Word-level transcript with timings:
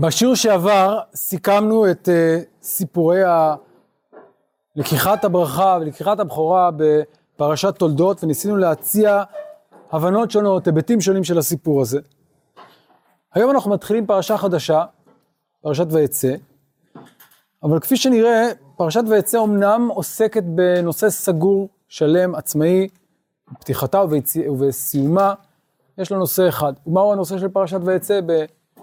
בשיעור 0.00 0.34
שעבר 0.34 0.98
סיכמנו 1.14 1.90
את 1.90 2.08
uh, 2.08 2.44
סיפורי 2.62 3.24
ה... 3.24 3.54
לקיחת 4.76 5.24
הברכה 5.24 5.78
ולקיחת 5.80 6.20
הבכורה 6.20 6.70
בפרשת 6.76 7.74
תולדות 7.78 8.24
וניסינו 8.24 8.56
להציע 8.56 9.22
הבנות 9.92 10.30
שונות, 10.30 10.66
היבטים 10.66 11.00
שונים 11.00 11.24
של 11.24 11.38
הסיפור 11.38 11.80
הזה. 11.80 12.00
היום 13.34 13.50
אנחנו 13.50 13.70
מתחילים 13.70 14.06
פרשה 14.06 14.38
חדשה, 14.38 14.84
פרשת 15.60 15.86
ויצא, 15.90 16.34
אבל 17.62 17.80
כפי 17.80 17.96
שנראה, 17.96 18.48
פרשת 18.76 19.02
ויצא 19.08 19.42
אמנם 19.44 19.88
עוסקת 19.94 20.42
בנושא 20.42 21.10
סגור, 21.10 21.68
שלם, 21.88 22.34
עצמאי, 22.34 22.88
בפתיחתה 23.52 24.02
ובסיומה, 24.48 25.34
יש 25.98 26.12
לה 26.12 26.18
נושא 26.18 26.48
אחד. 26.48 26.72
ומהו 26.86 27.12
הנושא 27.12 27.38
של 27.38 27.48
פרשת 27.48 27.80
ויצא? 27.84 28.20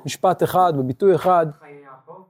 במשפט 0.02 0.44
אחד, 0.44 0.74
בביטוי 0.78 1.16
אחד. 1.16 1.46
חיי 1.60 1.82
יעקב? 1.84 2.22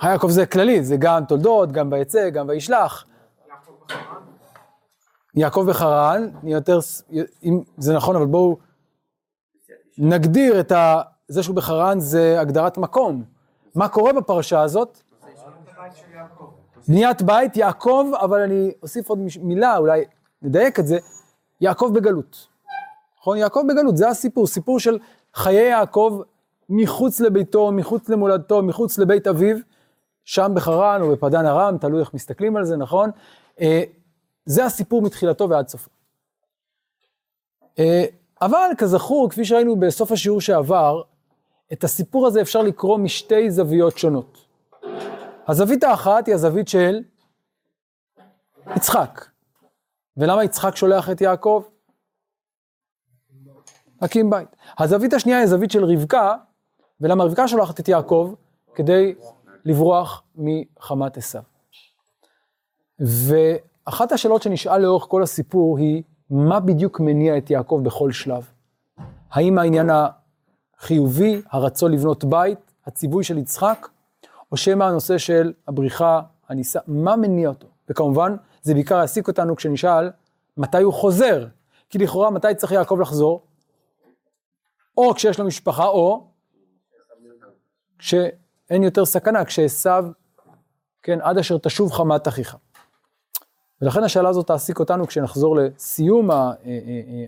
חיי 0.00 0.10
יעקב 0.10 0.28
זה 0.28 0.46
כללי, 0.46 0.84
זה 0.84 0.96
גם 0.98 1.24
תולדות, 1.24 1.72
גם 1.72 1.92
ויצא, 1.92 2.28
גם 2.30 2.48
וישלח. 2.48 3.04
יעקב 3.48 3.72
וחרן? 3.84 4.22
יעקב 5.34 5.64
וחרן, 5.68 6.30
יותר, 6.42 6.78
אם 7.44 7.60
זה 7.78 7.94
נכון, 7.94 8.16
אבל 8.16 8.26
בואו 8.26 8.56
נגדיר 9.98 10.60
את 10.60 10.72
ה... 10.72 11.02
זה 11.28 11.42
שהוא 11.42 11.56
בחרן 11.56 12.00
זה 12.00 12.40
הגדרת 12.40 12.78
מקום. 12.78 13.24
מה 13.74 13.88
קורה 13.88 14.12
בפרשה 14.12 14.60
הזאת? 14.60 15.00
בניית 16.88 17.22
בית, 17.22 17.56
יעקב, 17.56 18.10
אבל 18.20 18.40
אני 18.40 18.72
אוסיף 18.82 19.08
עוד 19.08 19.18
מילה, 19.40 19.76
אולי 19.76 20.04
נדייק 20.42 20.78
את 20.78 20.86
זה, 20.86 20.98
יעקב 21.60 21.90
בגלות. 21.94 22.46
נכון? 23.20 23.36
יעקב 23.36 23.62
בגלות, 23.68 23.96
זה 23.96 24.08
הסיפור, 24.08 24.46
סיפור 24.46 24.80
של 24.80 24.98
חיי 25.34 25.68
יעקב 25.70 26.20
מחוץ 26.70 27.20
לביתו, 27.20 27.72
מחוץ 27.72 28.08
למולדתו, 28.08 28.62
מחוץ 28.62 28.98
לבית 28.98 29.26
אביו, 29.26 29.56
שם 30.24 30.52
בחרן 30.54 31.02
או 31.02 31.12
בפדן 31.12 31.46
ארם, 31.46 31.78
תלוי 31.78 32.00
איך 32.00 32.14
מסתכלים 32.14 32.56
על 32.56 32.64
זה, 32.64 32.76
נכון? 32.76 33.10
אה, 33.60 33.82
זה 34.44 34.64
הסיפור 34.64 35.02
מתחילתו 35.02 35.48
ועד 35.48 35.68
סופו. 35.68 35.90
אה, 37.78 38.04
אבל 38.42 38.70
כזכור, 38.78 39.30
כפי 39.30 39.44
שראינו 39.44 39.76
בסוף 39.76 40.12
השיעור 40.12 40.40
שעבר, 40.40 41.02
את 41.72 41.84
הסיפור 41.84 42.26
הזה 42.26 42.40
אפשר 42.40 42.62
לקרוא 42.62 42.98
משתי 42.98 43.50
זוויות 43.50 43.98
שונות. 43.98 44.46
הזווית 45.48 45.84
האחת 45.84 46.26
היא 46.26 46.34
הזווית 46.34 46.68
של 46.68 47.02
יצחק. 48.76 49.26
ולמה 50.16 50.44
יצחק 50.44 50.76
שולח 50.76 51.10
את 51.10 51.20
יעקב? 51.20 51.62
להקים 54.02 54.30
בית. 54.30 54.56
הזווית 54.78 55.12
השנייה 55.12 55.38
היא 55.38 55.44
הזווית 55.44 55.70
של 55.70 55.84
רבקה, 55.84 56.36
ולמה 57.00 57.24
רבקה 57.24 57.48
שולחת 57.48 57.80
את 57.80 57.88
יעקב? 57.88 58.34
כדי 58.74 59.14
לברוח 59.64 60.22
מחמת 60.36 61.16
עשיו. 61.16 61.42
ואחת 63.00 64.12
השאלות 64.12 64.42
שנשאל 64.42 64.78
לאורך 64.78 65.04
כל 65.08 65.22
הסיפור 65.22 65.78
היא, 65.78 66.02
מה 66.30 66.60
בדיוק 66.60 67.00
מניע 67.00 67.38
את 67.38 67.50
יעקב 67.50 67.80
בכל 67.84 68.12
שלב? 68.12 68.50
האם 69.30 69.58
העניין 69.58 69.90
החיובי, 70.78 71.42
הרצון 71.50 71.92
לבנות 71.92 72.24
בית, 72.24 72.58
הציווי 72.86 73.24
של 73.24 73.38
יצחק, 73.38 73.88
או 74.52 74.56
שמא 74.56 74.84
הנושא 74.84 75.18
של 75.18 75.52
הבריחה, 75.68 76.20
הניסה, 76.48 76.80
מה 76.86 77.16
מניע 77.16 77.48
אותו? 77.48 77.66
וכמובן, 77.88 78.36
זה 78.62 78.74
בעיקר 78.74 78.94
יעסיק 78.94 79.28
אותנו 79.28 79.56
כשנשאל, 79.56 80.10
מתי 80.56 80.82
הוא 80.82 80.92
חוזר? 80.92 81.46
כי 81.90 81.98
לכאורה, 81.98 82.30
מתי 82.30 82.54
צריך 82.56 82.72
יעקב 82.72 82.98
לחזור? 83.00 83.42
או 84.96 85.14
כשיש 85.14 85.38
לו 85.38 85.46
משפחה, 85.46 85.86
או 85.86 86.29
כשאין 88.00 88.82
יותר 88.82 89.04
סכנה, 89.04 89.44
כשעשו, 89.44 89.90
כן, 91.02 91.18
עד 91.20 91.38
אשר 91.38 91.58
תשוב 91.58 91.92
חמת 91.92 92.28
אחיך. 92.28 92.56
ולכן 93.82 94.02
השאלה 94.02 94.28
הזאת 94.28 94.46
תעסיק 94.46 94.78
אותנו 94.80 95.06
כשנחזור 95.06 95.56
לסיום 95.56 96.30
אה, 96.30 96.36
אה, 96.36 96.52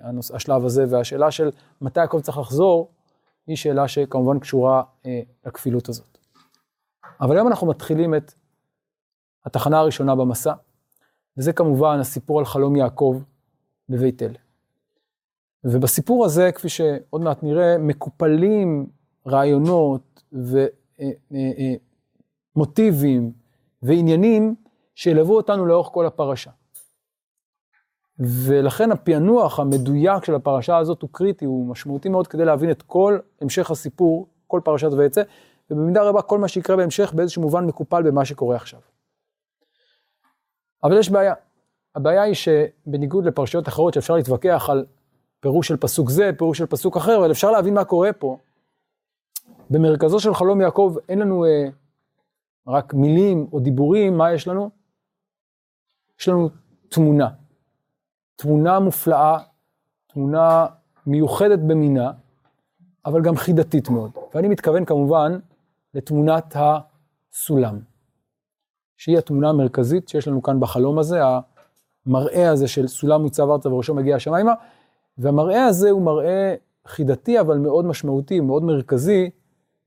אה, 0.04 0.10
השלב 0.34 0.64
הזה, 0.64 0.84
והשאלה 0.90 1.30
של 1.30 1.50
מתי 1.80 2.00
יעקב 2.00 2.20
צריך 2.20 2.38
לחזור, 2.38 2.90
היא 3.46 3.56
שאלה 3.56 3.88
שכמובן 3.88 4.38
קשורה 4.38 4.82
לכפילות 5.46 5.88
הזאת. 5.88 6.18
אבל 7.20 7.36
היום 7.36 7.48
אנחנו 7.48 7.66
מתחילים 7.66 8.14
את 8.14 8.32
התחנה 9.44 9.78
הראשונה 9.78 10.14
במסע, 10.14 10.52
וזה 11.36 11.52
כמובן 11.52 11.98
הסיפור 12.00 12.38
על 12.38 12.44
חלום 12.44 12.76
יעקב 12.76 13.22
בבית 13.88 14.22
אל. 14.22 14.34
ובסיפור 15.64 16.24
הזה, 16.24 16.52
כפי 16.52 16.68
שעוד 16.68 17.20
מעט 17.20 17.42
נראה, 17.42 17.78
מקופלים 17.78 18.86
רעיונות 19.26 20.11
ומוטיבים 22.56 23.32
ועניינים 23.82 24.54
שילוו 24.94 25.36
אותנו 25.36 25.66
לאורך 25.66 25.88
כל 25.92 26.06
הפרשה. 26.06 26.50
ולכן 28.18 28.92
הפענוח 28.92 29.60
המדויק 29.60 30.24
של 30.24 30.34
הפרשה 30.34 30.76
הזאת 30.76 31.02
הוא 31.02 31.10
קריטי, 31.12 31.44
הוא 31.44 31.66
משמעותי 31.66 32.08
מאוד 32.08 32.26
כדי 32.26 32.44
להבין 32.44 32.70
את 32.70 32.82
כל 32.82 33.18
המשך 33.40 33.70
הסיפור, 33.70 34.26
כל 34.46 34.60
פרשת 34.64 34.92
ויצא, 34.92 35.22
ובמידה 35.70 36.02
רבה 36.02 36.22
כל 36.22 36.38
מה 36.38 36.48
שיקרה 36.48 36.76
בהמשך 36.76 37.12
באיזשהו 37.12 37.42
מובן 37.42 37.64
מקופל 37.64 38.02
במה 38.02 38.24
שקורה 38.24 38.56
עכשיו. 38.56 38.80
אבל 40.84 40.98
יש 40.98 41.10
בעיה. 41.10 41.34
הבעיה 41.94 42.22
היא 42.22 42.34
שבניגוד 42.34 43.24
לפרשיות 43.24 43.68
אחרות 43.68 43.94
שאפשר 43.94 44.14
להתווכח 44.14 44.68
על 44.70 44.86
פירוש 45.40 45.68
של 45.68 45.76
פסוק 45.76 46.10
זה, 46.10 46.30
פירוש 46.38 46.58
של 46.58 46.66
פסוק 46.66 46.96
אחר, 46.96 47.18
אבל 47.18 47.30
אפשר 47.30 47.50
להבין 47.50 47.74
מה 47.74 47.84
קורה 47.84 48.12
פה. 48.12 48.38
במרכזו 49.70 50.20
של 50.20 50.34
חלום 50.34 50.60
יעקב 50.60 50.94
אין 51.08 51.18
לנו 51.18 51.44
אה, 51.44 51.68
רק 52.66 52.94
מילים 52.94 53.46
או 53.52 53.60
דיבורים, 53.60 54.18
מה 54.18 54.32
יש 54.32 54.48
לנו? 54.48 54.70
יש 56.20 56.28
לנו 56.28 56.50
תמונה. 56.88 57.28
תמונה 58.36 58.80
מופלאה, 58.80 59.38
תמונה 60.06 60.66
מיוחדת 61.06 61.58
במינה, 61.58 62.12
אבל 63.06 63.22
גם 63.22 63.36
חידתית 63.36 63.88
מאוד. 63.88 64.10
ואני 64.34 64.48
מתכוון 64.48 64.84
כמובן 64.84 65.38
לתמונת 65.94 66.56
הסולם, 66.56 67.78
שהיא 68.96 69.18
התמונה 69.18 69.48
המרכזית 69.48 70.08
שיש 70.08 70.28
לנו 70.28 70.42
כאן 70.42 70.60
בחלום 70.60 70.98
הזה, 70.98 71.20
המראה 72.06 72.50
הזה 72.50 72.68
של 72.68 72.86
סולם 72.86 73.22
מוצב 73.22 73.50
ארצה 73.50 73.68
וראשו 73.68 73.94
מגיע 73.94 74.16
השמיימה, 74.16 74.54
והמראה 75.18 75.64
הזה 75.64 75.90
הוא 75.90 76.02
מראה 76.02 76.54
חידתי, 76.86 77.40
אבל 77.40 77.58
מאוד 77.58 77.84
משמעותי, 77.84 78.40
מאוד 78.40 78.62
מרכזי, 78.62 79.30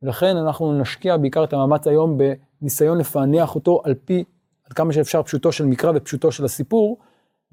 ולכן 0.06 0.38
אנחנו 0.38 0.80
נשקיע 0.80 1.18
בעיקר 1.18 1.44
את 1.44 1.54
המאמץ 1.54 1.88
היום 1.88 2.18
בניסיון 2.62 2.98
לפענח 2.98 3.56
אותו 3.56 3.82
על 3.84 3.94
פי, 4.06 4.24
עד 4.66 4.74
כמה 4.74 4.94
שאפשר, 4.94 5.24
פשוטו 5.24 5.52
של 5.52 5.66
מקרא 5.66 5.92
ופשוטו 5.96 6.32
של 6.32 6.46
הסיפור, 6.46 6.98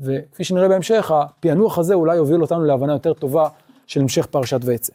וכפי 0.00 0.44
שנראה 0.44 0.68
בהמשך, 0.68 1.10
הפענוח 1.10 1.78
הזה 1.78 1.94
אולי 1.94 2.16
יוביל 2.16 2.42
אותנו 2.42 2.64
להבנה 2.64 2.92
יותר 2.92 3.12
טובה 3.12 3.48
של 3.86 4.00
המשך 4.00 4.26
פרשת 4.26 4.60
ויצא. 4.64 4.92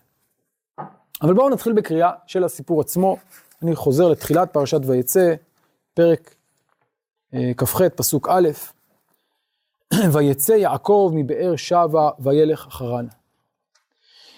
אבל 1.21 1.33
בואו 1.33 1.49
נתחיל 1.49 1.73
בקריאה 1.73 2.11
של 2.27 2.43
הסיפור 2.43 2.81
עצמו. 2.81 3.17
אני 3.63 3.75
חוזר 3.75 4.07
לתחילת 4.07 4.53
פרשת 4.53 4.79
ויצא, 4.85 5.33
פרק 5.93 6.35
אה, 7.33 7.51
כ"ח, 7.57 7.81
פסוק 7.81 8.27
א', 8.31 8.49
ויצא 10.13 10.51
יעקב 10.51 11.11
מבאר 11.15 11.55
שבע 11.55 12.09
וילך 12.19 12.67
אחרן. 12.67 13.07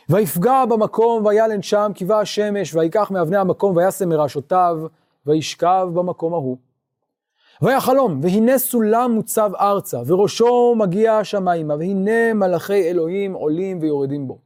ויפגע 0.10 0.66
במקום 0.66 1.26
וילן 1.26 1.62
שם 1.62 1.92
כי 1.96 2.06
באה 2.06 2.20
השמש 2.20 2.76
ויקח 2.76 3.12
מאבני 3.12 3.38
המקום 3.38 3.78
וישם 3.78 4.10
מראשותיו 4.10 4.78
וישכב 5.26 5.88
במקום 5.94 6.34
ההוא. 6.34 6.58
ויחלום 7.62 8.20
והנה 8.24 8.58
סולם 8.58 9.12
מוצב 9.12 9.52
ארצה 9.60 10.00
וראשו 10.08 10.76
מגיע 10.78 11.14
השמיימה 11.14 11.76
והנה 11.76 12.34
מלאכי 12.34 12.90
אלוהים 12.90 13.34
עולים 13.34 13.80
ויורדים 13.82 14.28
בו. 14.28 14.38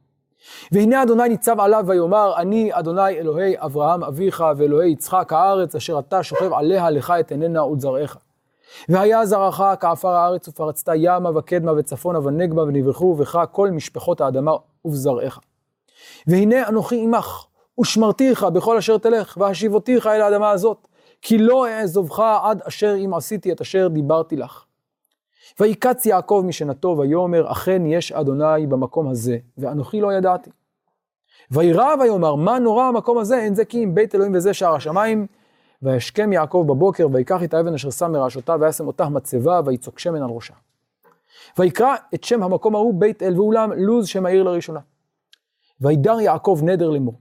והנה 0.72 1.02
אדוני 1.02 1.28
ניצב 1.28 1.60
עליו 1.60 1.84
ויאמר 1.86 2.32
אני 2.36 2.70
אדוני 2.72 3.08
אלוהי 3.08 3.54
אברהם 3.58 4.04
אביך 4.04 4.44
ואלוהי 4.56 4.90
יצחק 4.90 5.32
הארץ 5.32 5.74
אשר 5.74 5.98
אתה 5.98 6.22
שוכב 6.22 6.52
עליה 6.52 6.90
לך 6.90 7.14
את 7.20 7.30
עיננה 7.30 7.64
ולזרעך. 7.64 8.16
והיה 8.88 9.26
זרעך 9.26 9.62
כעפר 9.80 10.08
הארץ 10.08 10.48
ופרצת 10.48 10.92
ימה 10.96 11.38
וקדמה 11.38 11.72
וצפונה 11.72 12.18
ונגבה 12.18 12.62
ונברחו 12.62 13.14
בך 13.14 13.44
כל 13.52 13.70
משפחות 13.70 14.20
האדמה 14.20 14.52
ובזרעך. 14.84 15.40
והנה 16.26 16.68
אנוכי 16.68 17.02
עמך 17.02 17.46
ושמרתיך 17.80 18.44
בכל 18.44 18.76
אשר 18.76 18.98
תלך 18.98 19.36
והשיבותיך 19.40 20.06
אל 20.06 20.20
האדמה 20.20 20.50
הזאת 20.50 20.88
כי 21.22 21.38
לא 21.38 21.68
אעזובך 21.68 22.20
עד 22.42 22.62
אשר 22.68 22.94
אם 23.04 23.14
עשיתי 23.14 23.52
את 23.52 23.60
אשר 23.60 23.88
דיברתי 23.88 24.36
לך. 24.36 24.64
ויקץ 25.60 26.06
יעקב 26.06 26.42
משנתו 26.46 26.96
ויאמר 26.98 27.52
אכן 27.52 27.86
יש 27.86 28.12
אדוני 28.12 28.66
במקום 28.68 29.08
הזה 29.08 29.38
ואנוכי 29.58 30.00
לא 30.00 30.12
ידעתי. 30.12 30.50
וירא 31.50 31.94
ויאמר 32.00 32.34
מה 32.34 32.58
נורא 32.58 32.84
המקום 32.84 33.18
הזה 33.18 33.38
אין 33.38 33.54
זה 33.54 33.64
כי 33.64 33.84
אם 33.84 33.94
בית 33.94 34.14
אלוהים 34.14 34.34
וזה 34.34 34.54
שער 34.54 34.74
השמיים 34.74 35.26
וישכם 35.82 36.32
יעקב 36.32 36.64
בבוקר, 36.68 37.06
ויקח 37.12 37.42
את 37.42 37.54
האבן 37.54 37.74
אשר 37.74 37.90
שם 37.90 38.12
מראשותיו, 38.12 38.58
וישם 38.60 38.86
אותה 38.86 39.08
מצבה, 39.08 39.60
ויצוק 39.64 39.98
שמן 39.98 40.22
על 40.22 40.30
ראשה. 40.30 40.54
ויקרא 41.58 41.94
את 42.14 42.24
שם 42.24 42.42
המקום 42.42 42.74
ההוא 42.74 42.94
בית 42.94 43.22
אל 43.22 43.40
ואולם 43.40 43.72
לוז 43.72 44.06
שם 44.06 44.26
העיר 44.26 44.42
לראשונה. 44.42 44.80
וידר 45.84 46.20
יעקב 46.20 46.60
נדר 46.62 46.90
לאמור, 46.90 47.14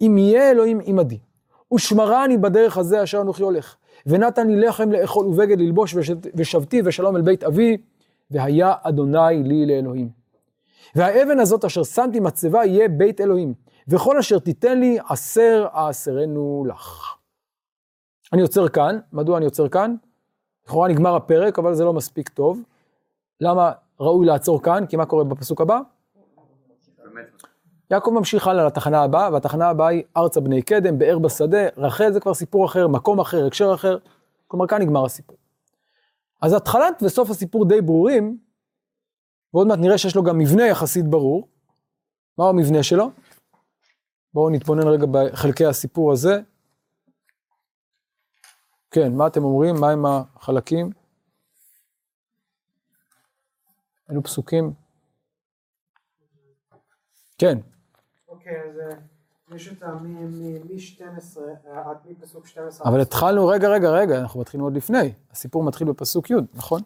אם 0.00 0.18
יהיה 0.18 0.50
אלוהים 0.50 0.80
עמדי, 0.84 1.18
ושמרני 1.74 2.38
בדרך 2.38 2.78
הזה 2.78 3.02
אשר 3.02 3.20
אנוכי 3.20 3.42
הולך. 3.42 3.76
ונתן 4.06 4.46
לי 4.46 4.60
לחם 4.60 4.92
לאכול 4.92 5.26
ובגד 5.26 5.60
ללבוש 5.60 5.94
ושבתי 6.34 6.82
ושלום 6.84 7.16
אל 7.16 7.22
בית 7.22 7.44
אבי, 7.44 7.76
והיה 8.30 8.74
אדוני 8.82 9.42
לי 9.44 9.66
לאלוהים. 9.66 10.08
והאבן 10.94 11.40
הזאת 11.40 11.64
אשר 11.64 11.82
שמתי 11.82 12.20
מצבה 12.20 12.64
יהיה 12.64 12.88
בית 12.88 13.20
אלוהים, 13.20 13.54
וכל 13.88 14.18
אשר 14.18 14.38
תיתן 14.38 14.80
לי 14.80 14.98
עשר 15.08 15.66
אעשרנו 15.74 16.64
לך. 16.68 17.14
אני 18.32 18.42
עוצר 18.42 18.68
כאן, 18.68 18.98
מדוע 19.12 19.36
אני 19.36 19.44
עוצר 19.44 19.68
כאן? 19.68 19.94
לכאורה 20.66 20.88
נגמר 20.88 21.16
הפרק, 21.16 21.58
אבל 21.58 21.74
זה 21.74 21.84
לא 21.84 21.92
מספיק 21.92 22.28
טוב. 22.28 22.62
למה 23.40 23.72
ראוי 24.00 24.26
לעצור 24.26 24.62
כאן? 24.62 24.86
כי 24.86 24.96
מה 24.96 25.06
קורה 25.06 25.24
בפסוק 25.24 25.60
הבא? 25.60 25.80
יעקב 27.90 28.10
ממשיך 28.10 28.46
הלאה 28.46 28.66
לתחנה 28.66 29.02
הבאה, 29.02 29.32
והתחנה 29.32 29.68
הבאה 29.68 29.88
היא 29.88 30.02
ארצה 30.16 30.40
בני 30.40 30.62
קדם, 30.62 30.98
באר 30.98 31.18
בשדה, 31.18 31.68
רחל 31.76 32.12
זה 32.12 32.20
כבר 32.20 32.34
סיפור 32.34 32.66
אחר, 32.66 32.88
מקום 32.88 33.20
אחר, 33.20 33.46
הקשר 33.46 33.74
אחר, 33.74 33.98
כלומר 34.46 34.66
כאן 34.66 34.82
נגמר 34.82 35.04
הסיפור. 35.04 35.36
אז 36.42 36.52
התחלת 36.52 37.02
וסוף 37.02 37.30
הסיפור 37.30 37.68
די 37.68 37.80
ברורים, 37.80 38.38
ועוד 39.54 39.66
מעט 39.66 39.78
נראה 39.78 39.98
שיש 39.98 40.16
לו 40.16 40.22
גם 40.22 40.38
מבנה 40.38 40.66
יחסית 40.66 41.04
ברור. 41.06 41.48
מהו 42.38 42.48
המבנה 42.48 42.82
שלו? 42.82 43.10
בואו 44.34 44.50
נתבונן 44.50 44.88
רגע 44.88 45.06
בחלקי 45.10 45.66
הסיפור 45.66 46.12
הזה. 46.12 46.40
כן, 48.90 49.12
מה 49.12 49.26
אתם 49.26 49.44
אומרים? 49.44 49.74
מה 49.80 49.90
עם 49.90 50.06
החלקים? 50.06 50.90
אלו 54.10 54.22
פסוקים? 54.22 54.72
כן. 57.38 57.58
אוקיי, 58.48 58.70
אז 58.70 58.78
אה, 58.80 59.56
יש 59.56 59.68
אותה 59.68 59.94
מ-12 59.94 61.40
עד 61.72 61.96
מפסוק 62.10 62.46
12. 62.46 62.88
אבל 62.88 63.00
התחלנו, 63.00 63.46
רגע, 63.46 63.68
רגע, 63.68 63.90
רגע, 63.90 64.20
אנחנו 64.20 64.40
מתחילים 64.40 64.64
עוד 64.64 64.76
לפני. 64.76 65.12
הסיפור 65.32 65.62
מתחיל 65.62 65.88
בפסוק 65.88 66.30
י', 66.30 66.34
נכון? 66.54 66.80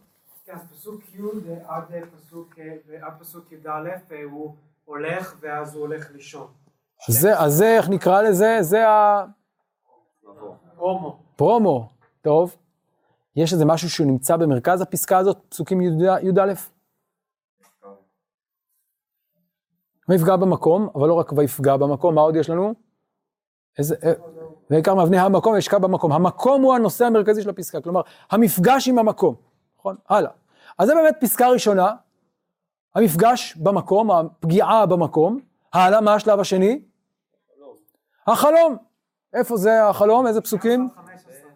כן, 0.44 0.55
פסוק 0.73 1.00
י' 1.14 1.20
עד 1.67 1.85
פסוק, 2.17 2.55
עד 3.03 3.12
פסוק 3.20 3.53
י"א, 3.53 4.14
הוא 4.31 4.55
הולך 4.85 5.35
ואז 5.41 5.75
הוא 5.75 5.81
הולך 5.82 6.11
לישון. 6.12 6.47
אז 7.09 7.29
זה, 7.47 7.76
איך 7.76 7.88
נקרא 7.88 8.23
לזה? 8.23 8.58
זה 8.61 8.88
ה... 8.88 9.25
פרומו. 10.76 11.19
פרומו, 11.37 11.88
טוב. 12.23 12.56
יש 13.37 13.53
איזה 13.53 13.65
משהו 13.65 13.91
שהוא 13.91 14.06
נמצא 14.06 14.37
במרכז 14.37 14.81
הפסקה 14.81 15.19
הזאת, 15.19 15.38
פסוקים 15.49 15.81
י"א? 15.81 16.53
ויפגע 20.09 20.37
במקום, 20.37 20.89
אבל 20.95 21.09
לא 21.09 21.15
רק 21.15 21.33
ויפגע 21.37 21.77
במקום, 21.77 22.15
מה 22.15 22.21
עוד 22.21 22.37
יש 22.37 22.51
לנו? 22.51 22.75
איזה, 23.79 23.97
אה, 24.05 24.13
ועיקר 24.71 24.95
מאבני 24.95 25.19
המקום 25.19 25.55
וישקע 25.55 25.79
במקום. 25.79 26.13
המקום 26.13 26.63
הוא 26.63 26.75
הנושא 26.75 27.05
המרכזי 27.05 27.43
של 27.43 27.51
הפסקה, 27.51 27.81
כלומר, 27.81 28.01
המפגש 28.31 28.89
עם 28.89 28.99
המקום, 28.99 29.35
נכון? 29.79 29.97
הלאה. 30.09 30.31
אז 30.79 30.89
זה 30.89 30.95
באמת 30.95 31.17
פסקה 31.21 31.49
ראשונה, 31.49 31.95
המפגש 32.95 33.57
במקום, 33.57 34.11
הפגיעה 34.11 34.87
במקום. 34.87 35.41
הלאה, 35.73 36.01
מה 36.01 36.15
השלב 36.15 36.41
השני? 36.41 36.83
החלום. 38.27 38.77
איפה 39.35 39.57
זה 39.57 39.89
החלום? 39.89 40.27
איזה 40.27 40.41
פסוקים? 40.41 40.89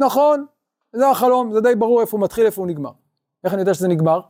נכון, 0.01 0.47
זה 0.93 1.11
החלום, 1.11 1.53
זה 1.53 1.61
די 1.61 1.75
ברור 1.75 2.01
איפה 2.01 2.17
הוא 2.17 2.25
מתחיל, 2.25 2.47
איפה 2.47 2.61
הוא 2.61 2.69
נגמר. 2.69 2.91
איך 3.45 3.53
אני 3.53 3.63
יודע 3.63 3.75
שזה 3.75 3.89
נגמר? 3.89 4.21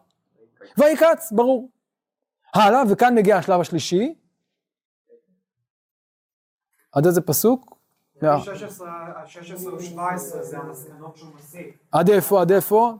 ויקץ, 0.78 1.32
ברור. 1.32 1.68
הלאה, 2.56 2.82
וכאן 2.90 3.14
מגיע 3.14 3.36
השלב 3.36 3.60
השלישי. 3.60 4.14
עד 6.92 7.06
איזה 7.06 7.20
פסוק? 7.20 7.76
16 8.44 9.74
ו-17 9.74 10.18
זה 10.18 10.58
המסקנות 10.58 11.16
שהוא 11.16 11.34
מסיק. 11.34 11.78
עד 11.92 12.10
איפה? 12.10 12.40
עד 12.40 12.52
איפה? 12.52 12.94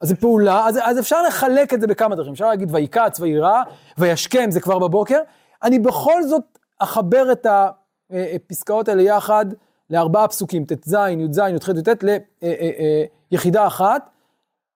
אז 0.00 0.08
זה 0.08 0.16
פעולה, 0.16 0.66
אז, 0.66 0.78
אז 0.82 0.98
אפשר 0.98 1.22
לחלק 1.22 1.74
את 1.74 1.80
זה 1.80 1.86
בכמה 1.86 2.16
דרכים, 2.16 2.32
אפשר 2.32 2.48
להגיד 2.48 2.74
ויקץ, 2.74 3.20
ויירא, 3.20 3.62
וישכם, 3.98 4.50
זה 4.50 4.60
כבר 4.60 4.78
בבוקר. 4.78 5.20
אני 5.62 5.78
בכל 5.78 6.22
זאת 6.22 6.58
אחבר 6.78 7.32
את 7.32 7.46
הפסקאות 8.10 8.88
האלה 8.88 9.02
יחד 9.02 9.46
לארבעה 9.90 10.28
פסוקים, 10.28 10.64
ט"ז, 10.64 10.92
י"ז, 10.94 11.38
י"ח, 11.38 11.68
י"ט, 11.68 12.04
ליחידה 13.32 13.66
אחת, 13.66 14.10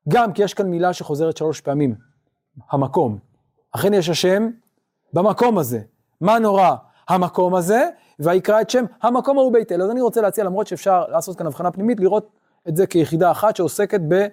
גם 0.08 0.32
כי 0.32 0.42
יש 0.42 0.54
כאן 0.54 0.66
מילה 0.66 0.92
שחוזרת 0.92 1.36
שלוש 1.36 1.60
פעמים, 1.60 1.94
המקום. 2.70 3.33
אכן 3.76 3.94
יש 3.94 4.08
השם 4.08 4.50
במקום 5.12 5.58
הזה. 5.58 5.80
מה 6.20 6.38
נורא? 6.38 6.74
המקום 7.08 7.54
הזה, 7.54 7.88
ויקרא 8.20 8.60
את 8.60 8.70
שם 8.70 8.84
המקום 9.02 9.38
ההוא 9.38 9.52
בית 9.52 9.72
אל. 9.72 9.82
אז 9.82 9.90
אני 9.90 10.00
רוצה 10.00 10.20
להציע, 10.20 10.44
למרות 10.44 10.66
שאפשר 10.66 11.06
לעשות 11.08 11.38
כאן 11.38 11.46
הבחנה 11.46 11.70
פנימית, 11.70 12.00
לראות 12.00 12.30
את 12.68 12.76
זה 12.76 12.86
כיחידה 12.86 13.30
אחת 13.30 13.56
שעוסקת 13.56 14.00
ב... 14.08 14.26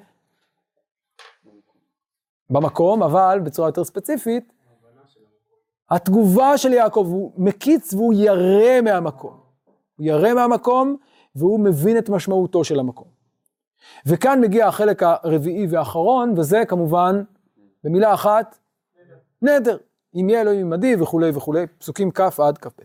במקום, 2.49 3.03
אבל 3.03 3.39
בצורה 3.43 3.67
יותר 3.67 3.83
ספציפית, 3.83 4.53
התגובה 5.89 6.57
של 6.57 6.73
יעקב, 6.73 7.05
הוא 7.09 7.31
מקיץ 7.37 7.93
והוא 7.93 8.13
ירא 8.13 8.81
מהמקום. 8.83 9.39
הוא 9.95 10.05
ירא 10.05 10.33
מהמקום 10.33 10.97
והוא 11.35 11.59
מבין 11.59 11.97
את 11.97 12.09
משמעותו 12.09 12.63
של 12.63 12.79
המקום. 12.79 13.07
וכאן 14.05 14.41
מגיע 14.41 14.67
החלק 14.67 15.03
הרביעי 15.03 15.67
והאחרון, 15.69 16.33
וזה 16.37 16.65
כמובן, 16.67 17.23
במילה 17.83 18.13
אחת, 18.13 18.57
נדר. 19.41 19.77
אם 20.15 20.29
יהיה 20.29 20.41
אלוהים 20.41 20.73
עמדי 20.73 20.95
וכולי 20.95 21.29
וכולי, 21.33 21.67
פסוקים 21.67 22.11
כ' 22.11 22.39
עד 22.39 22.57
כ"ב. 22.57 22.81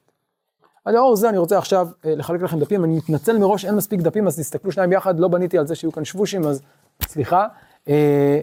אז 0.86 0.94
לאור 0.94 1.16
זה 1.16 1.28
אני 1.28 1.38
רוצה 1.38 1.58
עכשיו 1.58 1.88
אה, 2.04 2.14
לחלק 2.14 2.42
לכם 2.42 2.58
דפים, 2.58 2.84
אני 2.84 2.96
מתנצל 2.96 3.38
מראש, 3.38 3.64
אין 3.64 3.74
מספיק 3.74 4.00
דפים, 4.00 4.26
אז 4.26 4.38
תסתכלו 4.38 4.72
שניים 4.72 4.92
יחד, 4.92 5.20
לא 5.20 5.28
בניתי 5.28 5.58
על 5.58 5.66
זה 5.66 5.74
שיהיו 5.74 5.92
כאן 5.92 6.04
שבושים, 6.04 6.44
אז 6.44 6.62
סליחה. 7.02 7.46
אה, 7.88 8.40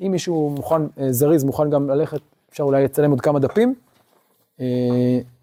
אם 0.00 0.10
מישהו 0.10 0.50
מוכן, 0.50 0.82
אה, 0.98 1.12
זריז, 1.12 1.44
מוכן 1.44 1.70
גם 1.70 1.90
ללכת, 1.90 2.20
אפשר 2.50 2.62
אולי 2.62 2.84
לצלם 2.84 3.10
עוד 3.10 3.20
כמה 3.20 3.38
דפים. 3.38 3.74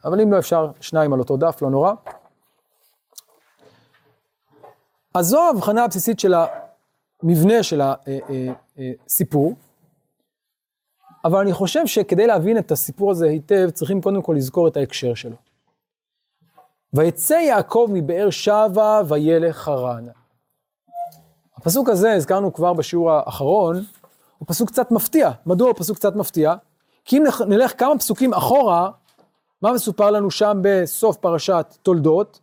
אבל 0.06 0.22
אם 0.22 0.32
לא 0.32 0.40
אפשר, 0.40 0.72
שניים 0.82 1.14
על 1.14 1.20
אותו 1.20 1.38
דף, 1.38 1.62
לא 1.62 1.70
נורא. 1.70 1.94
אז 5.14 5.26
זו 5.26 5.40
ההבחנה 5.40 5.84
הבסיסית 5.84 6.20
של 6.20 6.34
המבנה 7.24 7.64
של 7.64 7.82
הסיפור. 9.08 9.56
אבל 11.26 11.40
אני 11.40 11.54
חושב 11.54 11.88
שכדי 11.88 12.28
להבין 12.28 12.58
את 12.58 12.72
הסיפור 12.72 13.12
הזה 13.12 13.26
היטב, 13.26 13.70
צריכים 13.70 14.02
קודם 14.02 14.22
כל 14.22 14.34
לזכור 14.38 14.68
את 14.68 14.78
ההקשר 14.78 15.14
שלו. 15.14 15.36
ויצא 16.94 17.34
יעקב 17.34 17.88
מבאר 17.94 18.30
שבע 18.30 19.02
וילך 19.08 19.58
חרן. 19.58 20.06
הפסוק 21.56 21.90
הזה, 21.90 22.14
הזכרנו 22.14 22.54
כבר 22.54 22.74
בשיעור 22.74 23.12
האחרון, 23.12 23.76
הוא 24.38 24.48
פסוק 24.48 24.70
קצת 24.70 24.92
מפתיע. 24.92 25.32
מדוע 25.46 25.68
הוא 25.68 25.76
פסוק 25.78 25.98
קצת 25.98 26.16
מפתיע? 26.16 26.56
כי 27.06 27.18
אם 27.18 27.24
נלך 27.48 27.80
כמה 27.80 27.98
פסוקים 27.98 28.34
אחורה, 28.34 28.92
מה 29.62 29.74
מסופר 29.74 30.12
לנו 30.12 30.32
שם 30.32 30.60
בסוף 30.62 31.18
פרשת 31.18 31.78
תולדות? 31.82 32.40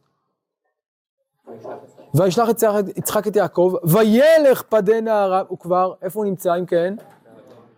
וישלח 2.14 2.49
יצחק 2.97 3.26
את 3.26 3.37
יעקב, 3.37 3.75
וילך 3.85 4.62
פדה 4.62 5.00
נערה, 5.00 5.42
הוא 5.49 5.59
כבר, 5.59 5.95
איפה 6.02 6.18
הוא 6.18 6.26
נמצא 6.26 6.59
אם 6.59 6.66
כן? 6.66 6.95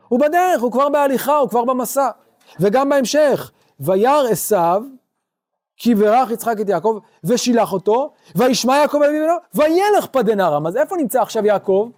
הוא 0.09 0.21
בדרך, 0.21 0.61
הוא 0.61 0.73
כבר 0.73 0.88
בהליכה, 0.88 1.37
הוא 1.37 1.49
כבר 1.49 1.65
במסע. 1.65 2.09
וגם 2.61 2.88
בהמשך, 2.88 3.50
וירא 3.81 4.29
עשיו, 4.31 4.83
כי 5.77 5.95
ברך 5.95 6.31
יצחק 6.31 6.61
את 6.61 6.69
יעקב, 6.69 6.99
ושילח 7.25 7.73
אותו, 7.73 8.12
וישמע 8.37 8.77
יעקב 8.77 8.99
אל 9.03 9.11
אביו, 9.11 9.37
וילך 9.55 10.07
פדן 10.07 10.41
ארם. 10.41 10.67
אז 10.67 10.77
איפה 10.77 10.97
נמצא 10.97 11.23
עכשיו 11.23 11.47
יעקב? 11.47 11.91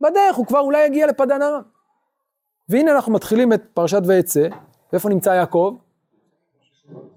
בדרך, 0.00 0.36
הוא 0.36 0.46
כבר 0.46 0.60
אולי 0.60 0.86
יגיע 0.86 1.06
לפדן 1.06 1.42
ארם. 1.42 1.62
והנה 2.68 2.92
אנחנו 2.92 3.12
מתחילים 3.12 3.52
את 3.52 3.62
פרשת 3.74 4.02
ויצא, 4.06 4.48
ואיפה 4.92 5.08
נמצא 5.08 5.30
יעקב? 5.30 5.76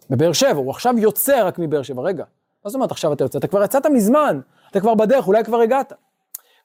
בבאר 0.09 0.33
שבע, 0.33 0.57
הוא 0.57 0.69
עכשיו 0.69 0.97
יוצא 0.97 1.47
רק 1.47 1.59
מבאר 1.59 1.83
שבע. 1.83 2.01
רגע, 2.01 2.23
מה 2.65 2.69
זאת 2.69 2.75
אומרת 2.75 2.91
עכשיו 2.91 3.13
אתה 3.13 3.23
יוצא? 3.23 3.39
אתה 3.39 3.47
כבר 3.47 3.63
יצאת 3.63 3.85
מזמן, 3.85 4.39
אתה 4.71 4.79
כבר 4.79 4.95
בדרך, 4.95 5.27
אולי 5.27 5.43
כבר 5.43 5.59
הגעת. 5.61 5.93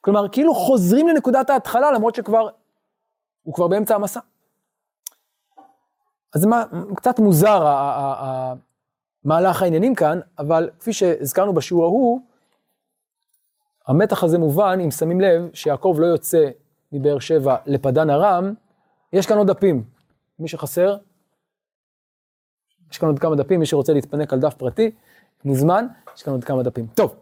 כלומר, 0.01 0.27
כאילו 0.29 0.55
חוזרים 0.55 1.07
לנקודת 1.07 1.49
ההתחלה, 1.49 1.91
למרות 1.91 2.15
שכבר 2.15 2.49
הוא 3.43 3.53
כבר 3.53 3.67
באמצע 3.67 3.95
המסע. 3.95 4.19
אז 6.35 6.41
זה 6.41 6.47
קצת 6.95 7.19
מוזר 7.19 7.65
מהלך 9.23 9.61
העניינים 9.61 9.95
כאן, 9.95 10.19
אבל 10.39 10.69
כפי 10.79 10.93
שהזכרנו 10.93 11.53
בשיעור 11.53 11.83
ההוא, 11.83 12.21
המתח 13.87 14.23
הזה 14.23 14.37
מובן 14.37 14.79
אם 14.83 14.91
שמים 14.91 15.21
לב 15.21 15.49
שיעקב 15.53 15.95
לא 15.99 16.05
יוצא 16.05 16.49
מבאר 16.91 17.19
שבע 17.19 17.55
לפדן 17.65 18.09
ארם, 18.09 18.53
יש 19.13 19.27
כאן 19.27 19.37
עוד 19.37 19.47
דפים. 19.47 19.83
מי 20.39 20.47
שחסר, 20.47 20.97
יש 22.91 22.97
כאן 22.97 23.09
עוד 23.09 23.19
כמה 23.19 23.35
דפים, 23.35 23.59
מי 23.59 23.65
שרוצה 23.65 23.93
להתפנק 23.93 24.33
על 24.33 24.39
דף 24.39 24.53
פרטי, 24.53 24.91
מוזמן, 25.45 25.87
יש 26.15 26.23
כאן 26.23 26.33
עוד 26.33 26.43
כמה 26.43 26.63
דפים. 26.63 26.87
טוב, 26.87 27.15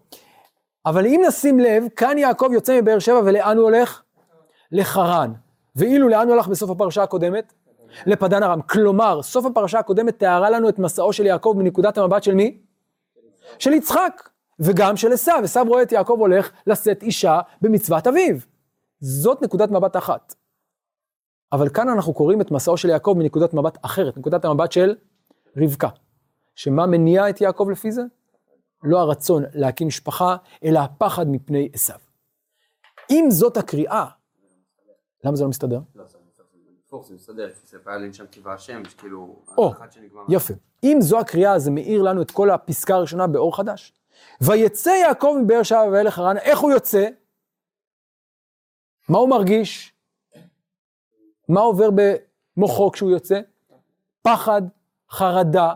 אבל 0.85 1.05
אם 1.05 1.21
נשים 1.27 1.59
לב, 1.59 1.83
כאן 1.95 2.17
יעקב 2.17 2.49
יוצא 2.53 2.81
מבאר 2.81 2.99
שבע 2.99 3.19
ולאן 3.25 3.57
הוא 3.57 3.63
הולך? 3.63 4.01
לחרן. 4.71 5.33
ואילו 5.75 6.09
לאן 6.09 6.27
הוא 6.27 6.35
הלך 6.35 6.47
בסוף 6.47 6.69
הפרשה 6.69 7.03
הקודמת? 7.03 7.53
לפדן 8.05 8.43
ארם. 8.43 8.61
כלומר, 8.61 9.21
סוף 9.21 9.45
הפרשה 9.45 9.79
הקודמת 9.79 10.19
תיארה 10.19 10.49
לנו 10.49 10.69
את 10.69 10.79
מסעו 10.79 11.13
של 11.13 11.25
יעקב 11.25 11.55
מנקודת 11.57 11.97
המבט 11.97 12.23
של 12.23 12.33
מי? 12.33 12.61
של 13.59 13.73
יצחק. 13.73 14.29
וגם 14.61 14.97
של 14.97 15.13
עשיו. 15.13 15.41
עשיו 15.43 15.65
רואה 15.67 15.81
את 15.81 15.91
יעקב 15.91 16.15
הולך 16.19 16.51
לשאת 16.67 17.03
אישה 17.03 17.39
במצוות 17.61 18.07
אביו. 18.07 18.35
זאת 18.99 19.41
נקודת 19.41 19.71
מבט 19.71 19.97
אחת. 19.97 20.35
אבל 21.51 21.69
כאן 21.69 21.89
אנחנו 21.89 22.13
קוראים 22.13 22.41
את 22.41 22.51
מסעו 22.51 22.77
של 22.77 22.89
יעקב 22.89 23.15
מנקודת 23.17 23.53
מבט 23.53 23.77
אחרת, 23.81 24.17
נקודת 24.17 24.45
המבט 24.45 24.71
של 24.71 24.95
רבקה. 25.57 25.89
שמה 26.55 26.85
מניע 26.85 27.29
את 27.29 27.41
יעקב 27.41 27.67
לפי 27.71 27.91
זה? 27.91 28.01
לא 28.83 28.99
הרצון 28.99 29.43
להקים 29.53 29.87
משפחה, 29.87 30.35
אלא 30.63 30.79
הפחד 30.79 31.27
מפני 31.29 31.69
עשיו. 31.73 31.99
אם 33.11 33.25
זאת 33.29 33.57
הקריאה, 33.57 34.05
למה 35.23 35.35
זה 35.35 35.43
לא 35.43 35.49
מסתדר? 35.49 35.79
לא, 35.95 36.03
זה 37.03 37.15
מסתדר, 37.15 37.49
כי 37.49 37.67
זה 37.67 37.77
בא 37.85 37.95
לנשם 37.95 38.25
טבע 38.25 38.53
השמש, 38.53 38.93
כאילו, 38.93 39.35
או, 39.57 39.71
אחד 39.71 39.91
שנגמר. 39.91 40.21
יפה. 40.29 40.53
אם 40.83 40.97
זו 41.01 41.19
הקריאה, 41.19 41.59
זה 41.59 41.71
מאיר 41.71 42.01
לנו 42.01 42.21
את 42.21 42.31
כל 42.31 42.49
הפסקה 42.49 42.95
הראשונה 42.95 43.27
באור 43.27 43.57
חדש. 43.57 43.93
ויצא 44.41 44.89
יעקב 44.89 45.35
מבאר 45.43 45.63
שבע 45.63 45.87
וילך 45.91 46.19
הרן, 46.19 46.37
איך 46.37 46.59
הוא 46.59 46.71
יוצא? 46.71 47.07
מה 49.09 49.17
הוא 49.17 49.29
מרגיש? 49.29 49.93
מה 51.47 51.61
עובר 51.61 51.89
במוחו 52.57 52.91
כשהוא 52.91 53.11
יוצא? 53.11 53.41
פחד, 54.21 54.61
חרדה, 55.09 55.75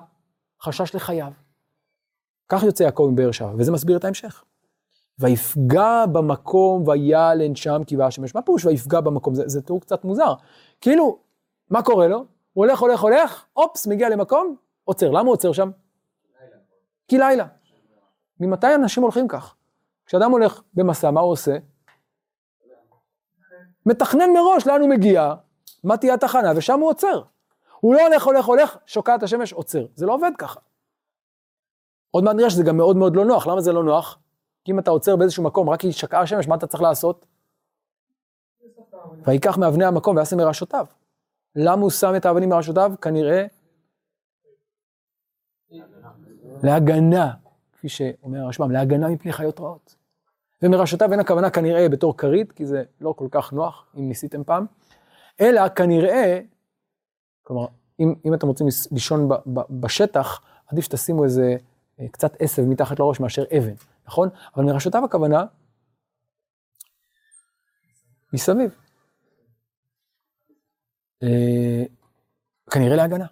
חשש 0.62 0.96
לחייו. 0.96 1.32
כך 2.50 2.64
יוצא 2.64 2.84
יעקב 2.84 3.10
מבאר 3.14 3.32
שבע, 3.32 3.54
וזה 3.58 3.72
מסביר 3.72 3.98
את 3.98 4.04
ההמשך. 4.04 4.44
ויפגע 5.20 6.06
במקום 6.06 6.88
ויעלן 6.88 7.56
שם 7.56 7.82
כי 7.88 7.98
בא 7.98 8.06
השמש. 8.06 8.36
מה 8.36 8.42
פירוש 8.42 8.66
ויפגע 8.66 9.02
במקום? 9.02 9.36
זה, 9.36 9.44
זה 9.46 9.62
תיאור 9.62 9.82
קצת 9.82 10.04
מוזר. 10.04 10.34
כאילו, 10.82 11.20
מה 11.70 11.84
קורה 11.84 12.08
לו? 12.08 12.18
הוא 12.54 12.66
הולך, 12.66 12.80
הולך, 12.80 13.02
הולך, 13.02 13.46
אופס, 13.56 13.88
מגיע 13.88 14.10
למקום, 14.10 14.56
עוצר. 14.84 15.12
למה 15.12 15.20
הוא 15.20 15.34
עוצר 15.34 15.52
שם? 15.52 15.72
כי 17.08 17.18
לילה. 17.18 17.46
ממתי 18.40 18.76
אנשים 18.76 19.04
הולכים 19.04 19.28
כך? 19.28 19.56
כשאדם 20.06 20.32
הולך 20.32 20.62
במסע, 20.74 21.12
מה 21.12 21.22
הוא 21.22 21.32
עושה? 21.32 21.58
מתכנן 23.86 24.30
מראש 24.34 24.68
לאן 24.68 24.82
הוא 24.82 24.90
מגיע, 24.90 25.34
מה 25.84 25.98
תהיה 25.98 26.14
התחנה, 26.14 26.52
ושם 26.56 26.80
הוא 26.80 26.90
עוצר. 26.90 27.22
הוא 27.80 27.96
לא 27.96 28.08
הולך, 28.08 28.24
הולך, 28.24 28.46
הולך, 28.46 28.78
שוקעת 28.86 29.24
השמש, 29.24 29.54
עוצר. 29.54 29.86
זה 29.96 30.06
לא 30.06 30.14
עובד 30.14 30.32
ככה. 30.38 30.60
עוד 32.12 32.24
מעט 32.24 32.36
נראה 32.36 32.50
שזה 32.50 32.64
גם 32.64 32.78
מאוד 32.78 32.96
מאוד 32.96 33.16
לא 33.16 33.26
נוח. 33.26 33.48
למה 33.48 33.62
זה 33.62 33.74
לא 33.74 33.84
נוח? 33.84 34.20
כי 34.66 34.72
אם 34.72 34.80
אתה 34.80 34.92
עוצר 34.92 35.16
באיזשהו 35.16 35.44
מקום, 35.44 35.70
רק 35.70 35.80
כי 35.80 35.92
שקעה 35.92 36.22
השמש, 36.22 36.48
מה 36.48 36.56
אתה 36.56 36.68
צריך 36.68 36.84
לעשות? 36.84 37.26
ויקח 39.28 39.58
מאבני 39.58 39.86
המקום 39.86 40.16
ויעשה 40.16 40.36
מראשותיו. 40.36 40.86
למה 41.56 41.82
הוא 41.82 41.90
שם 41.90 42.14
את 42.18 42.26
האבנים 42.26 42.50
מראשותיו? 42.50 42.94
כנראה 43.02 43.46
להגנה, 46.64 47.34
כפי 47.74 47.90
שאומר 47.90 48.40
הרשב"ם, 48.40 48.72
להגנה 48.72 49.10
מפני 49.10 49.34
חיות 49.34 49.60
רעות. 49.60 49.96
ומראשותיו 50.62 51.12
אין 51.12 51.20
הכוונה 51.20 51.50
כנראה 51.50 51.90
בתור 51.90 52.18
כרית, 52.18 52.52
כי 52.52 52.66
זה 52.66 52.84
לא 53.02 53.14
כל 53.18 53.28
כך 53.32 53.54
נוח, 53.54 53.86
אם 53.98 54.08
ניסיתם 54.08 54.44
פעם, 54.44 54.66
אלא 55.42 55.70
כנראה, 55.70 56.40
כלומר, 57.44 57.66
אם, 58.00 58.14
אם 58.26 58.34
אתם 58.34 58.48
רוצים 58.48 58.68
לישון 58.92 59.30
ב, 59.30 59.34
ב, 59.34 59.60
בשטח, 59.70 60.42
עדיף 60.68 60.86
שתשימו 60.86 61.24
איזה 61.24 61.56
אה, 62.00 62.08
קצת 62.08 62.36
עשב 62.40 62.62
מתחת 62.62 63.00
לראש 63.00 63.20
מאשר 63.20 63.44
אבן, 63.58 63.74
נכון? 64.08 64.30
אבל 64.56 64.64
מראשותיו 64.64 65.06
הכוונה, 65.06 65.46
מסביב. 68.34 68.76
אה, 71.24 71.84
כנראה 72.72 72.96
להגנה. 72.96 73.26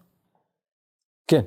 כן. 1.28 1.42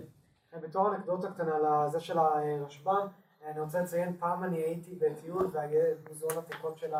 בתור 0.62 0.95
אנקדוטה 0.95 1.30
קטנה 1.30 1.59
לזה 1.59 2.00
של 2.00 2.18
הרשב"ם, 2.18 3.06
אני 3.47 3.61
רוצה 3.61 3.80
לציין, 3.80 4.16
פעם 4.18 4.45
אני 4.45 4.59
הייתי 4.59 4.95
בטיול 4.95 5.49
והיה 5.52 5.85
מוזיאון 6.09 6.38
עתיקות 6.38 6.78
של 6.78 6.92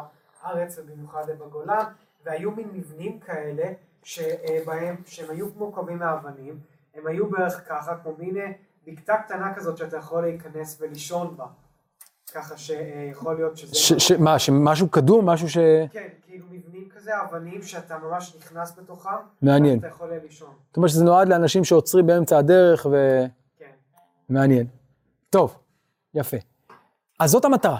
הארץ 0.43 0.79
ובמיוחד 0.79 1.31
בגולן, 1.31 1.85
והיו 2.25 2.51
מין 2.51 2.71
מבנים 2.73 3.21
כאלה 3.21 3.73
שבהם, 4.03 4.97
שהם 5.07 5.31
היו 5.31 5.55
כמו 5.55 5.73
קווים 5.73 5.99
מאבנים, 5.99 6.61
הם 6.95 7.07
היו 7.07 7.31
בערך 7.31 7.69
ככה, 7.69 7.97
כמו 8.03 8.15
מין 8.19 8.37
בקתה 8.87 9.17
קטנה 9.17 9.55
כזאת 9.55 9.77
שאתה 9.77 9.97
יכול 9.97 10.23
להיכנס 10.23 10.81
ולישון 10.81 11.37
בה. 11.37 11.47
ככה 12.35 12.57
שיכול 12.57 13.35
להיות 13.35 13.57
שזה... 13.57 13.75
ש, 13.75 13.93
ש, 13.93 14.13
מה, 14.13 14.39
שמשהו 14.39 14.89
קדום, 14.89 15.27
משהו 15.27 15.49
ש... 15.49 15.59
כן, 15.93 16.09
כאילו 16.27 16.47
מבנים 16.51 16.89
כזה, 16.97 17.11
אבנים 17.23 17.63
שאתה 17.63 17.99
ממש 17.99 18.37
נכנס 18.39 18.79
בתוכם. 18.79 19.11
מעניין. 19.43 19.79
אתה 19.79 19.87
יכול 19.87 20.13
לישון. 20.23 20.49
זאת 20.69 20.77
אומרת 20.77 20.91
שזה 20.91 21.05
נועד 21.05 21.29
לאנשים 21.29 21.65
שעוצרים 21.65 22.07
באמצע 22.07 22.39
הדרך 22.39 22.87
ו... 22.91 23.25
כן. 23.59 23.67
מעניין. 24.29 24.67
טוב, 25.31 25.57
יפה. 26.15 26.37
אז 27.21 27.31
זאת 27.31 27.45
המטרה. 27.45 27.79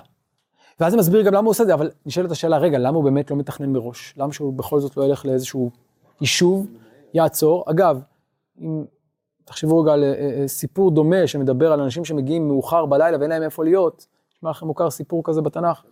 ואז 0.81 0.93
זה 0.93 0.99
מסביר 0.99 1.23
גם 1.23 1.35
למה 1.35 1.45
הוא 1.45 1.51
עושה 1.51 1.63
את 1.63 1.69
זה, 1.69 1.75
אבל 1.75 1.91
נשאלת 2.07 2.31
השאלה, 2.31 2.59
רגע, 2.59 2.79
למה 2.79 2.97
הוא 2.97 3.05
באמת 3.05 3.31
לא 3.31 3.37
מתכנן 3.37 3.73
מראש? 3.73 4.15
למה 4.17 4.33
שהוא 4.33 4.53
בכל 4.53 4.81
זאת 4.81 4.97
לא 4.97 5.05
ילך 5.05 5.25
לאיזשהו 5.25 5.71
יישוב, 6.21 6.67
יעצור? 7.15 7.65
אגב, 7.71 8.01
אם 8.61 8.85
תחשבו 9.45 9.81
רגע 9.81 9.93
על 9.93 10.05
אה, 10.05 10.41
אה, 10.41 10.49
סיפור 10.49 10.91
דומה 10.91 11.27
שמדבר 11.27 11.73
על 11.73 11.81
אנשים 11.81 12.05
שמגיעים 12.05 12.49
מאוחר 12.49 12.87
בלילה 12.87 13.19
ואין 13.19 13.31
להם 13.31 13.43
איפה 13.43 13.65
להיות, 13.65 14.07
נשמע 14.47 14.51
לכם 14.51 14.67
מוכר 14.67 14.91
סיפור 14.91 15.23
כזה 15.25 15.43
בתנ"ך. 15.43 15.83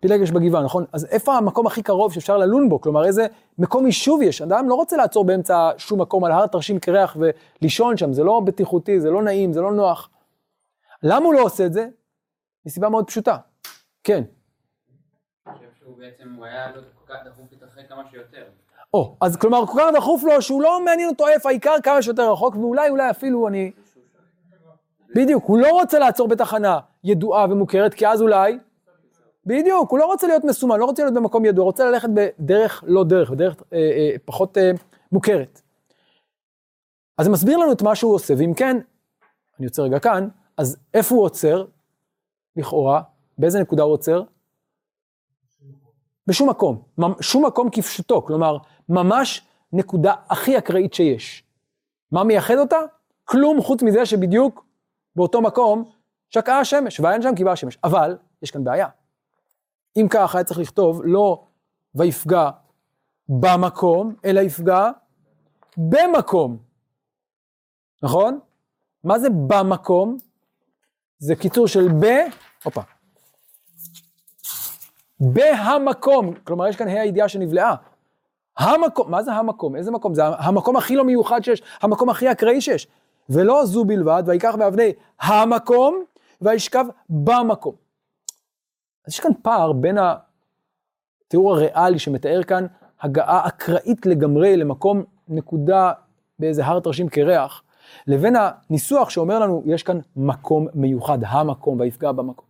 פילגש 0.00 0.30
בגבעה, 0.30 0.62
נכון? 0.62 0.84
אז 0.92 1.04
איפה 1.04 1.36
המקום 1.36 1.66
הכי 1.66 1.82
קרוב 1.82 2.12
שאפשר 2.12 2.36
ללון 2.36 2.68
בו? 2.68 2.80
כלומר, 2.80 3.04
איזה 3.04 3.26
מקום 3.58 3.86
יישוב 3.86 4.22
יש? 4.22 4.42
אדם 4.42 4.68
לא 4.68 4.74
רוצה 4.74 4.96
לעצור 4.96 5.24
באמצע 5.24 5.70
שום 5.76 6.00
מקום 6.00 6.24
על 6.24 6.32
הר 6.32 6.46
תרשים 6.46 6.78
קרח 6.78 7.16
ולישון 7.60 7.96
שם, 7.96 8.12
זה 8.12 8.24
לא 8.24 8.40
בטיחותי, 8.40 9.00
זה 9.00 9.10
לא 9.10 9.22
נעים, 9.22 9.52
זה 9.52 9.60
לא 9.60 9.72
נוח. 9.72 10.10
למה 11.02 11.26
הוא 11.26 11.34
לא 11.34 11.40
עושה 11.40 11.66
את 11.66 11.72
זה? 11.72 11.88
מסיבה 12.66 12.88
מאוד 12.88 13.06
פשוטה. 13.06 13.36
כן. 14.04 14.22
אני 15.46 15.54
חושב 15.54 15.66
שהוא 15.78 15.98
בעצם, 15.98 16.34
הוא 16.36 16.46
היה 16.46 16.76
לו 16.76 16.82
כל 16.94 17.12
כך 17.12 17.18
דחוף 17.26 17.52
להתרחק 17.52 17.88
כמה 17.88 18.02
שיותר. 18.10 18.44
או, 18.94 19.16
אז 19.20 19.36
כלומר, 19.36 19.66
כל 19.66 19.80
כך 19.80 19.96
דחוף 19.96 20.22
לו 20.22 20.42
שהוא 20.42 20.62
לא 20.62 20.84
מעניין 20.84 21.08
אותו 21.08 21.28
איפה, 21.28 21.48
העיקר 21.48 21.74
כמה 21.82 22.02
שיותר 22.02 22.32
רחוק, 22.32 22.56
ואולי, 22.56 22.88
אולי 22.88 23.10
אפילו 23.10 23.48
אני... 23.48 23.72
בדיוק, 25.16 25.44
הוא 25.44 25.58
לא 25.58 25.68
רוצה 25.70 25.98
לעצור 25.98 26.28
בתחנה 26.28 26.78
ידועה 27.04 27.46
ומוכרת, 27.50 27.94
כי 27.94 28.08
אז 28.08 28.22
אולי... 28.22 28.58
בדיוק, 29.46 29.90
הוא 29.90 29.98
לא 29.98 30.06
רוצה 30.06 30.26
להיות 30.26 30.44
מסומן, 30.44 30.78
לא 30.78 30.84
רוצה 30.84 31.02
להיות 31.02 31.14
במקום 31.14 31.44
ידוע, 31.44 31.64
רוצה 31.64 31.90
ללכת 31.90 32.08
בדרך 32.14 32.84
לא 32.86 33.04
דרך, 33.04 33.30
בדרך 33.30 33.56
אה, 33.72 33.78
אה, 33.78 34.16
פחות 34.24 34.58
אה, 34.58 34.70
מוכרת. 35.12 35.60
אז 37.18 37.26
זה 37.26 37.32
מסביר 37.32 37.56
לנו 37.58 37.72
את 37.72 37.82
מה 37.82 37.94
שהוא 37.94 38.14
עושה, 38.14 38.34
ואם 38.38 38.54
כן, 38.54 38.76
אני 39.58 39.66
עוצר 39.66 39.82
רגע 39.82 39.98
כאן, 39.98 40.28
אז 40.56 40.76
איפה 40.94 41.14
הוא 41.14 41.24
עוצר? 41.24 41.64
לכאורה, 42.56 43.02
באיזה 43.38 43.60
נקודה 43.60 43.82
הוא 43.82 43.92
עוצר? 43.92 44.22
בשום 46.26 46.50
מקום, 46.50 46.82
שום 47.20 47.46
מקום 47.46 47.70
כפשוטו, 47.70 48.22
כלומר, 48.22 48.56
ממש 48.88 49.46
נקודה 49.72 50.14
הכי 50.28 50.58
אקראית 50.58 50.94
שיש. 50.94 51.44
מה 52.12 52.24
מייחד 52.24 52.58
אותה? 52.58 52.78
כלום 53.24 53.62
חוץ 53.62 53.82
מזה 53.82 54.06
שבדיוק 54.06 54.66
באותו 55.16 55.42
מקום 55.42 55.84
שקעה 56.30 56.60
השמש, 56.60 57.00
ואין 57.00 57.22
שם 57.22 57.34
קיבה 57.34 57.52
השמש. 57.52 57.78
אבל, 57.84 58.16
יש 58.42 58.50
כאן 58.50 58.64
בעיה. 58.64 58.88
אם 59.96 60.06
כך, 60.10 60.34
היה 60.34 60.44
צריך 60.44 60.60
לכתוב 60.60 61.02
לא 61.04 61.44
ויפגע 61.94 62.50
במקום, 63.28 64.14
אלא 64.24 64.40
יפגע 64.40 64.90
במקום. 65.76 66.58
נכון? 68.02 68.40
מה 69.04 69.18
זה 69.18 69.28
במקום? 69.30 70.18
זה 71.18 71.36
קיצור 71.36 71.66
של 71.66 71.88
ב, 72.00 72.06
הופה. 72.64 72.80
בהמקום, 75.20 76.34
כלומר 76.34 76.68
יש 76.68 76.76
כאן 76.76 76.88
ה' 76.88 77.00
הידיעה 77.00 77.28
שנבלעה. 77.28 77.74
המקום, 78.58 79.10
מה 79.10 79.22
זה 79.22 79.32
המקום? 79.32 79.76
איזה 79.76 79.90
מקום? 79.90 80.14
זה 80.14 80.22
המקום 80.26 80.76
הכי 80.76 80.96
לא 80.96 81.04
מיוחד 81.04 81.44
שיש, 81.44 81.62
המקום 81.80 82.08
הכי 82.08 82.32
אקראי 82.32 82.60
שיש. 82.60 82.86
ולא 83.30 83.64
זו 83.64 83.84
בלבד, 83.84 84.22
ויקח 84.26 84.54
באבני 84.58 84.92
המקום, 85.20 86.04
וישכב 86.40 86.84
במקום. 87.08 87.74
אז 89.06 89.12
יש 89.12 89.20
כאן 89.20 89.30
פער 89.42 89.72
בין 89.72 89.98
התיאור 89.98 91.54
הריאלי 91.54 91.98
שמתאר 91.98 92.42
כאן 92.42 92.66
הגעה 93.00 93.48
אקראית 93.48 94.06
לגמרי 94.06 94.56
למקום 94.56 95.04
נקודה 95.28 95.92
באיזה 96.38 96.66
הר 96.66 96.80
תרשים 96.80 97.08
קרח, 97.08 97.62
לבין 98.06 98.36
הניסוח 98.36 99.10
שאומר 99.10 99.38
לנו, 99.38 99.62
יש 99.66 99.82
כאן 99.82 99.98
מקום 100.16 100.66
מיוחד, 100.74 101.18
המקום, 101.22 101.80
ויפגע 101.80 102.12
במקום. 102.12 102.46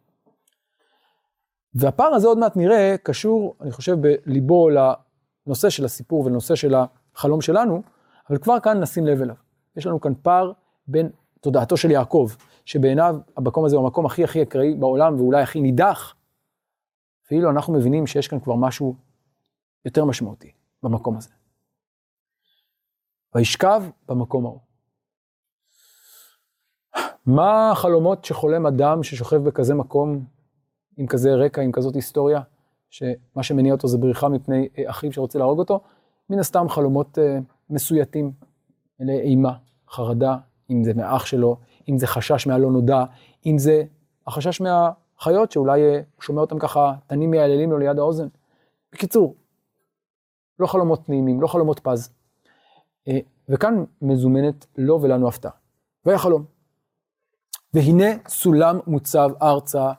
והפער 1.74 2.14
הזה 2.14 2.28
עוד 2.28 2.38
מעט 2.38 2.56
נראה 2.56 2.94
קשור, 3.02 3.54
אני 3.60 3.70
חושב, 3.70 3.96
בליבו 4.00 4.68
לנושא 4.68 5.70
של 5.70 5.84
הסיפור 5.84 6.24
ולנושא 6.24 6.54
של 6.54 6.74
החלום 7.14 7.40
שלנו, 7.40 7.82
אבל 8.30 8.38
כבר 8.38 8.60
כאן 8.60 8.80
נשים 8.80 9.06
לב 9.06 9.22
אליו. 9.22 9.34
יש 9.76 9.86
לנו 9.86 10.00
כאן 10.00 10.12
פער 10.22 10.52
בין 10.88 11.10
תודעתו 11.40 11.76
של 11.76 11.90
יעקב, 11.90 12.28
שבעיניו 12.64 13.16
המקום 13.36 13.64
הזה 13.64 13.76
הוא 13.76 13.84
המקום 13.84 14.06
הכי 14.06 14.24
הכי 14.24 14.42
אקראי 14.42 14.74
בעולם 14.74 15.16
ואולי 15.16 15.42
הכי 15.42 15.60
נידח, 15.60 16.14
ואילו 17.30 17.50
אנחנו 17.50 17.72
מבינים 17.72 18.06
שיש 18.06 18.28
כאן 18.28 18.40
כבר 18.40 18.54
משהו 18.54 18.96
יותר 19.84 20.04
משמעותי 20.04 20.52
במקום 20.82 21.16
הזה. 21.16 21.30
וישכב 23.34 23.82
במקום 24.08 24.46
ההוא. 24.46 24.60
מה 27.26 27.70
החלומות 27.70 28.24
שחולם 28.24 28.66
אדם 28.66 29.02
ששוכב 29.02 29.36
בכזה 29.36 29.74
מקום, 29.74 30.24
עם 30.96 31.06
כזה 31.06 31.34
רקע, 31.34 31.62
עם 31.62 31.72
כזאת 31.72 31.94
היסטוריה, 31.94 32.40
שמה 32.90 33.42
שמניע 33.42 33.72
אותו 33.72 33.88
זה 33.88 33.98
בריחה 33.98 34.28
מפני 34.28 34.68
אה, 34.78 34.90
אחיו 34.90 35.12
שרוצה 35.12 35.38
להרוג 35.38 35.58
אותו? 35.58 35.80
מן 36.30 36.38
הסתם 36.38 36.68
חלומות 36.68 37.18
אה, 37.18 37.38
מסויטים, 37.70 38.32
אלה 39.00 39.12
אימה, 39.12 39.52
חרדה, 39.88 40.36
אם 40.70 40.84
זה 40.84 40.94
מאח 40.94 41.26
שלו, 41.26 41.56
אם 41.88 41.98
זה 41.98 42.06
חשש 42.06 42.46
מהלא 42.46 42.70
נודע, 42.70 43.04
אם 43.46 43.58
זה 43.58 43.82
החשש 44.26 44.60
מהחיות 44.60 45.52
שאולי 45.52 45.82
אה, 45.82 45.94
הוא 45.94 46.22
שומע 46.22 46.40
אותם 46.40 46.58
ככה, 46.58 46.94
תנים 47.06 47.30
מייללים 47.30 47.70
לו 47.70 47.78
ליד 47.78 47.98
האוזן. 47.98 48.28
בקיצור, 48.92 49.34
לא 50.58 50.66
חלומות 50.66 51.08
נעימים, 51.08 51.40
לא 51.40 51.46
חלומות 51.46 51.80
פז. 51.80 52.10
אה, 53.08 53.18
וכאן 53.48 53.84
מזומנת 54.02 54.66
לו 54.78 55.02
ולנו 55.02 55.28
הפתעה. 55.28 55.52
והיה 56.04 56.18
חלום. 56.18 56.44
והנה 57.74 58.06
סולם 58.28 58.78
מוצב 58.86 59.30
ארצה 59.42 59.92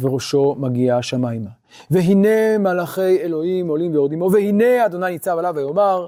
וראשו 0.00 0.54
מגיע 0.58 0.96
השמיימה. 0.96 1.50
והנה 1.90 2.58
מלאכי 2.58 3.20
אלוהים 3.20 3.68
עולים 3.68 3.92
ויורדים 3.92 4.22
והנה 4.22 4.86
אדוני 4.86 5.10
ניצב 5.10 5.38
עליו 5.38 5.54
ויאמר, 5.56 6.06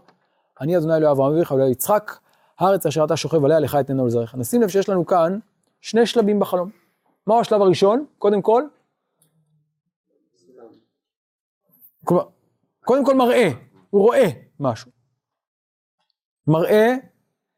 אני 0.61 0.77
אדוני 0.77 0.97
אלוהי 0.97 1.13
אברהם 1.13 1.33
אביך 1.33 1.51
ואלוהי 1.51 1.71
יצחק, 1.71 2.13
הארץ 2.59 2.87
אשר 2.87 3.05
אתה 3.05 3.17
שוכב 3.17 3.45
עליה 3.45 3.61
לך 3.61 3.77
אתננה 3.81 4.03
ולזרעך. 4.03 4.35
נשים 4.35 4.63
לב 4.63 4.69
שיש 4.69 4.89
לנו 4.89 5.07
כאן 5.07 5.39
שני 5.81 6.07
שלבים 6.07 6.41
בחלום. 6.41 6.71
מהו 7.27 7.41
השלב 7.41 7.63
הראשון? 7.63 8.07
קודם 8.19 8.43
כל, 8.43 8.63
קודם 12.85 13.05
כל 13.05 13.15
מראה, 13.15 13.49
הוא 13.91 14.03
רואה 14.03 14.27
משהו. 14.61 14.91
מראה 16.47 16.95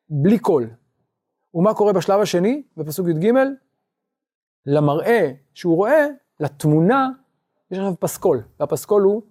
בלי 0.09 0.39
קול. 0.39 0.71
ומה 1.55 1.75
קורה 1.75 1.93
בשלב 1.93 2.21
השני, 2.21 2.63
בפסוק 2.77 3.07
י"ג? 3.09 3.33
למראה 4.67 5.33
שהוא 5.55 5.77
רואה, 5.77 6.07
לתמונה, 6.41 7.09
יש 7.71 7.79
עכשיו 7.79 8.01
פסקול, 8.01 8.43
והפסקול 8.61 9.03
הוא 9.03 9.23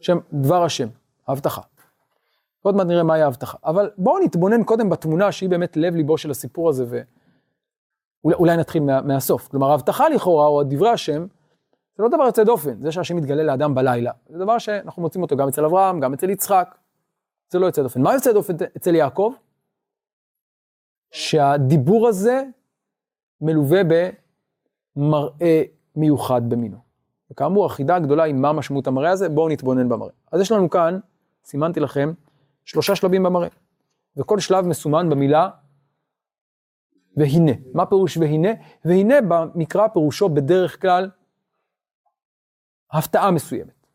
שם 0.00 0.18
דבר 0.32 0.62
השם, 0.64 0.88
ההבטחה. 1.28 1.62
עוד 2.68 2.76
מעט 2.76 2.86
נראה 2.86 3.02
מהי 3.02 3.22
ההבטחה. 3.22 3.58
אבל 3.64 3.90
בואו 3.98 4.18
נתבונן 4.18 4.64
קודם 4.64 4.90
בתמונה 4.90 5.32
שהיא 5.32 5.50
באמת 5.50 5.76
לב 5.76 5.94
ליבו 5.94 6.18
של 6.18 6.30
הסיפור 6.30 6.68
הזה, 6.68 7.02
ואולי 8.24 8.56
נתחיל 8.56 8.82
מה, 8.82 9.02
מהסוף. 9.02 9.48
כלומר, 9.48 9.70
ההבטחה 9.70 10.08
לכאורה, 10.08 10.46
או 10.46 10.62
דברי 10.62 10.90
השם, 10.90 11.26
זה 11.96 12.02
לא 12.02 12.08
דבר 12.08 12.22
יוצא 12.22 12.44
דופן, 12.44 12.82
זה 12.82 12.92
שהשם 12.92 13.16
מתגלה 13.16 13.42
לאדם 13.42 13.74
בלילה. 13.74 14.12
זה 14.28 14.38
דבר 14.38 14.58
שאנחנו 14.58 15.02
מוצאים 15.02 15.22
אותו 15.22 15.36
גם 15.36 15.48
אצל 15.48 15.64
אברהם, 15.64 16.00
גם 16.00 16.12
אצל 16.12 16.30
יצחק. 16.30 16.78
זה 17.50 17.58
לא 17.58 17.66
יוצא 17.66 17.82
דופן. 17.82 18.02
מה 18.02 18.14
יוצא 18.14 18.32
דופן 18.32 18.54
אצל 18.76 18.94
יעקב? 18.94 19.32
שהדיבור 21.10 22.08
הזה 22.08 22.42
מלווה 23.40 23.80
במראה 24.96 25.62
מיוחד 25.96 26.50
במינו. 26.50 26.76
וכאמור, 27.30 27.66
החידה 27.66 27.96
הגדולה 27.96 28.22
היא 28.22 28.34
מה 28.34 28.52
משמעות 28.52 28.86
המראה 28.86 29.10
הזה, 29.10 29.28
בואו 29.28 29.48
נתבונן 29.48 29.88
במראה. 29.88 30.12
אז 30.32 30.40
יש 30.40 30.52
לנו 30.52 30.70
כאן, 30.70 30.98
סימנתי 31.44 31.80
לכם, 31.80 32.12
שלושה 32.68 32.96
שלבים 32.96 33.22
במראה. 33.22 33.48
וכל 34.16 34.40
שלב 34.40 34.66
מסומן 34.66 35.10
במילה 35.10 35.50
והנה. 37.16 37.52
מה 37.74 37.86
פירוש 37.86 38.16
והנה? 38.16 38.48
והנה 38.84 39.14
במקרא 39.28 39.88
פירושו 39.88 40.28
בדרך 40.28 40.82
כלל 40.82 41.10
הפתעה 42.92 43.30
מסוימת. 43.30 43.86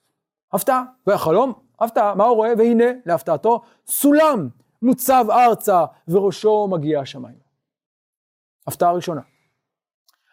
הפתעה, 0.53 0.84
והחלום, 1.08 1.53
הפתעה, 1.80 2.15
מה 2.15 2.24
הוא 2.24 2.36
רואה? 2.36 2.54
והנה, 2.58 2.84
להפתעתו, 3.06 3.62
סולם 3.88 4.50
מוצב 4.82 5.26
ארצה 5.30 5.86
וראשו 6.08 6.67
מגיע 6.71 7.00
השמיים. 7.00 7.39
הפתעה 8.67 8.91
ראשונה. 8.91 9.21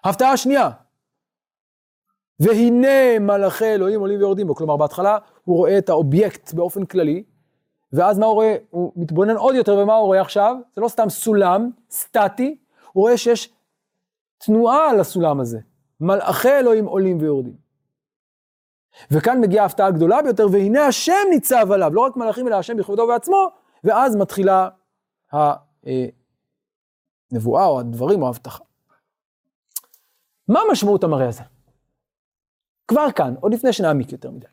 הפתעה 0.04 0.36
שנייה, 0.36 0.70
והנה 2.40 3.18
מלאכי 3.20 3.64
אלוהים 3.64 4.00
עולים 4.00 4.18
ויורדים 4.18 4.46
בו. 4.46 4.54
כלומר, 4.54 4.76
בהתחלה 4.76 5.18
הוא 5.44 5.56
רואה 5.56 5.78
את 5.78 5.88
האובייקט 5.88 6.52
באופן 6.52 6.84
כללי, 6.84 7.24
ואז 7.92 8.18
מה 8.18 8.26
הוא 8.26 8.34
רואה? 8.34 8.56
הוא 8.70 8.92
מתבונן 8.96 9.36
עוד 9.36 9.54
יותר, 9.54 9.78
ומה 9.78 9.94
הוא 9.94 10.06
רואה 10.06 10.20
עכשיו? 10.20 10.56
זה 10.74 10.80
לא 10.80 10.88
סתם 10.88 11.08
סולם 11.08 11.70
סטטי, 11.90 12.56
הוא 12.92 13.02
רואה 13.02 13.16
שיש 13.16 13.52
תנועה 14.38 14.90
על 14.90 15.00
הסולם 15.00 15.40
הזה. 15.40 15.58
מלאכי 16.00 16.48
אלוהים 16.48 16.86
עולים 16.86 17.18
ויורדים. 17.20 17.56
וכאן 19.10 19.40
מגיעה 19.40 19.62
ההפתעה 19.62 19.86
הגדולה 19.86 20.22
ביותר, 20.22 20.46
והנה 20.52 20.86
השם 20.86 21.12
ניצב 21.30 21.72
עליו, 21.72 21.94
לא 21.94 22.00
רק 22.00 22.16
מלאכים 22.16 22.48
אלא 22.48 22.56
השם 22.56 22.76
בכבודו 22.76 23.02
ובעצמו, 23.02 23.48
ואז 23.84 24.16
מתחילה 24.16 24.68
הנבואה 27.32 27.66
או 27.66 27.80
הדברים 27.80 28.22
או 28.22 28.26
ההבטחה. 28.26 28.64
מה 30.48 30.60
משמעות 30.72 31.04
המראה 31.04 31.28
הזה? 31.28 31.42
כבר 32.88 33.12
כאן, 33.12 33.34
עוד 33.40 33.54
לפני 33.54 33.72
שנעמיק 33.72 34.12
יותר 34.12 34.30
מדי. 34.30 34.46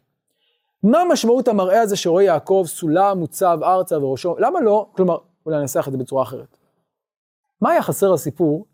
מה 0.84 1.04
משמעות 1.10 1.48
המראה 1.48 1.82
הזה 1.82 1.96
שרואה 1.96 2.24
יעקב 2.24 2.64
סולם 2.68 3.20
מוצב 3.20 3.60
ארצה 3.64 4.04
וראשו, 4.04 4.36
למה 4.40 4.62
לא, 4.62 4.90
כלומר, 4.92 5.18
אולי 5.46 5.60
ננסח 5.60 5.88
את 5.88 5.92
זה 5.92 5.98
בצורה 5.98 6.24
אחרת. 6.24 6.58
מה 7.62 7.72
היה 7.72 7.82
חסר 7.82 8.12
לסיפור 8.12 8.66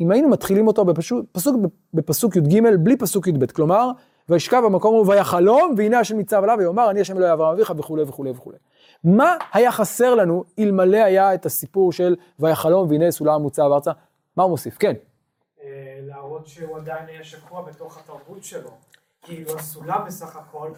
אם 0.00 0.10
היינו 0.10 0.28
מתחילים 0.28 0.66
אותו 0.66 0.84
בפסוק, 0.84 1.26
פסוק, 1.32 1.56
בפסוק 1.94 2.36
י"ג 2.36 2.62
בלי 2.80 2.96
פסוק 2.96 3.26
י"ב, 3.26 3.46
כלומר, 3.46 3.90
וישכב 4.28 4.62
במקום 4.64 4.94
הוא 4.94 5.06
ויחלום, 5.06 5.74
והנה 5.76 5.98
השם 5.98 6.16
ניצב 6.16 6.42
עליו 6.42 6.56
ויאמר, 6.58 6.90
אני 6.90 7.00
השם 7.00 7.16
אלוהי 7.16 7.32
אברהם 7.32 7.54
אביך 7.54 7.72
וכולי 7.76 8.02
וכולי 8.02 8.30
וכולי. 8.30 8.58
מה 9.04 9.36
היה 9.52 9.72
חסר 9.72 10.14
לנו 10.14 10.44
אלמלא 10.58 10.96
היה 10.96 11.34
את 11.34 11.46
הסיפור 11.46 11.92
של 11.92 12.16
ויחלום 12.38 12.90
והנה 12.90 13.10
סולם 13.10 13.42
מוצב 13.42 13.62
ארצה? 13.62 13.92
מה 14.36 14.42
הוא 14.42 14.50
מוסיף? 14.50 14.78
כן. 14.78 14.94
אה, 15.62 15.98
להראות 16.02 16.46
שהוא 16.46 16.76
עדיין 16.76 17.06
היה 17.08 17.24
שקוע 17.24 17.62
בתוך 17.62 17.98
התרבות 17.98 18.44
שלו. 18.44 18.70
כאילו 19.22 19.58
הסולם 19.58 20.02
בסך 20.06 20.36
הכל, 20.36 20.70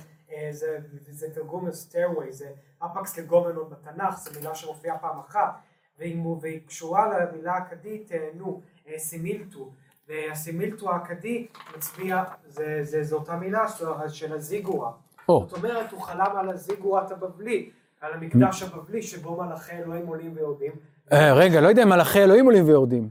זה, 0.50 0.78
זה 1.10 1.34
תרגום 1.34 1.68
לסטיירווי, 1.68 2.32
זה 2.32 2.48
אפקס 2.78 3.18
לגומנות 3.18 3.70
בתנ"ך, 3.70 4.18
זו 4.18 4.30
מילה 4.36 4.54
שמופיעה 4.54 4.98
פעם 4.98 5.18
אחת, 5.18 5.60
והיא 5.98 6.60
קשורה 6.66 7.18
למילה 7.18 7.52
האכדית, 7.52 8.12
אה, 8.12 8.28
נו, 8.34 8.60
סימילטו. 8.96 9.70
והסימילטו 10.08 10.90
האכדי 10.90 11.46
מצביע, 11.76 12.24
זה, 12.48 12.80
זה, 12.82 13.04
זה 13.04 13.14
אותה 13.14 13.36
מילה 13.36 13.66
של 14.08 14.32
הזיגורה. 14.32 14.90
Oh. 14.90 15.24
זאת 15.26 15.52
אומרת, 15.52 15.92
הוא 15.92 16.00
חלם 16.00 16.36
על 16.36 16.50
הזיגורת 16.50 17.10
הבבלי, 17.10 17.70
על 18.00 18.12
המקדש 18.12 18.62
הבבלי 18.62 19.02
שבו 19.02 19.42
מלאכי 19.42 19.72
אלוהים 19.72 20.06
עולים 20.06 20.32
ויורדים. 20.36 20.72
Uh, 21.10 21.14
רגע, 21.14 21.60
לא 21.60 21.68
יודע 21.68 21.82
אם 21.82 21.88
מלאכי 21.88 22.24
אלוהים 22.24 22.44
עולים 22.44 22.68
ויורדים. 22.68 23.08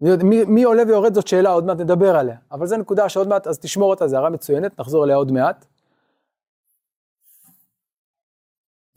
מי, 0.00 0.44
מי 0.44 0.62
עולה 0.62 0.82
ויורד 0.86 1.14
זאת 1.14 1.26
שאלה, 1.26 1.50
עוד 1.50 1.64
מעט 1.64 1.80
נדבר 1.80 2.16
עליה. 2.16 2.36
אבל 2.52 2.66
זו 2.66 2.76
נקודה 2.76 3.08
שעוד 3.08 3.28
מעט, 3.28 3.46
אז 3.46 3.58
תשמור 3.58 3.90
אותה, 3.90 4.08
זו 4.08 4.16
הערה 4.16 4.30
מצוינת, 4.30 4.80
נחזור 4.80 5.04
אליה 5.04 5.16
עוד 5.16 5.32
מעט. 5.32 5.66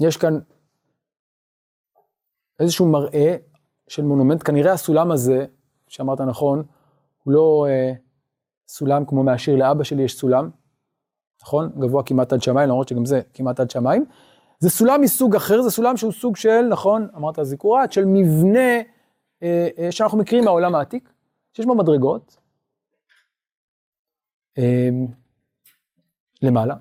יש 0.01 0.17
כאן 0.17 0.39
איזשהו 2.59 2.85
מראה 2.85 3.35
של 3.87 4.03
מונומנט, 4.03 4.43
כנראה 4.43 4.73
הסולם 4.73 5.11
הזה, 5.11 5.45
שאמרת 5.87 6.21
נכון, 6.21 6.63
הוא 7.23 7.33
לא 7.33 7.65
אה, 7.69 7.93
סולם 8.67 9.05
כמו 9.05 9.23
מהשיר 9.23 9.55
לאבא 9.55 9.83
שלי 9.83 10.03
יש 10.03 10.17
סולם, 10.17 10.49
נכון? 11.41 11.69
גבוה 11.79 12.03
כמעט 12.03 12.33
עד 12.33 12.41
שמיים, 12.41 12.69
למרות 12.69 12.87
שגם 12.87 13.05
זה 13.05 13.21
כמעט 13.33 13.59
עד 13.59 13.71
שמיים. 13.71 14.05
זה 14.59 14.69
סולם 14.69 15.01
מסוג 15.01 15.35
אחר, 15.35 15.61
זה 15.61 15.71
סולם 15.71 15.97
שהוא 15.97 16.11
סוג 16.11 16.35
של, 16.35 16.61
נכון, 16.69 17.07
אמרת 17.15 17.35
זיכורת, 17.41 17.91
של 17.91 18.05
מבנה 18.05 18.81
אה, 19.43 19.67
אה, 19.77 19.91
שאנחנו 19.91 20.17
מכירים 20.17 20.45
מהעולם 20.45 20.75
העתיק, 20.75 21.13
שיש 21.53 21.65
בו 21.65 21.75
מדרגות, 21.75 22.37
אה, 24.57 24.89
למעלה. 26.41 26.75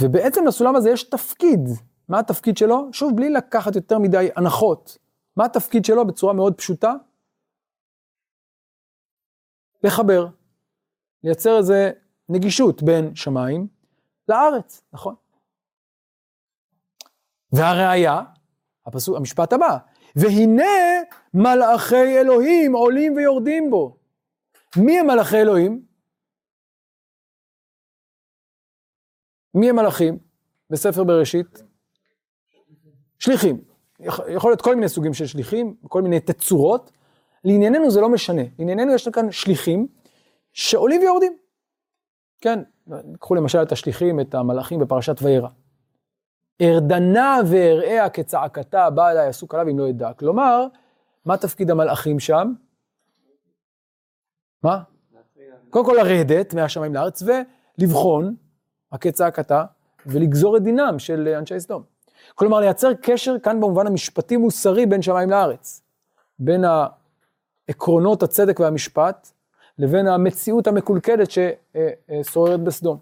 ובעצם 0.00 0.46
לסולם 0.46 0.76
הזה 0.76 0.90
יש 0.90 1.02
תפקיד. 1.02 1.60
מה 2.08 2.18
התפקיד 2.18 2.56
שלו? 2.56 2.88
שוב, 2.92 3.16
בלי 3.16 3.30
לקחת 3.30 3.76
יותר 3.76 3.98
מדי 3.98 4.28
הנחות. 4.36 4.98
מה 5.36 5.44
התפקיד 5.44 5.84
שלו 5.84 6.06
בצורה 6.06 6.32
מאוד 6.32 6.54
פשוטה? 6.54 6.92
לחבר, 9.84 10.26
לייצר 11.24 11.58
איזה 11.58 11.90
נגישות 12.28 12.82
בין 12.82 13.14
שמיים 13.14 13.66
לארץ, 14.28 14.82
נכון? 14.92 15.14
והראיה, 17.52 18.22
הפסוק, 18.86 19.16
המשפט 19.16 19.52
הבא, 19.52 19.78
והנה 20.16 20.64
מלאכי 21.34 22.20
אלוהים 22.20 22.72
עולים 22.72 23.16
ויורדים 23.16 23.70
בו. 23.70 23.96
מי 24.76 24.98
הם 24.98 25.06
מלאכי 25.06 25.36
אלוהים? 25.36 25.89
מי 29.54 29.70
הם 29.70 29.76
מלאכים 29.76 30.18
בספר 30.70 31.04
בראשית? 31.04 31.62
שליחים. 33.18 33.60
יכול 34.28 34.50
להיות 34.50 34.62
כל 34.62 34.74
מיני 34.74 34.88
סוגים 34.88 35.14
של 35.14 35.26
שליחים, 35.26 35.74
כל 35.88 36.02
מיני 36.02 36.20
תצורות. 36.20 36.90
לענייננו 37.44 37.90
זה 37.90 38.00
לא 38.00 38.08
משנה. 38.08 38.42
לענייננו 38.58 38.94
יש 38.94 39.08
כאן 39.08 39.30
שליחים 39.30 39.86
שעולים 40.52 41.00
ויורדים. 41.00 41.36
כן, 42.40 42.62
קחו 43.20 43.34
למשל 43.34 43.62
את 43.62 43.72
השליחים, 43.72 44.20
את 44.20 44.34
המלאכים 44.34 44.80
בפרשת 44.80 45.16
וירא. 45.22 45.48
ארדנה 46.62 47.38
ואראה 47.50 48.08
כצעקתה 48.08 48.90
באה 48.90 49.10
אליי 49.10 49.28
עסוק 49.28 49.54
עליו 49.54 49.68
אם 49.68 49.78
לא 49.78 49.88
ידע. 49.88 50.12
כלומר, 50.12 50.66
מה 51.24 51.36
תפקיד 51.36 51.70
המלאכים 51.70 52.20
שם? 52.20 52.52
מה? 54.62 54.82
קודם 55.70 55.84
כל 55.84 55.96
לרדת 56.02 56.54
מהשמיים 56.54 56.94
לארץ 56.94 57.22
ולבחון, 57.22 58.36
הכה 58.92 59.12
צעקתה, 59.12 59.64
ולגזור 60.06 60.56
את 60.56 60.62
דינם 60.62 60.98
של 60.98 61.34
אנשי 61.38 61.60
סדום. 61.60 61.82
כלומר, 62.34 62.60
לייצר 62.60 62.94
קשר 62.94 63.38
כאן 63.38 63.60
במובן 63.60 63.86
המשפטי-מוסרי 63.86 64.86
בין 64.86 65.02
שמיים 65.02 65.30
לארץ. 65.30 65.82
בין 66.38 66.64
עקרונות 67.68 68.22
הצדק 68.22 68.60
והמשפט, 68.60 69.28
לבין 69.78 70.06
המציאות 70.06 70.66
המקולקלת 70.66 71.28
ששוררת 71.30 72.60
בסדום. 72.60 72.98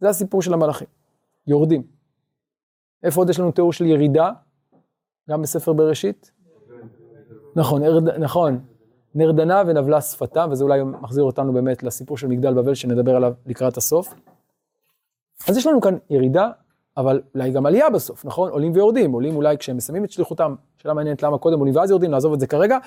זה 0.00 0.08
הסיפור 0.08 0.42
של 0.42 0.54
המלאכים, 0.54 0.88
יורדים. 1.46 1.82
איפה 3.02 3.20
עוד 3.20 3.30
יש 3.30 3.40
לנו 3.40 3.52
תיאור 3.52 3.72
של 3.72 3.86
ירידה? 3.86 4.30
גם 5.30 5.42
בספר 5.42 5.72
בראשית? 5.72 6.30
נכון, 7.56 7.82
ארד, 7.82 8.08
נכון, 8.08 8.60
נרדנה 9.14 9.62
ונבלה 9.66 10.00
שפתה, 10.00 10.46
וזה 10.50 10.64
אולי 10.64 10.82
מחזיר 10.82 11.24
אותנו 11.24 11.52
באמת 11.52 11.82
לסיפור 11.82 12.16
של 12.16 12.26
מגדל 12.26 12.54
בבל 12.54 12.74
שנדבר 12.74 13.16
עליו 13.16 13.32
לקראת 13.46 13.76
הסוף. 13.76 14.14
אז 15.48 15.56
יש 15.56 15.66
לנו 15.66 15.80
כאן 15.80 15.96
ירידה, 16.10 16.50
אבל 16.96 17.22
אולי 17.34 17.50
גם 17.50 17.66
עלייה 17.66 17.90
בסוף, 17.90 18.24
נכון? 18.24 18.50
עולים 18.50 18.72
ויורדים, 18.72 19.12
עולים 19.12 19.36
אולי 19.36 19.58
כשהם 19.58 19.76
מסיימים 19.76 20.04
את 20.04 20.10
שליחותם, 20.10 20.54
שאלה 20.78 20.94
מעניינת 20.94 21.22
למה 21.22 21.38
קודם 21.38 21.58
עולים 21.58 21.76
ואז 21.76 21.90
יורדים, 21.90 22.10
נעזוב 22.10 22.32
את 22.32 22.40
זה 22.40 22.46
כרגע. 22.46 22.78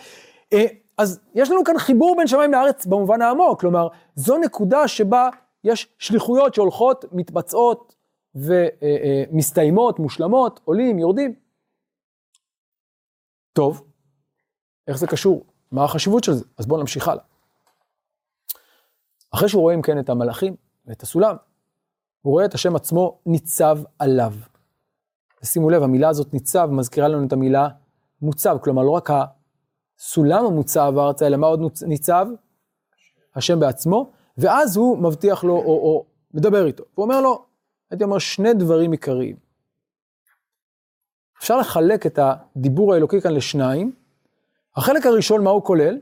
אה, 0.53 0.65
אז 0.97 1.19
יש 1.35 1.51
לנו 1.51 1.63
כאן 1.63 1.77
חיבור 1.77 2.15
בין 2.17 2.27
שמיים 2.27 2.51
לארץ 2.51 2.85
במובן 2.85 3.21
העמוק, 3.21 3.59
כלומר, 3.61 3.87
זו 4.15 4.37
נקודה 4.37 4.87
שבה 4.87 5.29
יש 5.63 5.87
שליחויות 5.97 6.53
שהולכות, 6.53 7.05
מתבצעות 7.11 7.95
ומסתיימות, 8.35 9.99
מושלמות, 9.99 10.59
עולים, 10.63 10.99
יורדים. 10.99 11.35
טוב, 13.53 13.83
איך 14.87 14.97
זה 14.97 15.07
קשור? 15.07 15.45
מה 15.71 15.83
החשיבות 15.83 16.23
של 16.23 16.33
זה? 16.33 16.45
אז 16.57 16.65
בואו 16.65 16.79
נמשיך 16.79 17.07
הלאה. 17.07 17.23
אחרי 19.31 19.49
שהוא 19.49 19.61
רואה 19.61 19.73
אם 19.73 19.81
כן 19.81 19.99
את 19.99 20.09
המלאכים 20.09 20.55
ואת 20.85 21.03
הסולם, 21.03 21.35
הוא 22.21 22.31
רואה 22.33 22.45
את 22.45 22.53
השם 22.53 22.75
עצמו 22.75 23.19
ניצב 23.25 23.79
עליו. 23.99 24.33
ושימו 25.43 25.69
לב, 25.69 25.83
המילה 25.83 26.09
הזאת 26.09 26.33
ניצב 26.33 26.69
מזכירה 26.71 27.07
לנו 27.07 27.27
את 27.27 27.33
המילה 27.33 27.67
מוצב, 28.21 28.57
כלומר 28.63 28.83
לא 28.83 28.91
רק 28.91 29.09
הסולם 29.09 30.45
המוצב 30.45 30.93
ארצה, 30.97 31.27
אלא 31.27 31.37
מה 31.37 31.47
עוד 31.47 31.59
ניצב? 31.87 32.27
השם 33.35 33.59
בעצמו, 33.59 34.11
ואז 34.37 34.77
הוא 34.77 34.97
מבטיח 34.97 35.43
לו, 35.43 35.55
או, 35.55 35.61
או 35.61 36.05
מדבר 36.33 36.65
איתו. 36.65 36.83
הוא 36.95 37.03
אומר 37.03 37.21
לו, 37.21 37.45
הייתי 37.91 38.03
אומר, 38.03 38.19
שני 38.19 38.53
דברים 38.53 38.91
עיקריים. 38.91 39.35
אפשר 41.39 41.57
לחלק 41.57 42.05
את 42.05 42.19
הדיבור 42.21 42.93
האלוקי 42.93 43.21
כאן 43.21 43.33
לשניים. 43.33 43.91
החלק 44.75 45.05
הראשון, 45.05 45.43
מה 45.43 45.49
הוא 45.49 45.63
כולל? 45.63 45.99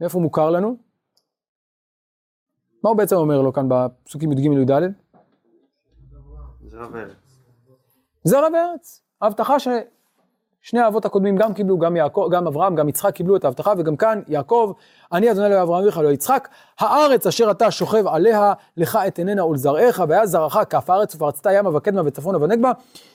מאיפה 0.00 0.18
הוא 0.18 0.22
מוכר 0.22 0.50
לנו? 0.50 0.76
מה 2.84 2.90
הוא 2.90 2.96
בעצם 2.96 3.16
אומר 3.16 3.42
לו 3.42 3.52
כאן 3.52 3.66
בפסוקים 3.68 4.32
י"ג 4.32 4.38
י"ד? 4.38 5.01
זרע 6.72 6.88
וארץ. 6.92 7.38
זרע 8.24 8.48
וארץ. 8.52 9.02
ההבטחה 9.20 9.56
ששני 9.58 10.80
האבות 10.80 11.04
הקודמים 11.04 11.36
גם 11.36 11.54
קיבלו, 11.54 11.78
גם, 11.78 11.96
יעקב, 11.96 12.28
גם 12.32 12.46
אברהם, 12.46 12.74
גם 12.74 12.88
יצחק 12.88 13.14
קיבלו 13.14 13.36
את 13.36 13.44
ההבטחה, 13.44 13.72
וגם 13.78 13.96
כאן 13.96 14.22
יעקב, 14.28 14.72
אני 15.12 15.30
אדוני 15.30 15.50
לא 15.50 15.62
אברהם 15.62 15.82
אביך 15.82 15.98
לא 15.98 16.08
יצחק, 16.08 16.48
הארץ 16.78 17.26
אשר 17.26 17.50
אתה 17.50 17.70
שוכב 17.70 18.06
עליה, 18.06 18.52
לך 18.76 18.98
את 19.06 19.18
עיננה 19.18 19.44
ולזרעך, 19.44 20.02
והיה 20.08 20.26
זרעך 20.26 20.56
כף 20.70 20.90
הארץ 20.90 21.14
ופרצת 21.14 21.46
ימה 21.52 21.76
וקדמה 21.76 22.02
וצפונה 22.04 22.38
ונגבה, 22.38 22.72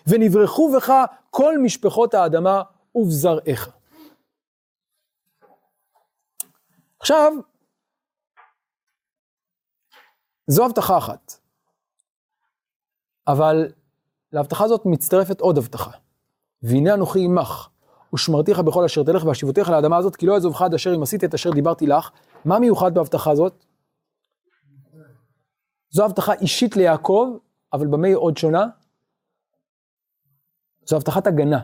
ונברכו 0.08 0.72
בך 0.76 0.94
כל 1.30 1.58
משפחות 1.58 2.14
האדמה 2.14 2.62
ובזרעך. 2.96 3.70
עכשיו, 7.00 7.34
זו 10.48 10.66
הבטחה 10.66 10.98
אחת. 10.98 11.47
אבל 13.28 13.68
להבטחה 14.34 14.64
הזאת 14.64 14.86
מצטרפת 14.86 15.42
עוד 15.42 15.58
הבטחה. 15.58 15.92
והנה 16.64 16.94
אנוכי 16.94 17.26
עמך, 17.26 17.70
ושמרתיך 18.14 18.60
בכל 18.60 18.84
אשר 18.84 19.04
תלך 19.04 19.26
והשיבותיך 19.26 19.70
לאדמה 19.70 19.98
הזאת, 19.98 20.16
כי 20.16 20.26
לא 20.26 20.34
יעזובך 20.34 20.62
עד 20.62 20.74
אשר 20.74 20.96
אם 20.96 21.04
עשיתי 21.04 21.26
את 21.26 21.34
אשר 21.34 21.52
דיברתי 21.52 21.88
לך. 21.88 22.10
מה 22.46 22.60
מיוחד 22.60 22.94
בהבטחה 22.94 23.32
הזאת? 23.32 23.66
זו 25.90 26.06
הבטחה 26.06 26.34
אישית 26.34 26.76
ליעקב, 26.78 27.38
אבל 27.74 27.88
במה 27.88 28.08
היא 28.08 28.16
עוד 28.16 28.38
שונה? 28.38 28.66
זו 30.86 30.96
הבטחת 30.96 31.28
הגנה. 31.28 31.60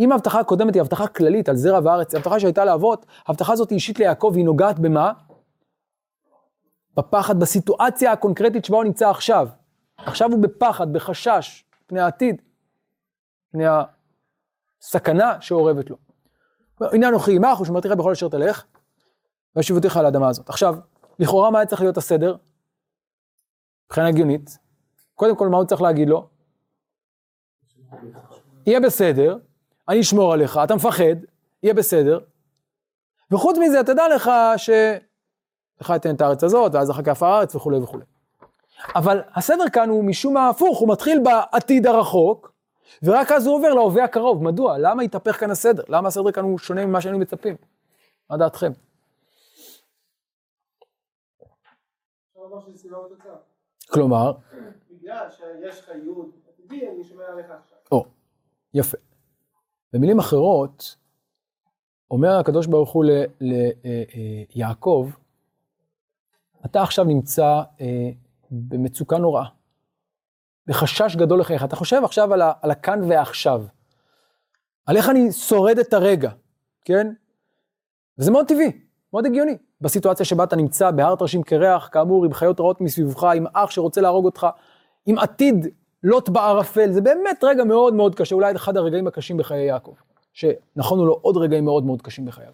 אם 0.00 0.12
ההבטחה 0.12 0.40
הקודמת 0.40 0.74
היא 0.74 0.80
הבטחה 0.80 1.06
כללית 1.06 1.48
על 1.48 1.56
זרע 1.56 1.80
וארץ, 1.84 2.14
הבטחה 2.14 2.40
שהייתה 2.40 2.64
לאבות, 2.64 3.06
ההבטחה 3.26 3.52
הזאת 3.52 3.70
היא 3.70 3.76
אישית 3.76 3.98
ליעקב 3.98 4.30
והיא 4.32 4.44
נוגעת 4.44 4.78
במה? 4.78 5.12
בפחד, 6.96 7.40
בסיטואציה 7.40 8.12
הקונקרטית 8.12 8.64
שבה 8.64 8.76
הוא 8.76 8.84
נמצא 8.84 9.10
עכשיו. 9.10 9.48
עכשיו 9.96 10.30
הוא 10.30 10.42
בפחד, 10.42 10.92
בחשש, 10.92 11.64
פני 11.86 12.00
העתיד, 12.00 12.42
פני 13.52 13.64
הסכנה 14.80 15.40
שאורבת 15.40 15.90
לו. 15.90 15.96
הנה 16.80 17.08
אנוכי 17.08 17.36
עמך 17.36 17.60
ושמרתיך 17.60 17.92
בכל 17.92 18.12
אשר 18.12 18.28
תלך, 18.28 18.64
והשיבותיך 19.56 19.96
על 19.96 20.06
האדמה 20.06 20.28
הזאת. 20.28 20.48
עכשיו, 20.48 20.74
לכאורה 21.18 21.50
מה 21.50 21.58
היה 21.58 21.66
צריך 21.66 21.80
להיות 21.80 21.96
הסדר? 21.96 22.36
מבחינה 23.86 24.08
הגיונית. 24.08 24.58
קודם 25.14 25.36
כל, 25.36 25.48
מה 25.48 25.56
הוא 25.56 25.66
צריך 25.66 25.82
להגיד 25.82 26.08
לו? 26.08 26.28
יהיה 28.66 28.80
בסדר, 28.80 29.38
אני 29.88 30.00
אשמור 30.00 30.32
עליך, 30.32 30.58
אתה 30.64 30.74
מפחד, 30.74 31.16
יהיה 31.62 31.74
בסדר. 31.74 32.20
וחוץ 33.30 33.56
מזה, 33.58 33.82
תדע 33.82 34.02
לך 34.14 34.30
ש... 34.56 34.70
לך 35.80 35.90
אתן 35.90 36.14
את 36.14 36.20
הארץ 36.20 36.44
הזאת, 36.44 36.74
ואז 36.74 36.90
אחר 36.90 37.02
כך 37.02 37.22
הארץ 37.22 37.54
וכולי 37.54 37.78
וכולי. 37.78 38.04
אבל 38.94 39.22
הסדר 39.34 39.64
כאן 39.72 39.88
הוא 39.88 40.04
משום 40.04 40.34
מה 40.34 40.48
הפוך, 40.48 40.78
הוא 40.78 40.88
מתחיל 40.88 41.22
בעתיד 41.24 41.86
הרחוק, 41.86 42.52
ורק 43.02 43.32
אז 43.32 43.46
הוא 43.46 43.56
עובר 43.56 43.74
להווה 43.74 44.04
הקרוב. 44.04 44.42
מדוע? 44.42 44.78
למה 44.78 45.02
התהפך 45.02 45.40
כאן 45.40 45.50
הסדר? 45.50 45.82
למה 45.88 46.08
הסדר 46.08 46.32
כאן 46.32 46.44
הוא 46.44 46.58
שונה 46.58 46.86
ממה 46.86 47.00
שהיינו 47.00 47.18
מצפים? 47.18 47.56
מה 48.30 48.36
דעתכם? 48.36 48.72
כלומר? 53.90 54.32
בגלל 54.90 55.26
שיש 55.30 55.80
לך 55.80 55.88
ייעוד 55.88 56.30
עתידי, 56.48 56.88
אני 56.88 57.04
שומר 57.04 57.24
עליך 57.24 57.46
עכשיו. 57.50 57.78
או, 57.92 58.06
יפה. 58.74 58.96
במילים 59.92 60.18
אחרות, 60.18 60.96
אומר 62.10 62.38
הקדוש 62.38 62.66
ברוך 62.66 62.92
הוא 62.92 63.04
ליעקב, 64.54 65.10
אתה 66.64 66.82
עכשיו 66.82 67.04
נמצא 67.04 67.62
אה, 67.80 68.10
במצוקה 68.50 69.18
נוראה, 69.18 69.44
בחשש 70.66 71.16
גדול 71.16 71.40
לחייך. 71.40 71.64
אתה 71.64 71.76
חושב 71.76 72.04
עכשיו 72.04 72.34
על, 72.34 72.42
ה, 72.42 72.52
על 72.62 72.70
הכאן 72.70 73.00
והעכשיו, 73.08 73.64
על 74.86 74.96
איך 74.96 75.08
אני 75.08 75.32
שורד 75.32 75.78
את 75.78 75.92
הרגע, 75.92 76.30
כן? 76.84 77.12
וזה 78.18 78.30
מאוד 78.30 78.46
טבעי, 78.46 78.80
מאוד 79.12 79.26
הגיוני. 79.26 79.56
בסיטואציה 79.80 80.26
שבה 80.26 80.44
אתה 80.44 80.56
נמצא 80.56 80.90
בהר 80.90 81.14
תרשים 81.14 81.42
קרח, 81.42 81.88
כאמור, 81.92 82.24
עם 82.24 82.32
חיות 82.32 82.60
רעות 82.60 82.80
מסביבך, 82.80 83.24
עם 83.24 83.46
אח 83.52 83.70
שרוצה 83.70 84.00
להרוג 84.00 84.24
אותך, 84.24 84.46
עם 85.06 85.18
עתיד 85.18 85.66
לוט 86.02 86.28
בערפל, 86.28 86.92
זה 86.92 87.00
באמת 87.00 87.44
רגע 87.44 87.64
מאוד 87.64 87.94
מאוד 87.94 88.14
קשה, 88.14 88.34
אולי 88.34 88.56
אחד 88.56 88.76
הרגעים 88.76 89.06
הקשים 89.06 89.36
בחיי 89.36 89.66
יעקב, 89.66 89.94
שנכונו 90.32 91.06
לו 91.06 91.18
עוד 91.22 91.36
רגעים 91.36 91.64
מאוד 91.64 91.84
מאוד 91.84 92.02
קשים 92.02 92.24
בחייו. 92.24 92.52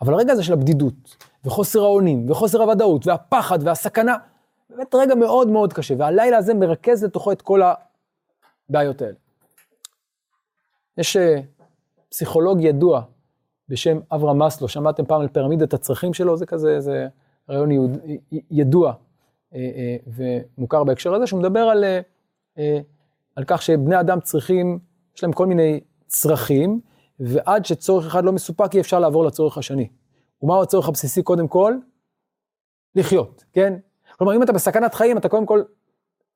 אבל 0.00 0.14
הרגע 0.14 0.32
הזה 0.32 0.42
של 0.42 0.52
הבדידות, 0.52 1.16
וחוסר 1.44 1.82
האונים, 1.82 2.30
וחוסר 2.30 2.62
הוודאות, 2.62 3.06
והפחד, 3.06 3.58
והסכנה, 3.62 4.16
באמת 4.70 4.94
רגע 4.94 5.14
מאוד 5.14 5.48
מאוד 5.48 5.72
קשה, 5.72 5.94
והלילה 5.98 6.36
הזה 6.36 6.54
מרכז 6.54 7.04
לתוכו 7.04 7.32
את 7.32 7.42
כל 7.42 7.60
הבעיות 8.68 9.02
האלה. 9.02 9.14
יש 10.98 11.16
uh, 11.16 11.20
פסיכולוג 12.08 12.58
ידוע 12.60 13.02
בשם 13.68 13.98
אברהם 14.12 14.42
מסלו, 14.42 14.68
שמעתם 14.68 15.04
פעם 15.04 15.20
על 15.20 15.28
פירמידת 15.28 15.74
הצרכים 15.74 16.14
שלו? 16.14 16.36
זה 16.36 16.46
כזה, 16.46 16.80
זה 16.80 17.08
רעיון 17.50 17.70
יהוד, 17.70 17.90
ידוע 18.50 18.92
uh, 18.92 19.54
uh, 19.54 19.56
ומוכר 20.58 20.84
בהקשר 20.84 21.14
הזה, 21.14 21.26
שהוא 21.26 21.40
מדבר 21.40 21.60
על, 21.60 21.84
על 23.36 23.44
כך 23.46 23.62
שבני 23.62 24.00
אדם 24.00 24.20
צריכים, 24.20 24.78
יש 25.16 25.22
להם 25.22 25.32
כל 25.32 25.46
מיני 25.46 25.80
צרכים, 26.06 26.80
ועד 27.20 27.64
שצורך 27.64 28.06
אחד 28.06 28.24
לא 28.24 28.32
מסופק 28.32 28.74
אי 28.74 28.80
אפשר 28.80 28.98
לעבור 28.98 29.24
לצורך 29.24 29.58
השני. 29.58 29.88
ומהו 30.42 30.62
הצורך 30.62 30.88
הבסיסי 30.88 31.22
קודם 31.22 31.48
כל? 31.48 31.74
לחיות, 32.94 33.44
כן? 33.52 33.74
כלומר, 34.18 34.36
אם 34.36 34.42
אתה 34.42 34.52
בסכנת 34.52 34.94
חיים, 34.94 35.18
אתה 35.18 35.28
קודם 35.28 35.46
כל 35.46 35.62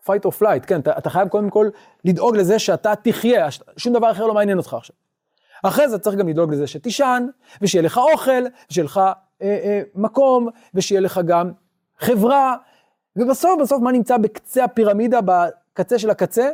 fight 0.04 0.26
or 0.26 0.40
flight, 0.40 0.66
כן? 0.66 0.80
אתה, 0.80 0.98
אתה 0.98 1.10
חייב 1.10 1.28
קודם 1.28 1.50
כל 1.50 1.68
לדאוג 2.04 2.36
לזה 2.36 2.58
שאתה 2.58 2.92
תחיה, 3.02 3.48
שום 3.76 3.92
דבר 3.92 4.10
אחר 4.10 4.26
לא 4.26 4.34
מעניין 4.34 4.58
אותך 4.58 4.74
עכשיו. 4.74 4.96
אחרי 5.62 5.88
זה 5.88 5.98
צריך 5.98 6.16
גם 6.16 6.28
לדאוג 6.28 6.52
לזה 6.52 6.66
שתישן, 6.66 7.26
ושיהיה 7.60 7.82
לך 7.82 7.98
אוכל, 7.98 8.44
ושיהיה 8.70 8.84
לך 8.84 8.98
אה, 8.98 9.12
אה, 9.42 9.82
מקום, 9.94 10.48
ושיהיה 10.74 11.00
לך 11.00 11.20
גם 11.26 11.52
חברה, 11.98 12.56
ובסוף, 13.16 13.60
בסוף, 13.60 13.82
מה 13.82 13.92
נמצא 13.92 14.16
בקצה 14.16 14.64
הפירמידה, 14.64 15.18
בקצה 15.24 15.98
של 15.98 16.10
הקצה? 16.10 16.50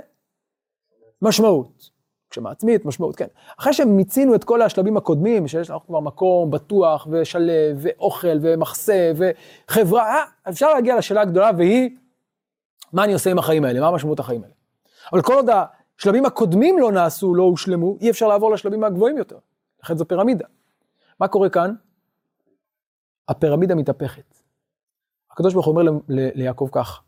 משמעות. 1.22 1.97
הגשמה 2.28 2.50
עצמית, 2.50 2.84
משמעות, 2.84 3.16
כן. 3.16 3.26
אחרי 3.58 3.72
שמיצינו 3.72 4.34
את 4.34 4.44
כל 4.44 4.62
השלבים 4.62 4.96
הקודמים, 4.96 5.48
שיש 5.48 5.70
לנו 5.70 5.86
כבר 5.86 6.00
מקום 6.00 6.50
בטוח 6.50 7.06
ושלב 7.10 7.78
ואוכל 7.78 8.38
ומחסה 8.42 9.12
וחברה, 9.16 10.02
אה, 10.02 10.24
אפשר 10.48 10.74
להגיע 10.74 10.98
לשאלה 10.98 11.20
הגדולה 11.20 11.50
והיא, 11.56 11.90
מה 12.92 13.04
אני 13.04 13.12
עושה 13.12 13.30
עם 13.30 13.38
החיים 13.38 13.64
האלה, 13.64 13.80
מה 13.80 13.90
משמעות 13.90 14.20
החיים 14.20 14.42
האלה. 14.42 14.54
אבל 15.12 15.22
כל 15.22 15.34
עוד 15.34 15.46
השלבים 15.98 16.26
הקודמים 16.26 16.78
לא 16.78 16.92
נעשו, 16.92 17.34
לא 17.34 17.42
הושלמו, 17.42 17.96
אי 18.00 18.10
אפשר 18.10 18.28
לעבור 18.28 18.50
לשלבים 18.50 18.84
הגבוהים 18.84 19.18
יותר. 19.18 19.38
לכן 19.82 19.96
זו 19.96 20.08
פירמידה. 20.08 20.46
מה 21.20 21.28
קורה 21.28 21.48
כאן? 21.48 21.74
הפירמידה 23.28 23.74
מתהפכת. 23.74 24.34
הקדוש 25.30 25.54
ברוך 25.54 25.66
הוא 25.66 25.78
אומר 25.78 25.92
ליעקב 26.08 26.68
כך, 26.72 27.02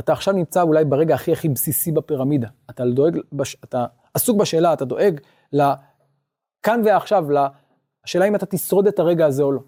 אתה 0.00 0.12
עכשיו 0.12 0.34
נמצא 0.34 0.62
אולי 0.62 0.84
ברגע 0.84 1.14
הכי 1.14 1.32
הכי 1.32 1.48
בסיסי 1.48 1.92
בפירמידה. 1.92 2.48
אתה 2.70 2.84
דואג, 2.94 3.18
בש, 3.32 3.56
אתה 3.64 3.86
עסוק 4.14 4.40
בשאלה, 4.40 4.72
אתה 4.72 4.84
דואג 4.84 5.20
לכאן 5.52 6.80
ועכשיו, 6.84 7.24
לשאלה 7.30 8.24
אם 8.28 8.34
אתה 8.34 8.46
תשרוד 8.46 8.86
את 8.86 8.98
הרגע 8.98 9.26
הזה 9.26 9.42
או 9.42 9.52
לא. 9.52 9.60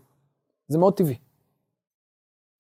זה 0.69 0.79
מאוד 0.79 0.97
טבעי. 0.97 1.19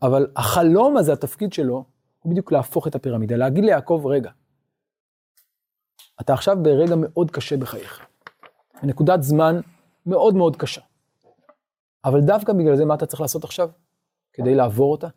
אבל 0.02 0.26
החלום 0.36 0.96
הזה, 0.96 1.12
התפקיד 1.12 1.52
שלו, 1.52 1.84
הוא 2.22 2.30
בדיוק 2.30 2.52
להפוך 2.52 2.86
את 2.86 2.94
הפירמידה, 2.94 3.36
להגיד 3.36 3.64
ליעקב, 3.64 4.02
רגע, 4.06 4.30
אתה 6.20 6.32
עכשיו 6.32 6.56
ברגע 6.62 6.94
מאוד 6.96 7.30
קשה 7.30 7.56
בחייך. 7.56 8.06
נקודת 8.82 9.22
זמן 9.22 9.60
מאוד 10.06 10.34
מאוד 10.34 10.56
קשה. 10.56 10.80
אבל 12.04 12.20
דווקא 12.20 12.52
בגלל 12.52 12.76
זה, 12.76 12.84
מה 12.84 12.94
אתה 12.94 13.06
צריך 13.06 13.20
לעשות 13.20 13.44
עכשיו? 13.44 13.70
כדי 14.32 14.54
לעבור 14.54 14.92
אותה? 14.92 15.08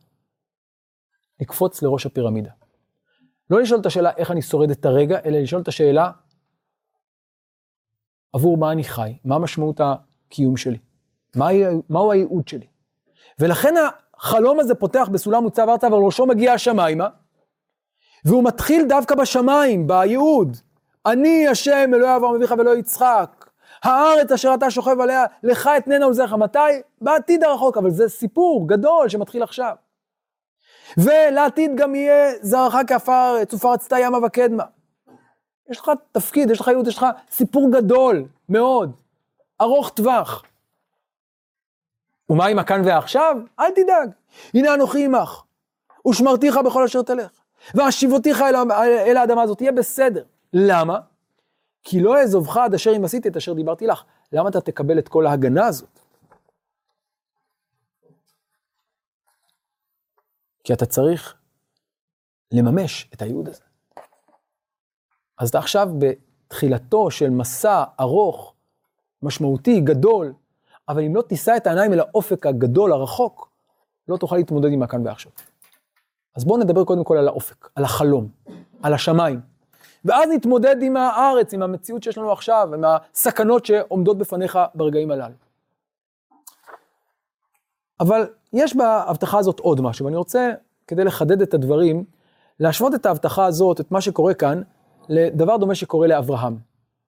לקפוץ 1.42 1.82
לראש 1.82 2.06
הפירמידה. 2.06 2.52
לא 3.50 3.62
לשאול 3.62 3.80
את 3.80 3.86
השאלה 3.86 4.12
איך 4.18 4.32
אני 4.32 4.42
שורד 4.42 4.72
את 4.72 4.86
הרגע, 4.86 5.20
אלא 5.26 5.38
לשאול 5.38 5.62
את 5.62 5.68
השאלה 5.68 6.12
עבור 8.34 8.58
מה 8.58 8.72
אני 8.72 8.84
חי, 8.84 9.18
מה 9.26 9.40
משמעות 9.40 9.82
הקיום 9.84 10.58
שלי, 10.58 10.78
מה, 11.36 11.48
מהו 11.90 12.12
הייעוד 12.12 12.48
שלי. 12.48 12.68
ולכן 13.40 13.74
החלום 14.18 14.60
הזה 14.60 14.76
פותח 14.76 15.10
בסולם 15.12 15.44
מוצב 15.44 15.70
ארצה, 15.70 15.88
אבל 15.88 15.98
ראשו 15.98 16.26
מגיע 16.26 16.54
השמיימה, 16.54 17.08
והוא 18.26 18.44
מתחיל 18.44 18.86
דווקא 18.88 19.16
בשמיים, 19.16 19.88
בייעוד. 19.88 20.58
אני 21.06 21.48
השם 21.48 21.92
אלוהי 21.94 22.16
אברהם 22.16 22.36
אביך 22.36 22.54
ואלוהי 22.58 22.80
יצחק. 22.80 23.50
הארץ 23.84 24.32
אשר 24.32 24.54
אתה 24.54 24.72
שוכב 24.72 25.00
עליה, 25.00 25.26
לך 25.44 25.70
אתננה 25.78 26.08
ולזרעך. 26.08 26.34
מתי? 26.34 26.60
בעתיד 27.02 27.44
הרחוק, 27.44 27.78
אבל 27.78 27.90
זה 27.90 28.10
סיפור 28.10 28.68
גדול 28.68 29.10
שמתחיל 29.10 29.44
עכשיו. 29.44 29.76
ולעתיד 30.98 31.72
גם 31.76 31.96
יהיה 31.96 32.34
זרעך 32.42 32.76
כעפר 32.88 33.12
הארץ, 33.12 33.54
ופרצת 33.54 33.96
ימה 34.00 34.18
וקדמה. 34.26 34.64
יש 35.70 35.80
לך 35.80 35.92
תפקיד, 36.12 36.50
יש 36.50 36.60
לך 36.60 36.68
ייעוד, 36.68 36.88
יש 36.88 36.98
לך 36.98 37.06
סיפור 37.32 37.72
גדול 37.72 38.26
מאוד, 38.50 38.92
ארוך 39.62 39.90
טווח. 39.90 40.44
ומה 42.30 42.46
עם 42.46 42.60
הכאן 42.60 42.82
ועכשיו? 42.86 43.38
אל 43.60 43.72
תדאג, 43.72 44.10
הנה 44.54 44.74
אנוכי 44.74 45.06
עמך, 45.06 45.42
ושמרתיך 46.08 46.58
בכל 46.58 46.84
אשר 46.84 47.02
תלך, 47.02 47.32
והשיבותיך 47.74 48.42
אל, 48.42 48.56
אל 48.82 49.18
האדמה 49.18 49.42
הזאת, 49.42 49.58
תהיה 49.58 49.72
בסדר. 49.72 50.24
למה? 50.54 51.00
כי 51.84 52.02
לא 52.02 52.18
אעזובך 52.18 52.58
עד 52.58 52.74
אשר 52.74 52.96
אם 52.96 53.06
עשיתי 53.06 53.30
את 53.30 53.38
אשר 53.38 53.54
דיברתי 53.54 53.88
לך. 53.88 54.04
למה 54.32 54.50
אתה 54.50 54.62
תקבל 54.62 55.00
את 55.00 55.08
כל 55.08 55.28
ההגנה 55.28 55.66
הזאת? 55.66 55.95
כי 60.66 60.74
אתה 60.74 60.86
צריך 60.86 61.36
לממש 62.52 63.10
את 63.14 63.22
הייעוד 63.22 63.48
הזה. 63.48 63.64
אז 65.38 65.50
אתה 65.50 65.58
עכשיו 65.58 65.90
בתחילתו 65.98 67.12
של 67.12 67.30
מסע 67.30 67.84
ארוך, 68.00 68.54
משמעותי, 69.22 69.80
גדול, 69.80 70.34
אבל 70.90 71.04
אם 71.04 71.16
לא 71.16 71.22
תישא 71.22 71.58
את 71.58 71.68
העיניים 71.68 71.94
אל 71.94 72.00
האופק 72.00 72.46
הגדול, 72.46 72.94
הרחוק, 72.94 73.50
לא 74.08 74.18
תוכל 74.18 74.36
להתמודד 74.36 74.72
עם 74.72 74.84
הכאן 74.84 75.08
ועכשיו. 75.08 75.32
אז 76.36 76.46
בואו 76.46 76.60
נדבר 76.60 76.84
קודם 76.84 77.04
כל 77.04 77.18
על 77.18 77.28
האופק, 77.28 77.70
על 77.76 77.84
החלום, 77.84 78.28
על 78.84 78.94
השמיים. 78.94 79.40
ואז 80.06 80.30
נתמודד 80.30 80.76
עם 80.82 80.98
הארץ, 80.98 81.54
עם 81.54 81.62
המציאות 81.62 82.04
שיש 82.04 82.18
לנו 82.18 82.32
עכשיו, 82.32 82.70
עם 82.74 82.84
הסכנות 82.84 83.66
שעומדות 83.66 84.18
בפניך 84.18 84.60
ברגעים 84.76 85.12
הללו. 85.12 85.45
אבל 88.00 88.28
יש 88.54 88.76
בהבטחה 88.76 89.38
הזאת 89.38 89.60
עוד 89.60 89.82
משהו, 89.82 90.06
ואני 90.06 90.18
רוצה, 90.18 90.52
כדי 90.88 91.04
לחדד 91.04 91.42
את 91.42 91.54
הדברים, 91.54 92.04
להשוות 92.60 92.96
את 92.96 93.06
ההבטחה 93.06 93.46
הזאת, 93.46 93.80
את 93.80 93.92
מה 93.92 94.02
שקורה 94.02 94.34
כאן, 94.34 94.62
לדבר 95.10 95.58
דומה 95.58 95.76
שקורה 95.76 96.08
לאברהם. 96.08 96.58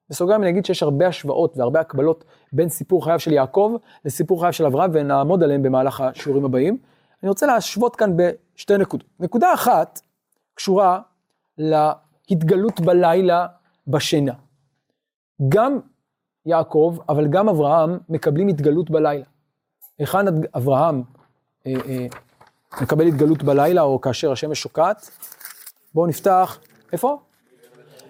בסוגריים 0.10 0.42
אני 0.42 0.50
אגיד 0.50 0.66
שיש 0.66 0.84
הרבה 0.84 1.08
השוואות 1.08 1.58
והרבה 1.58 1.80
הקבלות 1.80 2.24
בין 2.54 2.70
סיפור 2.70 3.04
חייו 3.04 3.20
של 3.20 3.34
יעקב 3.34 3.76
לסיפור 4.06 4.40
חייו 4.40 4.54
של 4.54 4.66
אברהם, 4.66 4.92
ונעמוד 4.94 5.44
עליהם 5.44 5.64
במהלך 5.64 6.02
השיעורים 6.02 6.46
הבאים. 6.46 6.78
אני 7.24 7.30
רוצה 7.30 7.46
להשוות 7.46 7.96
כאן 7.96 8.18
בשתי 8.18 8.78
נקודות. 8.78 9.08
נקודה 9.20 9.54
אחת 9.54 10.00
קשורה 10.54 11.00
להתגלות 11.58 12.80
בלילה 12.80 13.48
בשינה. 13.88 14.34
גם 15.50 15.80
יעקב, 16.46 16.98
אבל 17.10 17.28
גם 17.28 17.50
אברהם, 17.50 17.98
מקבלים 18.10 18.48
התגלות 18.48 18.90
בלילה. 18.90 19.26
היכן 20.00 20.26
אברהם 20.56 21.04
אה, 21.68 21.74
אה, 21.88 22.08
מקבל 22.82 23.08
התגלות 23.08 23.44
בלילה, 23.44 23.82
או 23.82 24.02
כאשר 24.02 24.32
השמש 24.32 24.62
שוקעת? 24.62 25.10
בואו 25.94 26.08
נפתח, 26.08 26.60
איפה? 26.94 27.22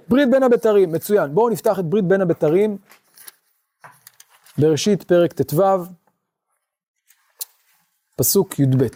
ברית 0.08 0.32
בין 0.32 0.44
הבתרים, 0.44 0.92
מצוין. 0.92 1.34
בואו 1.34 1.50
נפתח 1.50 1.80
את 1.80 1.86
ברית 1.86 2.06
בין 2.06 2.22
הבתרים, 2.22 2.78
בראשית 4.58 5.04
פרק 5.04 5.34
ט"ו, 5.34 5.64
פסוק 8.16 8.60
י"ב. 8.60 8.88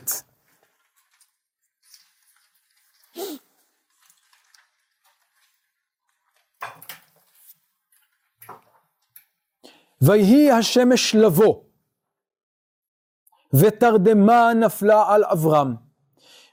ויהי 10.01 10.51
השמש 10.51 11.15
לבוא, 11.15 11.61
ותרדמה 13.53 14.53
נפלה 14.53 15.13
על 15.13 15.23
אברהם, 15.23 15.75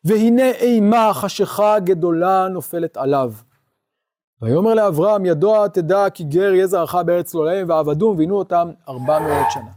והנה 0.05 0.51
אימה 0.51 1.11
חשיכה 1.15 1.79
גדולה 1.79 2.49
נופלת 2.49 2.97
עליו. 2.97 3.33
ויאמר 4.43 4.75
לאברהם, 4.75 5.27
ידוע 5.27 5.69
תדע 5.69 6.11
כי 6.11 6.25
גר 6.25 6.53
יהיה 6.53 6.67
זרעך 6.67 6.95
בארץ 6.95 7.35
לא 7.35 7.47
להם, 7.47 7.69
ועבדום 7.69 8.17
ועינו 8.17 8.39
אותם 8.39 8.71
ארבע 8.89 9.19
מאות 9.19 9.47
שנה. 9.51 9.71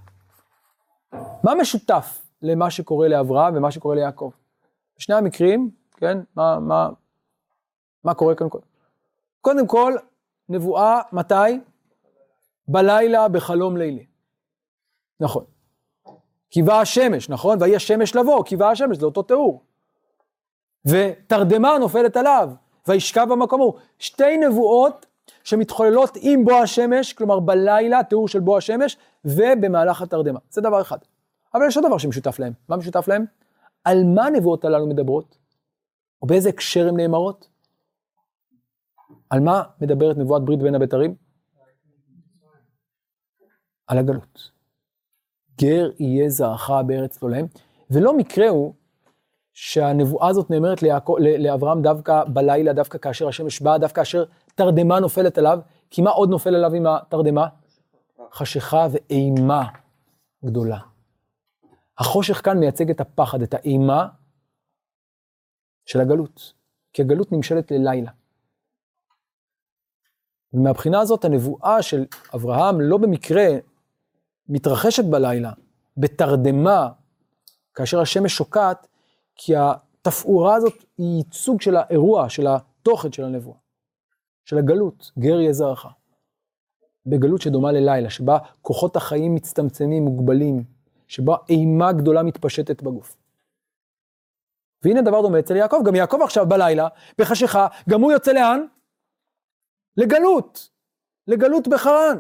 מה 1.43 1.55
משותף 1.55 2.21
למה 2.41 2.71
שקורה 2.71 3.07
לאברהם 3.07 3.57
ומה 3.57 3.71
שקורה 3.71 3.95
ליעקב? 3.95 4.31
בשני 4.97 5.15
המקרים, 5.15 5.71
כן, 5.97 6.17
מה, 6.35 6.59
מה, 6.59 6.89
מה 8.03 8.13
קורה 8.13 8.35
כאן? 8.35 8.47
קודם 9.41 9.67
כל, 9.67 9.93
נבואה, 10.49 11.01
מתי? 11.11 11.59
בלילה 12.67 13.27
בחלום 13.27 13.77
לילי. 13.77 14.05
נכון. 15.19 15.43
כי 16.51 16.61
באה 16.63 16.81
השמש, 16.81 17.29
נכון? 17.29 17.57
ויהי 17.61 17.75
השמש 17.75 18.15
לבוא, 18.15 18.43
כי 18.45 18.55
באה 18.55 18.71
השמש, 18.71 18.97
זה 18.97 19.05
אותו 19.05 19.23
תיאור. 19.23 19.63
ותרדמה 20.85 21.77
נופלת 21.77 22.17
עליו, 22.17 22.49
וישכב 22.87 23.27
במקום 23.29 23.61
ההוא. 23.61 23.73
שתי 23.99 24.37
נבואות 24.37 25.05
שמתחוללות 25.43 26.17
עם 26.21 26.45
בוא 26.45 26.61
השמש, 26.61 27.13
כלומר 27.13 27.39
בלילה, 27.39 28.03
תיאור 28.03 28.27
של 28.27 28.39
בוא 28.39 28.57
השמש, 28.57 28.97
ובמהלך 29.25 30.01
התרדמה. 30.01 30.39
זה 30.49 30.61
דבר 30.61 30.81
אחד. 30.81 30.97
אבל 31.53 31.67
יש 31.67 31.77
עוד 31.77 31.85
דבר 31.85 31.97
שמשותף 31.97 32.39
להם. 32.39 32.53
מה 32.69 32.77
משותף 32.77 33.07
להם? 33.07 33.25
על 33.83 34.03
מה 34.03 34.25
הנבואות 34.25 34.65
הללו 34.65 34.87
מדברות? 34.87 35.37
או 36.21 36.27
באיזה 36.27 36.49
הקשר 36.49 36.87
הן 36.87 36.95
נאמרות? 36.97 37.49
על 39.29 39.39
מה 39.39 39.63
מדברת 39.81 40.17
נבואת 40.17 40.41
ברית 40.41 40.59
בין 40.59 40.75
הבתרים? 40.75 41.15
על 43.87 43.97
הגלות. 43.97 44.51
גר 45.61 45.89
יהיה 45.99 46.29
זרעך 46.29 46.71
בארץ 46.87 47.23
לא 47.23 47.29
להם, 47.29 47.45
ולא 47.91 48.17
מקרה 48.17 48.49
הוא 48.49 48.73
שהנבואה 49.53 50.27
הזאת 50.27 50.49
נאמרת 50.49 50.81
ליעקב, 50.81 51.15
לאברהם 51.39 51.81
דווקא 51.81 52.23
בלילה, 52.33 52.73
דווקא 52.73 52.97
כאשר 52.97 53.27
השמש 53.27 53.61
באה, 53.61 53.77
דווקא 53.77 54.01
כאשר 54.01 54.25
תרדמה 54.55 54.99
נופלת 54.99 55.37
עליו, 55.37 55.59
כי 55.89 56.01
מה 56.01 56.09
עוד 56.09 56.29
נופל 56.29 56.55
עליו 56.55 56.73
עם 56.73 56.87
התרדמה? 56.87 57.47
חשיכה 58.33 58.87
ואימה 58.91 59.67
גדולה. 60.45 60.79
החושך 61.97 62.45
כאן 62.45 62.57
מייצג 62.57 62.89
את 62.89 63.01
הפחד, 63.01 63.41
את 63.41 63.53
האימה 63.53 64.07
של 65.85 66.01
הגלות, 66.01 66.53
כי 66.93 67.01
הגלות 67.01 67.31
נמשלת 67.31 67.71
ללילה. 67.71 68.11
ומהבחינה 70.53 70.99
הזאת 70.99 71.25
הנבואה 71.25 71.81
של 71.81 72.05
אברהם 72.35 72.81
לא 72.81 72.97
במקרה 72.97 73.47
מתרחשת 74.51 75.05
בלילה, 75.05 75.51
בתרדמה, 75.97 76.89
כאשר 77.73 78.01
השמש 78.01 78.33
שוקעת, 78.33 78.87
כי 79.35 79.53
התפאורה 79.55 80.55
הזאת 80.55 80.83
היא 80.97 81.17
ייצוג 81.17 81.61
של 81.61 81.75
האירוע, 81.75 82.29
של 82.29 82.47
התוכן 82.47 83.11
של 83.11 83.23
הנבואה, 83.23 83.57
של 84.45 84.57
הגלות, 84.57 85.11
גר 85.19 85.39
יהיה 85.39 85.53
זרעך. 85.53 85.85
בגלות 87.05 87.41
שדומה 87.41 87.71
ללילה, 87.71 88.09
שבה 88.09 88.37
כוחות 88.61 88.95
החיים 88.95 89.35
מצטמצמים, 89.35 90.03
מוגבלים, 90.03 90.63
שבה 91.07 91.35
אימה 91.49 91.91
גדולה 91.91 92.23
מתפשטת 92.23 92.81
בגוף. 92.81 93.15
והנה 94.83 95.01
דבר 95.01 95.21
דומה 95.21 95.39
אצל 95.39 95.55
יעקב, 95.55 95.77
גם 95.85 95.95
יעקב 95.95 96.19
עכשיו 96.23 96.45
בלילה, 96.49 96.87
בחשיכה, 97.17 97.67
גם 97.89 98.01
הוא 98.01 98.11
יוצא 98.11 98.31
לאן? 98.31 98.61
לגלות, 99.97 100.69
לגלות 101.27 101.67
בחרן. 101.67 102.17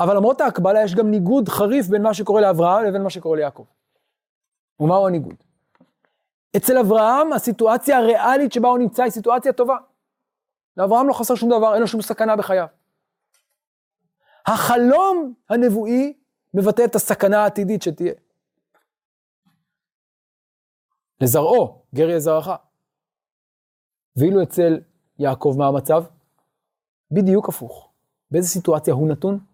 אבל 0.00 0.16
למרות 0.16 0.40
ההקבלה 0.40 0.82
יש 0.82 0.94
גם 0.94 1.10
ניגוד 1.10 1.48
חריף 1.48 1.86
בין 1.86 2.02
מה 2.02 2.14
שקורה 2.14 2.40
לאברהם 2.40 2.84
לבין 2.84 3.02
מה 3.02 3.10
שקורה 3.10 3.36
ליעקב. 3.36 3.64
ומהו 4.80 5.06
הניגוד? 5.06 5.34
אצל 6.56 6.78
אברהם 6.78 7.32
הסיטואציה 7.32 7.98
הריאלית 7.98 8.52
שבה 8.52 8.68
הוא 8.68 8.78
נמצא 8.78 9.02
היא 9.02 9.10
סיטואציה 9.10 9.52
טובה. 9.52 9.76
לאברהם 10.76 11.08
לא 11.08 11.12
חסר 11.12 11.34
שום 11.34 11.50
דבר, 11.50 11.72
אין 11.72 11.80
לו 11.80 11.88
שום 11.88 12.02
סכנה 12.02 12.36
בחייו. 12.36 12.66
החלום 14.46 15.34
הנבואי 15.50 16.12
מבטא 16.54 16.84
את 16.84 16.94
הסכנה 16.94 17.42
העתידית 17.42 17.82
שתהיה. 17.82 18.14
לזרעו, 21.20 21.82
גר 21.94 22.08
יהיה 22.08 22.20
זרעך. 22.20 22.48
ואילו 24.16 24.42
אצל 24.42 24.80
יעקב 25.18 25.54
מה 25.58 25.66
המצב? 25.66 26.04
בדיוק 27.10 27.48
הפוך. 27.48 27.90
באיזה 28.30 28.48
סיטואציה 28.48 28.94
הוא 28.94 29.08
נתון? 29.08 29.53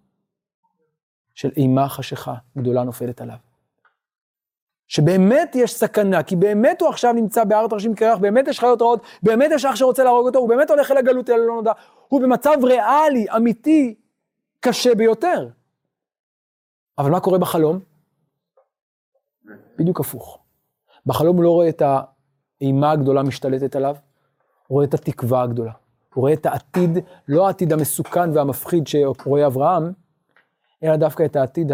של 1.40 1.50
אימה 1.56 1.88
חשיכה 1.88 2.34
גדולה 2.58 2.84
נופלת 2.84 3.20
עליו. 3.20 3.36
שבאמת 4.88 5.54
יש 5.54 5.74
סכנה, 5.74 6.22
כי 6.22 6.36
באמת 6.36 6.80
הוא 6.80 6.88
עכשיו 6.88 7.12
נמצא 7.12 7.44
בהר 7.44 7.68
תרשים 7.68 7.94
קרח, 7.94 8.18
באמת 8.18 8.48
יש 8.48 8.60
חיות 8.60 8.82
רעות, 8.82 9.02
באמת 9.22 9.50
יש 9.54 9.64
אח 9.64 9.76
שרוצה 9.76 10.04
להרוג 10.04 10.26
אותו, 10.26 10.38
הוא 10.38 10.48
באמת 10.48 10.70
הולך 10.70 10.90
אל 10.90 10.96
הגלות 10.96 11.30
אל 11.30 11.34
הלא 11.34 11.54
נודע, 11.54 11.72
הוא 12.08 12.20
במצב 12.20 12.56
ריאלי, 12.62 13.26
אמיתי, 13.36 13.94
קשה 14.60 14.94
ביותר. 14.94 15.48
אבל 16.98 17.10
מה 17.10 17.20
קורה 17.20 17.38
בחלום? 17.38 17.78
בדיוק 19.78 20.00
הפוך. 20.00 20.38
בחלום 21.06 21.36
הוא 21.36 21.44
לא 21.44 21.50
רואה 21.50 21.68
את 21.68 21.82
האימה 22.60 22.90
הגדולה 22.90 23.22
משתלטת 23.22 23.76
עליו, 23.76 23.96
הוא 24.66 24.76
רואה 24.76 24.84
את 24.84 24.94
התקווה 24.94 25.42
הגדולה. 25.42 25.72
הוא 26.14 26.22
רואה 26.22 26.32
את 26.32 26.46
העתיד, 26.46 26.98
לא 27.28 27.46
העתיד 27.46 27.72
המסוכן 27.72 28.36
והמפחיד 28.36 28.86
שרואה 28.86 29.46
אברהם, 29.46 29.92
אלא 30.82 30.96
דווקא 30.96 31.24
את 31.24 31.36
העתיד 31.36 31.72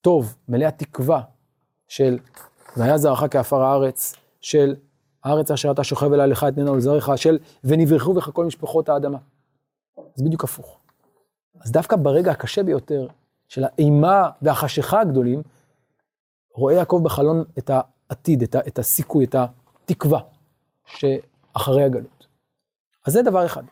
הטוב, 0.00 0.36
מלא 0.48 0.64
התקווה 0.64 1.22
של 1.88 2.18
והיה 2.76 2.98
זרעך 2.98 3.22
כעפר 3.30 3.62
הארץ, 3.62 4.14
של 4.40 4.76
הארץ 5.24 5.50
אשר 5.50 5.70
אתה 5.70 5.84
שוכב 5.84 6.12
אליה 6.12 6.26
לך 6.26 6.46
אתננה 6.48 6.72
ולזרעך, 6.72 7.10
של 7.16 7.38
ונברכו 7.64 8.14
בך 8.14 8.30
כל 8.32 8.44
משפחות 8.44 8.88
האדמה. 8.88 9.18
זה 10.14 10.24
בדיוק 10.24 10.44
הפוך. 10.44 10.78
אז 11.60 11.72
דווקא 11.72 11.96
ברגע 11.96 12.30
הקשה 12.30 12.62
ביותר 12.62 13.06
של 13.48 13.64
האימה 13.64 14.30
והחשיכה 14.42 15.00
הגדולים, 15.00 15.42
רואה 16.54 16.74
יעקב 16.74 17.00
בחלון 17.04 17.44
את 17.58 17.70
העתיד, 17.70 18.42
את, 18.42 18.54
ה, 18.54 18.58
את 18.68 18.78
הסיכוי, 18.78 19.24
את 19.24 19.34
התקווה 19.34 20.20
שאחרי 20.86 21.84
הגלות. 21.84 22.26
אז 23.06 23.12
זה 23.12 23.22
דבר 23.22 23.46
אחד. 23.46 23.62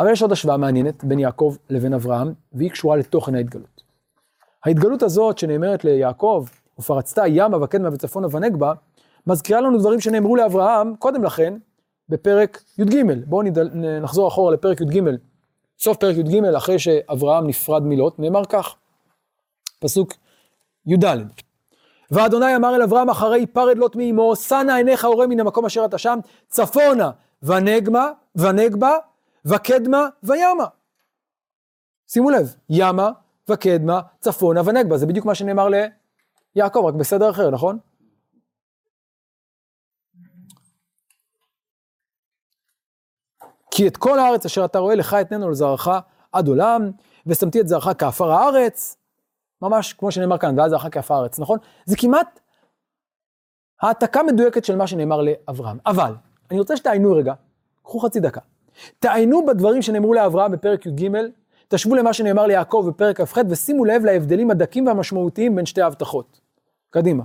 אבל 0.00 0.12
יש 0.12 0.22
עוד 0.22 0.32
השוואה 0.32 0.56
מעניינת 0.56 1.04
בין 1.04 1.18
יעקב 1.18 1.56
לבין 1.70 1.94
אברהם, 1.94 2.32
והיא 2.52 2.70
קשורה 2.70 2.96
לתוכן 2.96 3.34
ההתגלות. 3.34 3.82
ההתגלות 4.64 5.02
הזאת 5.02 5.38
שנאמרת 5.38 5.84
ליעקב, 5.84 6.46
ופרצת 6.78 7.22
ימה 7.26 7.64
וקדמה 7.64 7.88
וצפונה 7.92 8.26
ונגבה, 8.30 8.72
מזכירה 9.26 9.60
לנו 9.60 9.78
דברים 9.78 10.00
שנאמרו 10.00 10.36
לאברהם 10.36 10.96
קודם 10.96 11.24
לכן, 11.24 11.54
בפרק 12.08 12.62
י"ג. 12.78 13.02
בואו 13.26 13.42
נחזור 14.02 14.28
אחורה 14.28 14.52
לפרק 14.52 14.80
י"ג. 14.80 15.00
סוף 15.78 15.96
פרק 15.96 16.16
י"ג, 16.16 16.44
אחרי 16.44 16.78
שאברהם 16.78 17.46
נפרד 17.46 17.82
מלוט, 17.82 18.18
נאמר 18.18 18.44
כך, 18.44 18.74
פסוק 19.78 20.12
י"ד: 20.86 21.04
ואדוני 22.10 22.56
אמר 22.56 22.76
אל 22.76 22.82
אברהם 22.82 23.10
אחרי 23.10 23.46
פרד 23.46 23.78
לוט 23.78 23.96
מאמו, 23.96 24.36
שנא 24.36 24.72
עיניך 24.72 25.04
הורה 25.04 25.26
מן 25.26 25.40
המקום 25.40 25.64
אשר 25.64 25.84
אתה 25.84 25.98
שם, 25.98 26.18
צפונה 26.48 27.10
ונגמה, 27.42 28.10
ונגבה, 28.36 28.96
וקדמה 29.46 30.08
וימה. 30.22 30.64
שימו 32.08 32.30
לב, 32.30 32.56
ימה 32.70 33.10
וקדמה, 33.50 34.00
צפונה 34.20 34.60
ונגבה, 34.66 34.98
זה 34.98 35.06
בדיוק 35.06 35.26
מה 35.26 35.34
שנאמר 35.34 35.68
ליעקב, 36.56 36.84
רק 36.84 36.94
בסדר 36.94 37.30
אחר, 37.30 37.50
נכון? 37.50 37.78
כי 43.70 43.88
את 43.88 43.96
כל 43.96 44.18
הארץ 44.18 44.44
אשר 44.44 44.64
אתה 44.64 44.78
רואה 44.78 44.94
לך 44.94 45.16
אתננו 45.20 45.50
לזרעך 45.50 45.88
עד 46.32 46.48
עולם, 46.48 46.90
ושמתי 47.26 47.60
את 47.60 47.68
זרעך 47.68 47.88
כעפר 47.98 48.30
הארץ, 48.30 48.96
ממש 49.62 49.92
כמו 49.92 50.12
שנאמר 50.12 50.38
כאן, 50.38 50.58
ואז 50.58 50.70
זרעך 50.70 50.86
כעפר 50.92 51.14
הארץ, 51.14 51.38
נכון? 51.38 51.58
זה 51.86 51.96
כמעט 51.96 52.40
העתקה 53.82 54.22
מדויקת 54.22 54.64
של 54.64 54.76
מה 54.76 54.86
שנאמר 54.86 55.20
לאברהם. 55.20 55.78
אבל, 55.86 56.14
אני 56.50 56.58
רוצה 56.58 56.76
שתעיינו 56.76 57.12
רגע, 57.12 57.34
קחו 57.82 58.00
חצי 58.00 58.20
דקה. 58.20 58.40
תעיינו 58.98 59.46
בדברים 59.46 59.82
שנאמרו 59.82 60.14
לאברהם 60.14 60.52
בפרק 60.52 60.86
י"ג, 60.86 61.10
תשוו 61.68 61.94
למה 61.94 62.12
שנאמר 62.12 62.46
ליעקב 62.46 62.84
בפרק 62.88 63.20
כ"ח, 63.20 63.38
ושימו 63.48 63.84
לב 63.84 64.04
להבדלים 64.04 64.50
הדקים 64.50 64.86
והמשמעותיים 64.86 65.56
בין 65.56 65.66
שתי 65.66 65.82
ההבטחות. 65.82 66.40
קדימה. 66.90 67.22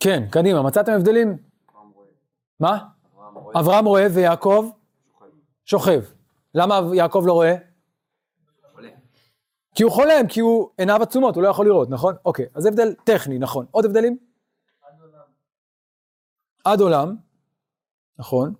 כן, 0.00 0.28
קדימה, 0.30 0.62
מצאתם 0.62 0.92
הבדלים? 0.92 1.38
מה? 2.60 2.88
אברהם 3.60 3.84
רואה 3.84 4.06
ויעקב 4.14 4.70
שוכב. 5.64 6.00
למה 6.54 6.80
יעקב 6.94 7.22
לא 7.26 7.32
רואה? 7.32 7.54
כי 9.74 9.82
הוא 9.82 9.92
חולם, 9.92 10.28
כי 10.28 10.40
הוא 10.40 10.70
עיניו 10.78 11.02
עצומות, 11.02 11.34
הוא 11.34 11.42
לא 11.42 11.48
יכול 11.48 11.66
לראות, 11.66 11.90
נכון? 11.90 12.14
אוקיי, 12.24 12.46
אז 12.54 12.66
הבדל 12.66 12.94
טכני, 13.04 13.38
נכון. 13.38 13.66
עוד 13.70 13.84
הבדלים? 13.84 14.18
עד 16.64 16.80
עולם. 16.80 17.16
נכון. 18.18 18.54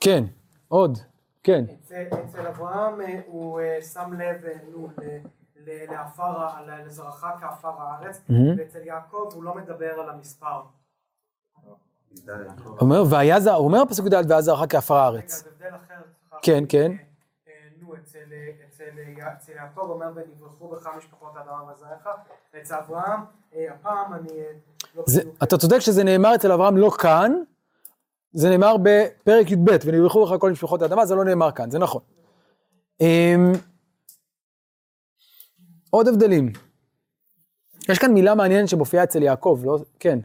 כן, 0.00 0.24
עוד. 0.68 0.98
כן. 1.46 1.64
אצל 2.24 2.46
אברהם 2.46 3.00
אה, 3.00 3.20
הוא 3.26 3.60
אה, 3.60 3.78
שם 3.82 4.12
לב 4.12 4.44
אה, 4.44 5.18
לעפר, 5.66 6.46
לזרעך 6.86 7.24
כעפר 7.40 7.72
הארץ, 7.78 8.20
ואצל 8.58 8.78
יעקב 8.84 9.28
הוא 9.34 9.44
לא 9.44 9.54
מדבר 9.54 10.00
על 10.00 10.08
המספר. 10.08 10.60
אומר, 12.80 13.02
והיה 13.10 13.36
הוא 13.36 13.64
אומר 13.64 13.84
בפסוק 13.84 14.06
י"ד, 14.06 14.30
והיה 14.30 14.42
זרעך 14.42 14.72
כעפר 14.72 14.94
הארץ. 14.94 15.42
זה. 15.42 15.50
כן, 16.42 16.64
כן. 16.68 16.92
נו, 17.80 17.94
אצל 17.94 19.52
יעקב 19.52 19.80
אומר, 19.80 20.12
ונברחו 20.14 20.68
בך 20.68 20.88
משפחות 20.98 21.36
האדמה 21.36 21.72
וזרעך, 21.72 22.06
ואצל 22.54 22.74
אברהם, 22.74 23.20
הפעם 23.52 24.14
אני... 24.14 24.42
לא 24.94 25.04
אתה 25.42 25.58
צודק 25.58 25.78
שזה 25.78 26.04
נאמר 26.04 26.34
אצל 26.34 26.52
אברהם 26.52 26.76
לא 26.76 26.90
כאן, 26.90 27.32
זה 28.36 28.50
נאמר 28.50 28.76
בפרק 28.82 29.50
י"ב, 29.50 29.70
ונברכו 29.84 30.24
לך 30.24 30.40
כל 30.40 30.50
משפחות 30.50 30.82
האדמה, 30.82 31.06
זה 31.06 31.14
לא 31.14 31.24
נאמר 31.24 31.52
כאן, 31.52 31.70
זה 31.70 31.78
נכון. 31.78 32.00
אמ, 33.00 33.52
עוד 35.90 36.08
הבדלים. 36.08 36.52
יש 37.88 37.98
כאן 37.98 38.12
מילה 38.12 38.34
מעניינת 38.34 38.68
שמופיעה 38.68 39.04
אצל 39.04 39.22
יעקב, 39.22 39.60
לא? 39.64 39.78
כן. 39.98 40.18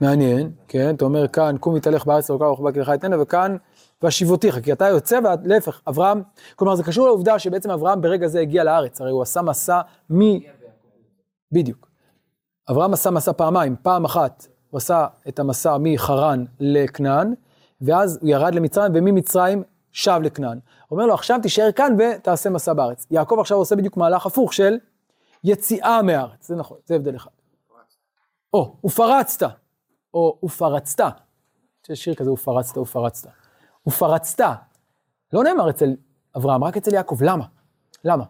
מעניין, 0.00 0.52
כן, 0.68 0.94
אתה 0.94 1.04
אומר 1.04 1.28
כאן, 1.28 1.56
קום 1.60 1.76
יתהלך 1.76 2.06
בארץ 2.06 2.30
ארוכה 2.30 2.44
ורחבה 2.44 2.72
כי 2.72 2.80
לך 2.80 2.90
אתנה, 2.94 3.22
וכאן, 3.22 3.56
והשיבותיך, 4.02 4.58
כי 4.64 4.72
אתה 4.72 4.88
יוצא, 4.88 5.18
ולהפך, 5.44 5.80
אברהם, 5.88 6.22
כלומר 6.56 6.74
זה 6.74 6.82
קשור 6.82 7.06
לעובדה 7.06 7.38
שבעצם 7.38 7.70
אברהם 7.70 8.00
ברגע 8.00 8.28
זה 8.28 8.40
הגיע 8.40 8.64
לארץ, 8.64 9.00
הרי 9.00 9.10
הוא 9.10 9.22
עשה 9.22 9.42
מסע 9.42 9.80
מ... 10.10 10.20
בדיוק. 11.52 11.93
אברהם 12.70 12.92
עשה 12.92 13.10
מסע 13.10 13.32
פעמיים, 13.32 13.76
פעם 13.82 14.04
אחת 14.04 14.46
הוא 14.70 14.78
עשה 14.78 15.06
את 15.28 15.38
המסע 15.38 15.76
מחרן 15.80 16.44
לכנען, 16.60 17.34
ואז 17.80 18.18
הוא 18.22 18.30
ירד 18.30 18.54
למצרים, 18.54 18.92
וממצרים 18.94 19.62
שב 19.92 20.20
לכנען. 20.22 20.58
הוא 20.88 20.96
אומר 20.96 21.06
לו, 21.06 21.14
עכשיו 21.14 21.38
תישאר 21.42 21.72
כאן 21.72 21.96
ותעשה 21.98 22.50
מסע 22.50 22.72
בארץ. 22.72 23.06
יעקב 23.10 23.36
עכשיו 23.40 23.58
עושה 23.58 23.76
בדיוק 23.76 23.96
מהלך 23.96 24.26
הפוך 24.26 24.52
של 24.52 24.78
יציאה 25.44 26.02
מהארץ, 26.02 26.48
זה 26.48 26.56
נכון, 26.56 26.78
זה 26.84 26.94
הבדל 26.94 27.16
אחד. 27.16 27.30
או, 28.52 28.76
ופרצת, 28.84 29.46
או 30.14 30.38
ופרצת. 30.44 31.20
יש 31.88 32.04
שיר 32.04 32.14
כזה, 32.14 32.32
ופרצת, 32.32 32.78
ופרצת. 32.78 33.28
ופרצת. 33.86 34.46
לא 35.32 35.44
נאמר 35.44 35.70
אצל 35.70 35.96
אברהם, 36.36 36.64
רק 36.64 36.76
אצל 36.76 36.94
יעקב. 36.94 37.22
למה? 37.22 37.44
למה? 38.04 38.24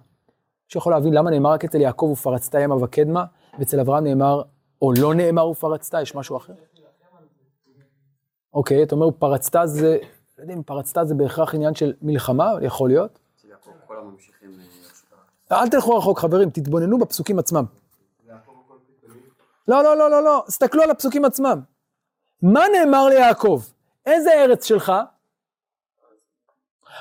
מישהו 0.68 0.78
יכול 0.78 0.93
להבין 0.93 1.14
למה 1.14 1.30
נאמר 1.30 1.51
רק 1.51 1.64
אצל 1.64 1.80
יעקב 1.80 2.07
ופרצת 2.12 2.55
ימה 2.55 2.74
וקדמה, 2.74 3.24
ואצל 3.59 3.80
אברהם 3.80 4.05
נאמר, 4.05 4.42
או 4.82 4.92
לא 4.92 5.14
נאמר 5.14 5.48
ופרצת, 5.48 5.98
יש 6.02 6.14
משהו 6.14 6.36
אחר? 6.36 6.52
אוקיי, 8.55 8.82
אתה 8.82 8.94
אומר 8.94 9.11
פרצת 9.11 9.61
זה, 9.64 9.98
לא 10.38 10.42
יודע 10.42 10.55
אם 10.55 10.62
פרצת 10.62 11.00
זה 11.05 11.14
בהכרח 11.14 11.55
עניין 11.55 11.74
של 11.74 11.92
מלחמה, 12.02 12.52
יכול 12.62 12.88
להיות. 12.88 13.18
אה. 15.52 15.62
אל 15.62 15.68
תלכו 15.68 15.96
רחוק, 15.96 16.18
חברים, 16.18 16.50
תתבוננו 16.50 16.98
בפסוקים 16.98 17.38
עצמם. 17.38 17.64
לא, 19.68 19.82
לא, 19.82 19.96
לא, 19.96 20.11
לא, 20.11 20.24
לא, 20.24 20.44
תסתכלו 20.46 20.82
על 20.82 20.90
הפסוקים 20.90 21.24
עצמם. 21.24 21.61
מה 22.42 22.64
נאמר 22.72 23.05
ליעקב? 23.05 23.62
איזה 24.07 24.30
ארץ 24.32 24.64
שלך? 24.64 24.92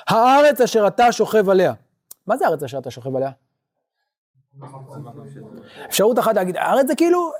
הארץ 0.08 0.62
אשר 0.62 0.88
אתה 0.88 1.12
שוכב 1.12 1.49
עליה. 1.49 1.74
מה 2.28 2.38
זה 2.38 2.47
הארץ 2.47 2.64
אשר 2.64 2.78
אתה 2.78 2.91
שוכב 2.91 3.16
עליה? 3.16 3.32
אפשרות 5.86 6.20
אחת 6.20 6.36
להגיד, 6.36 6.58
הארץ 6.58 6.88
זה 6.88 6.95
כאילו 6.95 7.32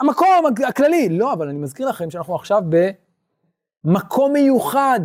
המקום 0.00 0.28
הכללי. 0.68 1.08
לא, 1.08 1.32
אבל 1.32 1.48
אני 1.48 1.58
מזכיר 1.58 1.88
לכם 1.88 2.10
שאנחנו 2.10 2.34
עכשיו 2.34 2.62
במקום 3.84 4.32
מיוחד. 4.32 5.00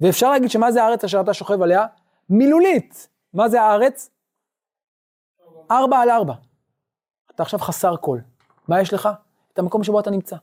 ואפשר 0.00 0.30
להגיד 0.30 0.50
שמה 0.50 0.72
זה 0.72 0.82
הארץ 0.82 1.04
אשר 1.04 1.20
אתה 1.20 1.34
שוכב 1.34 1.62
עליה? 1.62 1.86
מילולית. 2.30 3.08
מה 3.34 3.48
זה 3.48 3.62
הארץ? 3.62 4.10
ארבע 5.70 5.98
על 5.98 6.10
ארבע. 6.10 6.34
אתה 7.34 7.42
עכשיו 7.42 7.60
חסר 7.60 7.96
כל. 8.00 8.18
מה 8.68 8.80
יש 8.80 8.94
לך? 8.94 9.08
את 9.52 9.58
המקום 9.58 9.84
שבו 9.84 10.00
אתה 10.00 10.10
נמצא. 10.10 10.36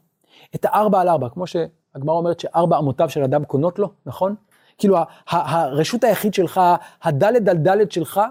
את 0.55 0.65
הארבע 0.65 1.01
על 1.01 1.09
ארבע, 1.09 1.29
כמו 1.29 1.47
שהגמרא 1.47 2.15
אומרת 2.15 2.39
שארבע 2.39 2.77
אמותיו 2.77 3.09
של 3.09 3.23
אדם 3.23 3.45
קונות 3.45 3.79
לו, 3.79 3.91
נכון? 4.05 4.35
כאילו 4.77 4.97
הרשות 5.27 6.03
היחיד 6.03 6.33
שלך, 6.33 6.61
הדלת 7.03 7.47
על 7.47 7.57
דלת 7.57 7.91
שלך, 7.91 8.21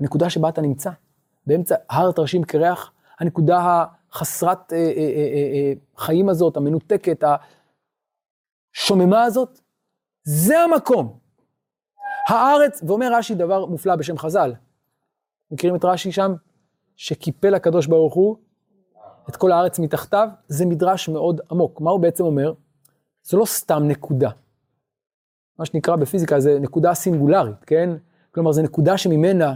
הנקודה 0.00 0.30
שבה 0.30 0.48
אתה 0.48 0.60
נמצא, 0.60 0.90
באמצע 1.46 1.74
הר 1.90 2.12
תרשים 2.12 2.44
קרח, 2.44 2.92
הנקודה 3.20 3.84
החסרת 4.12 4.72
אה, 4.72 4.78
אה, 4.78 4.82
אה, 4.82 4.92
אה, 4.94 5.50
אה, 5.52 5.72
חיים 5.96 6.28
הזאת, 6.28 6.56
המנותקת, 6.56 7.24
השוממה 8.74 9.22
הזאת, 9.22 9.60
זה 10.24 10.60
המקום. 10.60 11.18
הארץ, 12.28 12.82
ואומר 12.86 13.08
רש"י 13.12 13.34
דבר 13.34 13.66
מופלא 13.66 13.96
בשם 13.96 14.18
חז"ל. 14.18 14.54
מכירים 15.50 15.76
את 15.76 15.84
רש"י 15.84 16.12
שם? 16.12 16.34
שקיפל 16.96 17.54
הקדוש 17.54 17.86
ברוך 17.86 18.14
הוא 18.14 18.36
את 19.28 19.36
כל 19.36 19.52
הארץ 19.52 19.78
מתחתיו, 19.78 20.28
זה 20.48 20.66
מדרש 20.66 21.08
מאוד 21.08 21.40
עמוק. 21.50 21.80
מה 21.80 21.90
הוא 21.90 22.00
בעצם 22.00 22.24
אומר? 22.24 22.52
זו 23.22 23.38
לא 23.38 23.44
סתם 23.44 23.82
נקודה. 23.88 24.30
מה 25.58 25.64
שנקרא 25.64 25.96
בפיזיקה 25.96 26.40
זה 26.40 26.58
נקודה 26.60 26.94
סינגולרית, 26.94 27.64
כן? 27.64 27.90
כלומר, 28.30 28.52
זו 28.52 28.62
נקודה 28.62 28.98
שממנה, 28.98 29.54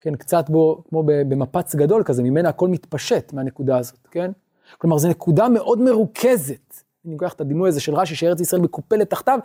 כן, 0.00 0.16
קצת 0.16 0.50
בו, 0.50 0.82
כמו 0.88 1.02
במפץ 1.06 1.74
גדול 1.74 2.04
כזה, 2.04 2.22
ממנה 2.22 2.48
הכל 2.48 2.68
מתפשט 2.68 3.32
מהנקודה 3.32 3.78
הזאת, 3.78 4.08
כן? 4.10 4.30
כלומר, 4.78 4.98
זו 4.98 5.08
נקודה 5.08 5.48
מאוד 5.48 5.80
מרוכזת. 5.80 6.74
אני 7.04 7.12
לוקח 7.12 7.32
את 7.32 7.40
הדימוי 7.40 7.68
הזה 7.68 7.80
של 7.80 7.94
רש"י, 7.94 8.14
שארץ 8.14 8.40
ישראל 8.40 8.62
מקופלת 8.62 9.10
תחתיו, 9.10 9.38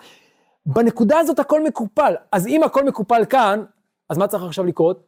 בנקודה 0.66 1.20
הזאת 1.20 1.40
הכל 1.40 1.64
מקופל. 1.64 2.16
אז 2.32 2.48
אם 2.48 2.64
הכל 2.64 2.84
מקופל 2.84 3.26
כאן, 3.30 3.64
אז 4.10 4.18
מה 4.18 4.28
צריך 4.28 4.44
עכשיו 4.44 4.66
לקרות? 4.66 5.04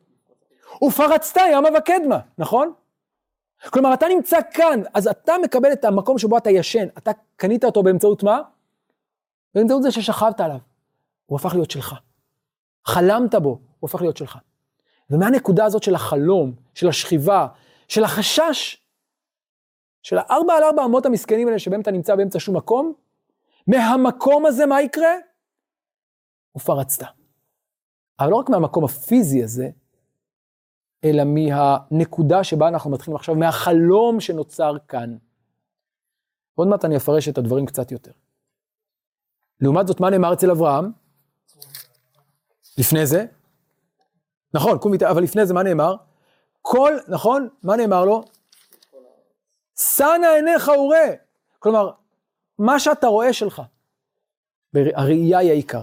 ופרצת 0.83 1.41
ימה 1.51 1.69
וקדמה, 1.77 2.19
נכון? 2.37 2.73
כלומר, 3.69 3.93
אתה 3.93 4.05
נמצא 4.07 4.37
כאן, 4.53 4.81
אז 4.93 5.07
אתה 5.07 5.33
מקבל 5.43 5.73
את 5.73 5.85
המקום 5.85 6.17
שבו 6.17 6.37
אתה 6.37 6.49
ישן, 6.49 6.87
אתה 6.97 7.11
קנית 7.35 7.63
אותו 7.63 7.83
באמצעות 7.83 8.23
מה? 8.23 8.41
באמצעות 9.55 9.83
זה 9.83 9.91
ששכבת 9.91 10.39
עליו. 10.39 10.57
הוא 11.25 11.35
הפך 11.35 11.53
להיות 11.53 11.71
שלך. 11.71 11.95
חלמת 12.85 13.35
בו, 13.35 13.49
הוא 13.49 13.59
הופך 13.79 14.01
להיות 14.01 14.17
שלך. 14.17 14.37
ומהנקודה 15.09 15.65
הזאת 15.65 15.83
של 15.83 15.95
החלום, 15.95 16.53
של 16.73 16.87
השכיבה, 16.87 17.47
של 17.87 18.03
החשש, 18.03 18.77
של 20.03 20.17
הארבע 20.17 20.53
על 20.53 20.63
ארבע 20.63 20.85
אמות 20.85 21.05
המסכנים 21.05 21.47
האלה 21.47 21.59
שבהם 21.59 21.81
אתה 21.81 21.91
נמצא 21.91 22.15
באמצע 22.15 22.39
שום 22.39 22.57
מקום, 22.57 22.93
מהמקום 23.67 24.45
הזה 24.45 24.65
מה 24.65 24.81
יקרה? 24.81 25.13
ופרצת. 26.57 27.05
אבל 28.19 28.29
לא 28.29 28.35
רק 28.35 28.49
מהמקום 28.49 28.85
הפיזי 28.85 29.43
הזה, 29.43 29.69
אלא 31.03 31.23
מהנקודה 31.25 32.43
שבה 32.43 32.67
אנחנו 32.67 32.91
מתחילים 32.91 33.15
עכשיו, 33.15 33.35
מהחלום 33.35 34.19
שנוצר 34.19 34.77
כאן. 34.87 35.17
עוד 36.55 36.67
מעט 36.67 36.85
אני 36.85 36.97
אפרש 36.97 37.29
את 37.29 37.37
הדברים 37.37 37.65
קצת 37.65 37.91
יותר. 37.91 38.11
לעומת 39.61 39.87
זאת, 39.87 39.99
מה 39.99 40.09
נאמר 40.09 40.33
אצל 40.33 40.51
אברהם? 40.51 40.91
לפני 42.77 43.05
זה? 43.05 43.25
נכון, 44.57 44.77
קום 44.77 44.93
אבל 45.09 45.23
לפני 45.23 45.45
זה 45.45 45.53
מה 45.53 45.63
נאמר? 45.63 45.95
כל, 46.61 46.93
נכון? 47.07 47.47
מה 47.63 47.75
נאמר 47.75 48.05
לו? 48.05 48.23
שא 49.75 50.05
עיניך 50.35 50.67
וראה. 50.67 51.13
כלומר, 51.59 51.91
מה 52.59 52.79
שאתה 52.79 53.07
רואה 53.07 53.33
שלך, 53.33 53.61
הראייה 54.75 55.39
היא 55.39 55.49
העיקר. 55.49 55.81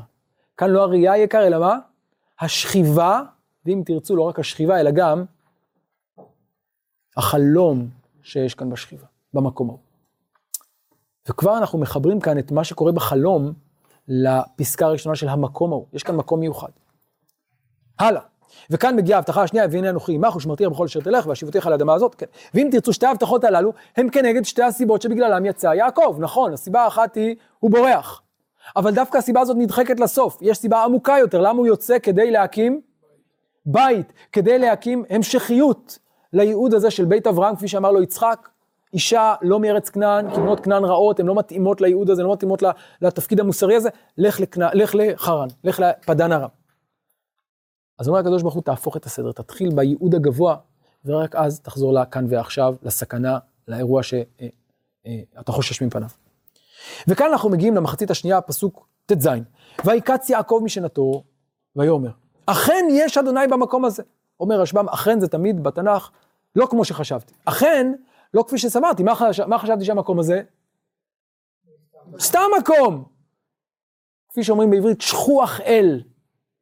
כאן 0.56 0.70
לא 0.70 0.82
הראייה 0.82 1.12
היא 1.12 1.20
העיקר, 1.20 1.46
אלא 1.46 1.58
מה? 1.58 1.78
השכיבה 2.40 3.22
ואם 3.66 3.82
תרצו, 3.86 4.16
לא 4.16 4.22
רק 4.22 4.38
השכיבה, 4.38 4.80
אלא 4.80 4.90
גם 4.90 5.24
החלום 7.16 7.88
שיש 8.22 8.54
כאן 8.54 8.70
בשכיבה, 8.70 9.06
במקום 9.34 9.68
ההוא. 9.68 9.80
וכבר 11.28 11.58
אנחנו 11.58 11.78
מחברים 11.78 12.20
כאן 12.20 12.38
את 12.38 12.52
מה 12.52 12.64
שקורה 12.64 12.92
בחלום 12.92 13.52
לפסקה 14.08 14.86
הראשונה 14.86 15.16
של 15.16 15.28
המקום 15.28 15.72
ההוא. 15.72 15.86
יש 15.92 16.02
כאן 16.02 16.16
מקום 16.16 16.40
מיוחד. 16.40 16.70
הלאה. 17.98 18.22
וכאן 18.70 18.96
מגיעה 18.96 19.18
ההבטחה 19.18 19.42
השנייה, 19.42 19.66
והנה 19.70 19.90
אנוכי 19.90 20.14
עמך 20.14 20.36
ושמרתיך 20.36 20.68
בכל 20.68 20.84
אשר 20.84 21.00
תלך 21.00 21.26
והשיבותיך 21.26 21.66
האדמה 21.66 21.94
הזאת. 21.94 22.14
כן. 22.14 22.26
ואם 22.54 22.68
תרצו 22.72 22.92
שתי 22.92 23.06
ההבטחות 23.06 23.44
הללו, 23.44 23.72
הם 23.96 24.08
כנגד 24.08 24.44
שתי 24.44 24.62
הסיבות 24.62 25.02
שבגללם 25.02 25.46
יצא 25.46 25.66
יעקב. 25.66 26.16
נכון, 26.18 26.52
הסיבה 26.52 26.84
האחת 26.84 27.14
היא, 27.14 27.36
הוא 27.58 27.70
בורח. 27.70 28.20
אבל 28.76 28.94
דווקא 28.94 29.18
הסיבה 29.18 29.40
הזאת 29.40 29.56
נדחקת 29.56 30.00
לסוף. 30.00 30.38
יש 30.40 30.58
סיבה 30.58 30.84
עמוקה 30.84 31.16
יותר, 31.20 31.40
למה 31.40 31.58
הוא 31.58 31.66
יוצא 31.66 31.98
כדי 31.98 32.30
להקים 32.30 32.80
בית, 33.66 34.12
כדי 34.32 34.58
להקים 34.58 35.04
המשכיות 35.10 35.98
לייעוד 36.32 36.74
הזה 36.74 36.90
של 36.90 37.04
בית 37.04 37.26
אברהם, 37.26 37.56
כפי 37.56 37.68
שאמר 37.68 37.90
לו 37.90 38.02
יצחק, 38.02 38.48
אישה 38.94 39.34
לא 39.42 39.60
מארץ 39.60 39.88
כנען, 39.88 40.30
כי 40.30 40.40
בנות 40.40 40.60
כנען 40.60 40.84
רעות, 40.84 41.20
הן 41.20 41.26
לא 41.26 41.34
מתאימות 41.34 41.80
לייעוד 41.80 42.10
הזה, 42.10 42.22
לא 42.22 42.32
מתאימות 42.32 42.62
לתפקיד 43.02 43.40
המוסרי 43.40 43.76
הזה, 43.76 43.88
לך, 44.18 44.40
לכנע, 44.40 44.68
לך 44.74 44.94
לחרן, 44.94 45.48
לך 45.64 45.80
לפדן 45.80 46.32
ארם. 46.32 46.63
אז 47.98 48.08
אומר 48.08 48.18
הקדוש 48.18 48.42
ברוך 48.42 48.54
הוא, 48.54 48.62
תהפוך 48.62 48.96
את 48.96 49.06
הסדר, 49.06 49.32
תתחיל 49.32 49.74
בייעוד 49.74 50.14
הגבוה, 50.14 50.56
ורק 51.04 51.34
אז 51.36 51.60
תחזור 51.60 51.92
לכאן 51.92 52.26
ועכשיו, 52.28 52.74
לסכנה, 52.82 53.38
לאירוע 53.68 54.02
שאתה 54.02 54.24
אה, 55.06 55.20
אה, 55.48 55.52
חושש 55.52 55.82
מפניו. 55.82 56.08
וכאן 57.08 57.26
אנחנו 57.32 57.50
מגיעים 57.50 57.74
למחצית 57.74 58.10
השנייה, 58.10 58.40
פסוק 58.40 58.88
ט"ז. 59.06 59.28
ויקץ 59.84 60.30
יעקב 60.30 60.60
משנתו, 60.64 61.24
ויאמר. 61.76 62.10
אכן 62.46 62.84
יש 62.90 63.18
אדוני 63.18 63.46
במקום 63.50 63.84
הזה. 63.84 64.02
אומר 64.40 64.60
רשב"ם, 64.60 64.88
אכן 64.88 65.20
זה 65.20 65.28
תמיד 65.28 65.62
בתנ"ך 65.62 66.10
לא 66.56 66.66
כמו 66.70 66.84
שחשבתי. 66.84 67.34
אכן, 67.44 67.92
לא 68.34 68.44
כפי 68.46 68.58
שסברתי, 68.58 69.02
מה, 69.02 69.14
חש... 69.14 69.40
מה 69.40 69.58
חשבתי 69.58 69.84
שהמקום 69.84 70.18
הזה? 70.18 70.42
סתם 72.18 72.40
מקום. 72.58 73.04
כפי 74.28 74.44
שאומרים 74.44 74.70
בעברית, 74.70 75.00
שכוח 75.00 75.60
אל, 75.60 76.02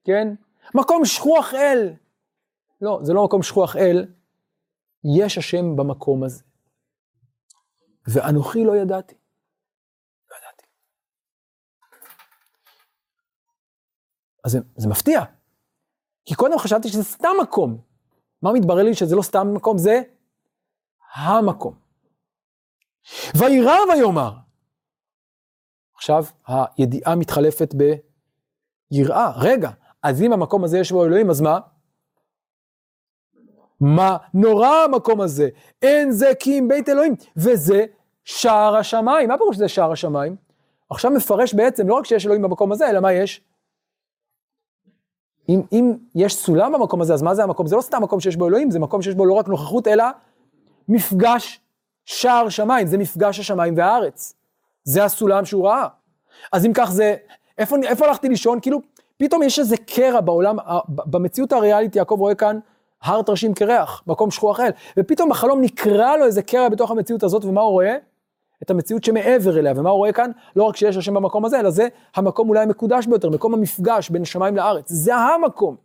כן? 0.05 0.35
מקום 0.75 1.05
שכוח 1.05 1.55
אל. 1.55 1.95
לא, 2.81 2.99
זה 3.03 3.13
לא 3.13 3.25
מקום 3.25 3.43
שכוח 3.43 3.77
אל, 3.77 4.07
יש 5.19 5.39
השם 5.39 5.77
במקום 5.77 6.25
הזה. 6.25 6.43
ואנוכי 8.07 8.65
לא 8.65 8.77
ידעתי. 8.77 9.15
לא 10.31 10.37
ידעתי. 10.37 10.65
אז 14.45 14.53
זה, 14.53 14.59
זה 14.77 14.89
מפתיע. 14.89 15.21
כי 16.25 16.35
קודם 16.35 16.59
חשבתי 16.59 16.89
שזה 16.89 17.05
סתם 17.05 17.33
מקום. 17.43 17.81
מה 18.43 18.53
מתברר 18.53 18.83
לי 18.83 18.95
שזה 18.95 19.17
לא 19.17 19.23
סתם 19.23 19.55
מקום? 19.55 19.79
זה 19.79 20.03
המקום. 21.15 21.79
וירא 23.39 23.77
ויאמר. 23.93 24.33
עכשיו 25.95 26.25
הידיעה 26.47 27.17
מתחלפת 27.17 27.75
ביראה. 27.75 29.33
רגע, 29.37 29.71
אז 30.03 30.23
אם 30.23 30.33
המקום 30.33 30.65
הזה 30.65 30.79
יש 30.79 30.93
בו 30.93 31.05
אלוהים, 31.05 31.31
אז 31.31 31.41
מה? 31.41 31.59
מה 33.81 34.17
נורא 34.35 34.69
המקום 34.69 35.21
הזה? 35.21 35.49
אין 35.83 36.11
זה 36.11 36.33
כי 36.39 36.59
אם 36.59 36.69
בית 36.69 36.89
אלוהים, 36.89 37.15
וזה 37.37 37.85
שער 38.25 38.77
השמיים. 38.77 39.29
מה 39.29 39.39
פירוש 39.39 39.57
שזה 39.57 39.69
שער 39.69 39.93
השמיים? 39.93 40.37
עכשיו 40.91 41.11
מפרש 41.11 41.55
בעצם 41.55 41.89
לא 41.89 41.95
רק 41.95 42.07
שיש 42.07 42.27
אלוהים 42.27 42.43
במקום 42.43 42.73
הזה, 42.73 42.91
אלא 42.91 43.01
מה 43.01 43.13
יש? 43.13 43.45
אם, 45.49 45.63
אם 45.73 45.93
יש 46.15 46.37
סולם 46.37 46.73
במקום 46.73 47.01
הזה, 47.01 47.15
אז 47.15 47.23
מה 47.23 47.35
זה 47.35 47.43
המקום? 47.43 47.67
זה 47.67 47.77
לא 47.77 47.81
סתם 47.81 48.03
מקום 48.03 48.21
שיש 48.21 48.37
בו 48.37 48.49
אלוהים, 48.49 48.71
זה 48.71 48.79
מקום 48.79 49.03
שיש 49.03 49.15
בו 49.15 49.27
לא 49.27 49.35
רק 49.35 49.49
נוכחות, 49.49 49.89
אלא 49.89 50.05
מפגש 50.89 51.61
שער 52.05 52.49
שמיים, 52.49 52.87
זה 52.87 52.99
מפגש 52.99 53.41
השמיים 53.41 53.75
והארץ. 53.77 54.35
זה 54.85 55.05
הסולם 55.05 55.45
שהוא 55.45 55.67
ראה. 55.67 55.89
אז 56.53 56.67
אם 56.67 56.73
כך 56.75 56.91
זה, 56.91 57.17
איפה, 57.59 57.77
איפה 57.85 58.07
הלכתי 58.07 58.29
לישון? 58.29 58.61
כאילו, 58.61 58.81
פתאום 59.23 59.43
יש 59.43 59.59
איזה 59.59 59.77
קרע 59.77 60.21
בעולם, 60.21 60.57
במציאות 60.89 61.53
הריאלית 61.53 61.97
יעקב 61.97 62.17
רואה 62.19 62.35
כאן 62.35 62.59
הר 63.03 63.23
טרשים 63.23 63.55
קרח, 63.55 64.03
מקום 64.07 64.31
שכוח 64.31 64.61
אל, 64.61 64.71
ופתאום 64.97 65.31
בחלום 65.31 65.61
נקרע 65.61 66.17
לו 66.17 66.25
איזה 66.25 66.43
קרע 66.43 66.69
בתוך 66.69 66.91
המציאות 66.91 67.23
הזאת, 67.23 67.45
ומה 67.45 67.61
הוא 67.61 67.71
רואה? 67.71 67.97
את 68.63 68.71
המציאות 68.71 69.05
שמעבר 69.05 69.59
אליה, 69.59 69.73
ומה 69.77 69.91
הוא 69.91 69.97
רואה 69.97 70.13
כאן? 70.13 70.31
לא 70.57 70.63
רק 70.63 70.77
שיש 70.77 70.97
השם 70.97 71.15
במקום 71.15 71.45
הזה, 71.45 71.61
אלא 71.61 71.71
זה 71.71 71.89
המקום 72.17 72.49
אולי 72.49 72.63
המקודש 72.63 73.07
ביותר, 73.07 73.31
מקום 73.31 73.55
המפגש 73.55 74.11
בין 74.11 74.23
השמיים 74.23 74.57
לארץ. 74.57 74.93
זה 74.93 75.17
המקום 75.17 75.77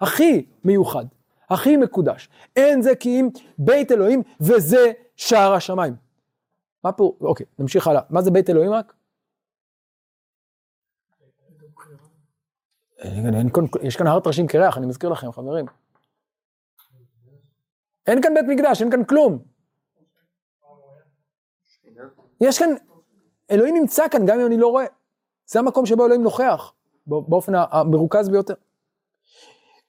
הכי 0.00 0.44
מיוחד, 0.64 1.04
הכי 1.50 1.76
מקודש. 1.76 2.28
אין 2.56 2.82
זה 2.82 2.94
כי 2.94 3.20
אם 3.20 3.28
בית 3.58 3.92
אלוהים, 3.92 4.22
וזה 4.40 4.92
שער 5.16 5.52
השמיים. 5.52 5.94
מה 6.84 6.92
פה? 6.92 7.12
אוקיי, 7.20 7.46
נמשיך 7.58 7.88
הלאה. 7.88 8.02
מה 8.10 8.22
זה 8.22 8.30
בית 8.30 8.50
אלוהים 8.50 8.72
רק? 8.72 8.92
יש 13.82 13.96
כאן 13.96 14.06
הר 14.06 14.20
טרשים 14.20 14.46
קרח, 14.46 14.78
אני 14.78 14.86
מזכיר 14.86 15.10
לכם, 15.10 15.32
חברים. 15.32 15.66
אין 18.06 18.22
כאן 18.22 18.34
בית 18.34 18.44
מקדש, 18.48 18.82
אין 18.82 18.90
כאן 18.90 19.04
כלום. 19.04 19.38
יש 22.40 22.58
כאן, 22.58 22.68
אלוהים 23.50 23.74
נמצא 23.74 24.08
כאן 24.08 24.26
גם 24.26 24.40
אם 24.40 24.46
אני 24.46 24.56
לא 24.56 24.68
רואה. 24.68 24.84
זה 25.46 25.58
המקום 25.58 25.86
שבו 25.86 26.06
אלוהים 26.06 26.22
נוכח, 26.22 26.72
באופן 27.06 27.52
המרוכז 27.54 28.28
ביותר. 28.28 28.54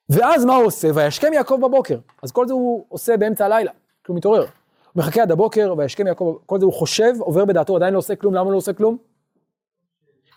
ואז 0.10 0.46
מה 0.46 0.56
הוא 0.56 0.66
עושה? 0.66 0.88
וישכם 0.96 1.34
יעקב 1.34 1.60
בבוקר. 1.62 2.00
אז 2.24 2.32
כל 2.32 2.48
זה 2.48 2.54
הוא 2.54 2.86
עושה 2.90 3.18
באמצע 3.18 3.46
הלילה, 3.46 3.72
כשהוא 4.04 4.18
מתעורר. 4.18 4.42
הוא 4.42 4.48
מחכה 4.96 5.22
עד 5.22 5.32
הבוקר, 5.32 5.74
וישכם 5.78 6.08
יעקב, 6.08 6.38
כל 6.46 6.60
זה 6.60 6.66
הוא 6.66 6.74
חושב, 6.74 7.14
עובר 7.20 7.46
בדעתו, 7.46 7.76
עדיין 7.76 7.94
לא 7.94 8.00
עושה 8.00 8.16
כלום, 8.16 8.34
למה 8.34 8.52
לא 8.52 8.58
עושה 8.58 8.74
כלום? 8.74 8.98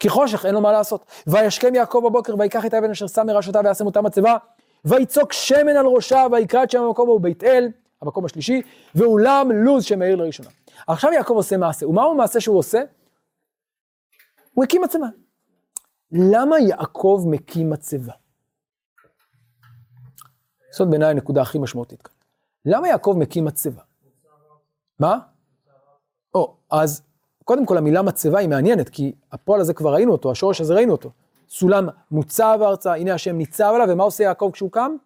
כי 0.02 0.08
חושך, 0.08 0.46
אין 0.46 0.54
לו 0.54 0.60
מה 0.60 0.72
לעשות. 0.72 1.04
וישכם 1.26 1.74
יעקב 1.74 2.02
בבוקר, 2.04 2.34
ויקח 2.38 2.66
את 2.66 2.74
האבן 2.74 2.90
אשר 2.90 3.06
שם 3.06 3.26
מראשותיו 3.26 3.60
ויעשם 3.64 3.86
אותה 3.86 4.02
מצבה, 4.02 4.36
ויצוק 4.84 5.32
שמן 5.32 5.76
על 5.76 5.86
ראשה, 5.86 6.26
ויקרא 6.32 6.62
את 6.62 6.70
שם 6.70 6.82
המקום 6.82 7.08
ההוא 7.08 7.20
בית 7.20 7.44
אל, 7.44 7.68
המקום 8.02 8.24
השלישי, 8.24 8.62
ואולם 8.94 9.50
לוז 9.52 9.84
שמאיר 9.84 10.16
לראשונה. 10.16 10.48
עכשיו 10.86 11.12
יעקב 11.12 11.34
עושה 11.34 11.56
מעשה, 11.56 11.88
ומהו 11.88 12.10
המעשה 12.10 12.40
שהוא 12.40 12.58
עושה? 12.58 12.82
הוא 14.54 14.64
הקים 14.64 14.82
מצבה. 14.82 15.06
למה 16.12 16.60
יעקב 16.60 17.24
מקים 17.26 17.70
מצבה? 17.70 18.12
זאת 20.72 20.88
בעיניי 20.88 21.10
הנקודה 21.10 21.42
הכי 21.42 21.58
משמעותית 21.58 22.02
כאן. 22.02 22.14
למה 22.64 22.88
יעקב 22.88 23.14
מקים 23.18 23.44
מצבה? 23.44 23.82
מה? 24.98 25.18
או, 26.34 26.56
אז 26.70 27.02
קודם 27.52 27.66
כל 27.66 27.78
המילה 27.78 28.02
מצבה 28.02 28.38
היא 28.38 28.48
מעניינת, 28.48 28.88
כי 28.88 29.12
הפועל 29.32 29.60
הזה 29.60 29.74
כבר 29.74 29.94
ראינו 29.94 30.12
אותו, 30.12 30.30
השורש 30.30 30.60
הזה 30.60 30.74
ראינו 30.74 30.92
אותו. 30.92 31.10
סולם 31.48 31.88
מוצב 32.10 32.58
ארצה, 32.62 32.94
הנה 32.94 33.14
השם 33.14 33.36
ניצב 33.36 33.72
עליו, 33.74 33.86
ומה 33.90 34.04
עושה 34.04 34.24
יעקב 34.24 34.50
כשהוא 34.52 34.70
קם? 34.72 34.96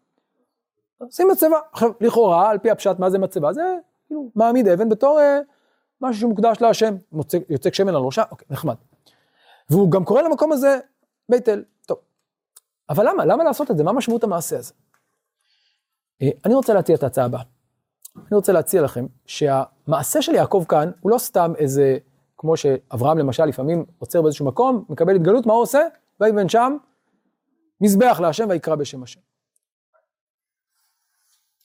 עושים 0.99 1.29
מצבה. 1.29 1.59
עכשיו, 1.73 1.91
לכאורה, 2.01 2.51
על 2.51 2.59
פי 2.59 2.71
הפשט, 2.71 2.99
מה 2.99 3.11
זה 3.11 3.19
מצבה? 3.19 3.53
זה 3.53 3.63
כאילו 4.07 4.31
מעמיד 4.35 4.69
אבן 4.69 4.89
בתור 4.89 5.21
אה, 5.21 5.41
משהו 6.01 6.21
שמוקדש 6.21 6.61
להשם, 6.61 6.97
יוצק 7.49 7.75
שמן 7.75 7.95
על 7.95 8.03
ראשה, 8.03 8.23
אוקיי, 8.31 8.47
נחמד. 8.51 8.75
והוא 9.71 9.91
גם 9.91 10.05
קורא 10.05 10.23
למקום 10.23 10.53
הזה 10.53 10.79
בית 11.29 11.49
אל. 11.49 11.65
טוב. 11.87 11.99
אבל 12.91 13.09
למה? 13.09 13.25
למה 13.25 13.45
לעשות 13.45 13.71
את 13.71 13.77
זה? 13.77 13.85
מה 13.85 13.93
משמעות 13.93 14.25
המעשה 14.25 14.59
הזה? 14.59 14.73
אה, 16.23 16.31
אני 16.45 16.55
רוצה 16.55 16.75
להציע 16.75 16.97
את 16.97 17.03
ההצעה 17.03 17.25
הבאה. 17.25 17.43
אני 18.17 18.37
רוצה 18.37 18.53
להציע 18.53 18.83
לכם 18.83 19.07
שהמעשה 19.27 20.23
של 20.23 20.35
יעקב 20.35 20.65
כאן 20.69 20.91
הוא 21.01 21.11
לא 21.11 21.19
סתם 21.19 21.53
איזה, 21.59 21.99
כמו 22.39 22.57
שאברהם 22.57 23.19
למשל 23.19 23.45
לפעמים 23.45 23.85
עוצר 23.99 24.23
באיזשהו 24.23 24.47
מקום, 24.47 24.85
מקבל 24.89 25.17
התגלות, 25.17 25.47
מה 25.47 25.53
הוא 25.53 25.63
עושה? 25.63 25.81
ויבן 26.21 26.49
שם, 26.49 26.77
מזבח 27.81 28.21
להשם 28.23 28.47
ויקרא 28.49 28.75
בשם 28.75 29.03
השם. 29.03 29.21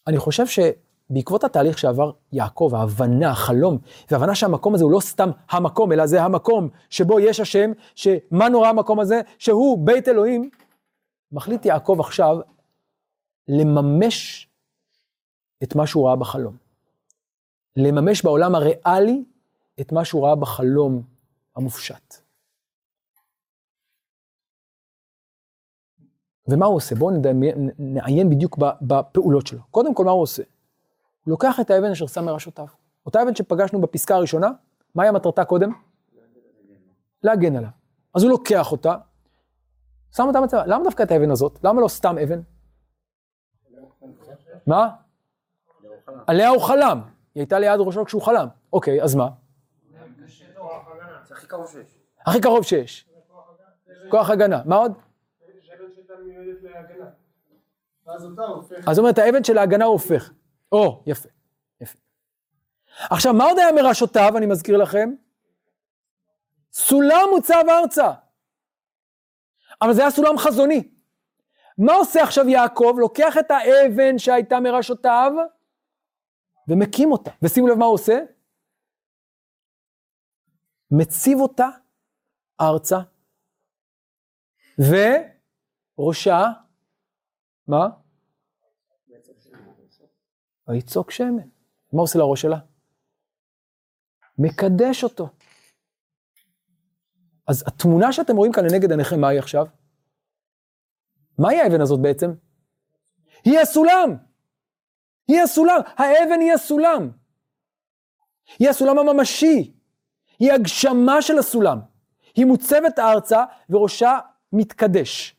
אני 0.08 0.18
חושב 0.18 0.44
שבעקבות 0.48 1.44
התהליך 1.44 1.78
שעבר 1.78 2.12
יעקב, 2.32 2.72
ההבנה, 2.76 3.32
החלום, 3.32 3.78
והבנה 4.12 4.36
שהמקום 4.36 4.76
הזה 4.76 4.84
הוא 4.84 4.92
לא 4.92 5.00
סתם 5.00 5.30
המקום, 5.50 5.92
אלא 5.92 6.06
זה 6.06 6.24
המקום 6.24 6.70
שבו 6.90 7.20
יש 7.20 7.40
השם, 7.40 7.72
שמה 7.96 8.50
נורא 8.50 8.68
המקום 8.68 9.00
הזה? 9.00 9.22
שהוא 9.38 9.86
בית 9.86 10.08
אלוהים, 10.08 10.50
מחליט 11.32 11.66
יעקב 11.66 11.98
עכשיו 12.00 12.38
לממש 13.48 14.48
את 15.64 15.76
מה 15.76 15.88
שהוא 15.88 16.08
ראה 16.08 16.16
בחלום. 16.16 16.58
לממש 17.76 18.24
בעולם 18.24 18.56
הריאלי 18.56 19.24
את 19.82 19.92
מה 19.92 20.06
שהוא 20.06 20.26
ראה 20.26 20.36
בחלום 20.36 21.04
המופשט. 21.56 22.16
ומה 26.48 26.66
הוא 26.66 26.76
עושה? 26.76 26.96
בואו 26.96 27.12
נעיין 27.80 28.30
בדיוק 28.30 28.58
בפעולות 28.82 29.48
שלו. 29.48 29.60
קודם 29.72 29.96
כל, 29.96 30.06
מה 30.06 30.12
הוא 30.12 30.22
עושה? 30.22 30.44
הוא 31.24 31.32
לוקח 31.32 31.60
את 31.60 31.72
האבן 31.72 31.92
אשר 31.92 32.08
שם 32.08 32.26
מראשותיו. 32.26 32.68
אותה 33.06 33.24
אבן 33.24 33.36
שפגשנו 33.36 33.82
בפסקה 33.82 34.16
הראשונה, 34.16 34.52
מהי 34.96 35.08
המטרתה 35.08 35.46
קודם? 35.46 35.72
להגן 37.24 37.56
עליו. 37.56 37.70
אז 38.14 38.24
הוא 38.24 38.32
לוקח 38.32 38.72
אותה, 38.72 38.96
שם 40.16 40.24
אותה 40.28 40.42
בצבא. 40.42 40.66
למה 40.66 40.84
דווקא 40.84 41.04
את 41.04 41.12
האבן 41.12 41.32
הזאת? 41.32 41.60
למה 41.64 41.82
לא 41.82 41.88
סתם 41.88 42.16
אבן? 42.18 42.42
מה? 44.68 44.90
עליה 46.28 46.50
הוא 46.50 46.62
חלם. 46.62 47.02
היא 47.36 47.42
הייתה 47.42 47.60
ליד 47.60 47.80
ראשו 47.80 48.06
כשהוא 48.06 48.22
חלם. 48.22 48.48
אוקיי, 48.74 49.04
אז 49.04 49.16
מה? 49.16 49.30
הכי 51.42 51.48
קרוב 51.48 51.68
שיש. 51.68 51.86
הכי 52.26 52.42
קרוב 52.42 52.64
שיש. 52.64 53.06
כוח 54.10 54.30
הגנה. 54.30 54.62
מה 54.66 54.76
עוד? 54.76 54.98
אז 58.88 59.00
אומרת, 59.00 59.18
האבן 59.18 59.44
של 59.44 59.58
ההגנה 59.58 59.86
הוא 59.86 59.94
הופך. 59.94 60.32
או, 60.72 61.04
יפה, 61.06 61.30
יפה. 61.82 61.98
עכשיו, 63.10 63.34
מה 63.34 63.44
עוד 63.44 63.58
היה 63.58 63.72
מראשותיו, 63.72 64.38
אני 64.38 64.46
מזכיר 64.46 64.78
לכם? 64.78 65.14
סולם 66.74 67.28
מוצב 67.32 67.64
ארצה. 67.70 68.12
אבל 69.82 69.94
זה 69.94 70.02
היה 70.02 70.12
סולם 70.12 70.38
חזוני. 70.38 70.92
מה 71.78 71.94
עושה 71.94 72.24
עכשיו 72.24 72.50
יעקב? 72.50 72.96
לוקח 72.98 73.38
את 73.38 73.52
האבן 73.52 74.18
שהייתה 74.18 74.60
מראשותיו 74.60 75.32
ומקים 76.68 77.12
אותה. 77.12 77.32
ושימו 77.42 77.68
לב 77.68 77.78
מה 77.78 77.86
הוא 77.86 77.94
עושה? 77.94 78.20
מציב 80.92 81.38
אותה 81.40 81.68
ארצה, 82.62 83.00
וראשה, 85.98 86.44
מה? 87.68 87.88
ויצוק 90.68 91.12
שמן. 91.12 91.50
מה 91.94 92.02
עושה 92.02 92.20
לראש 92.20 92.42
שלה? 92.42 92.60
מקדש 94.38 95.04
אותו. 95.04 95.30
אז 97.48 97.64
התמונה 97.68 98.14
שאתם 98.14 98.36
רואים 98.36 98.52
כאן 98.52 98.64
לנגד 98.72 98.92
עיניכם, 98.92 99.22
מה 99.22 99.28
היא 99.28 99.40
עכשיו? 99.40 99.66
מהי 101.40 101.62
האבן 101.62 101.82
הזאת 101.82 102.00
בעצם? 102.02 102.32
היא 103.46 103.60
הסולם. 103.60 104.10
היא 105.28 105.42
הסולם. 105.42 105.80
האבן 105.86 106.40
היא 106.40 106.54
הסולם. 106.54 107.12
היא 108.60 108.70
הסולם 108.70 108.98
הממשי. 108.98 109.81
היא 110.42 110.52
הגשמה 110.52 111.22
של 111.22 111.38
הסולם. 111.38 111.80
היא 112.36 112.46
מוצבת 112.46 113.00
ארצה 113.00 113.44
וראשה 113.70 114.20
מתקדש. 114.54 115.36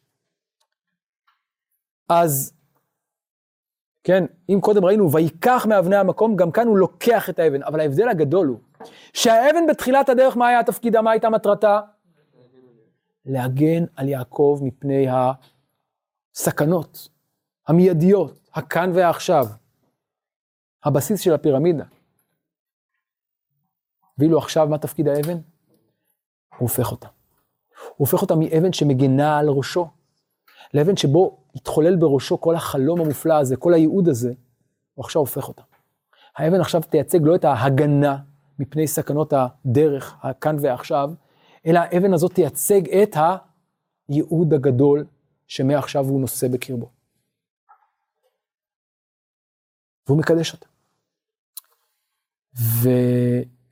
אז, 2.08 2.52
כן, 4.04 4.24
אם 4.48 4.58
קודם 4.60 4.84
ראינו 4.84 5.12
ויקח 5.12 5.66
מאבני 5.68 5.96
המקום, 5.96 6.36
גם 6.36 6.50
כאן 6.50 6.66
הוא 6.66 6.78
לוקח 6.78 7.30
את 7.30 7.38
האבן, 7.38 7.62
אבל 7.62 7.80
ההבדל 7.80 8.08
הגדול 8.08 8.46
הוא 8.46 8.58
שהאבן 9.12 9.66
בתחילת 9.66 10.08
הדרך, 10.08 10.36
מה 10.36 10.48
היה 10.48 10.62
תפקידה, 10.62 11.02
מה 11.02 11.10
הייתה 11.10 11.30
מטרתה? 11.30 11.80
להגן 13.26 13.84
על 13.96 14.08
יעקב 14.08 14.60
מפני 14.62 15.06
הסכנות 16.34 17.08
המיידיות, 17.68 18.48
הכאן 18.54 18.90
והעכשיו, 18.94 19.46
הבסיס 20.84 21.20
של 21.20 21.34
הפירמידה. 21.34 21.84
ואילו 24.18 24.38
עכשיו, 24.38 24.66
מה 24.66 24.78
תפקיד 24.78 25.08
האבן? 25.08 25.38
הוא 26.58 26.68
הופך 26.68 26.92
אותה. 26.92 27.08
הוא 27.88 27.94
הופך 27.96 28.22
אותה 28.22 28.34
מאבן 28.34 28.72
שמגנה 28.72 29.38
על 29.38 29.48
ראשו, 29.48 29.88
לאבן 30.74 30.96
שבו 30.96 31.38
התחולל 31.54 31.96
בראשו 31.96 32.40
כל 32.40 32.54
החלום 32.54 33.00
המופלא 33.00 33.34
הזה, 33.34 33.56
כל 33.56 33.74
הייעוד 33.74 34.08
הזה, 34.08 34.32
הוא 34.94 35.04
עכשיו 35.04 35.20
הופך 35.20 35.48
אותה. 35.48 35.62
האבן 36.36 36.60
עכשיו 36.60 36.82
תייצג 36.82 37.18
לא 37.22 37.34
את 37.34 37.44
ההגנה 37.44 38.18
מפני 38.58 38.88
סכנות 38.88 39.32
הדרך, 39.32 40.16
הכאן 40.20 40.56
ועכשיו, 40.60 41.10
אלא 41.66 41.78
האבן 41.78 42.14
הזאת 42.14 42.34
תייצג 42.34 42.88
את 42.88 43.16
הייעוד 44.08 44.54
הגדול 44.54 45.06
שמעכשיו 45.46 46.04
הוא 46.04 46.20
נושא 46.20 46.48
בקרבו. 46.48 46.90
והוא 50.06 50.18
מקדש 50.18 50.52
אותה. 50.52 50.66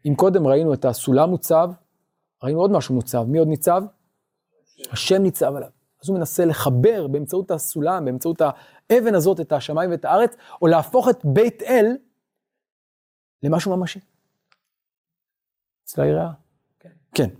ואם 0.04 0.14
קודם 0.14 0.46
ראינו 0.46 0.74
את 0.74 0.84
הסולם 0.84 1.30
מוצב, 1.30 1.70
ראינו 2.42 2.60
עוד 2.60 2.70
משהו 2.70 2.94
מוצב. 2.94 3.24
מי 3.28 3.38
עוד 3.38 3.48
ניצב? 3.48 3.82
השם 4.92 5.22
ניצב 5.22 5.54
עליו. 5.56 5.68
אז 6.02 6.08
הוא 6.08 6.18
מנסה 6.18 6.44
לחבר 6.44 7.06
באמצעות 7.06 7.50
הסולם, 7.50 8.04
באמצעות 8.04 8.40
האבן 8.40 9.14
הזאת, 9.14 9.40
את 9.40 9.52
השמיים 9.52 9.90
ואת 9.90 10.04
הארץ, 10.04 10.36
או 10.62 10.66
להפוך 10.66 11.08
את 11.08 11.24
בית 11.24 11.62
אל 11.62 11.96
למשהו 13.42 13.76
ממשי. 13.76 14.00
אצל 15.84 16.02
היראה. 16.02 16.30
כן. 16.80 16.90
כן. 17.14 17.30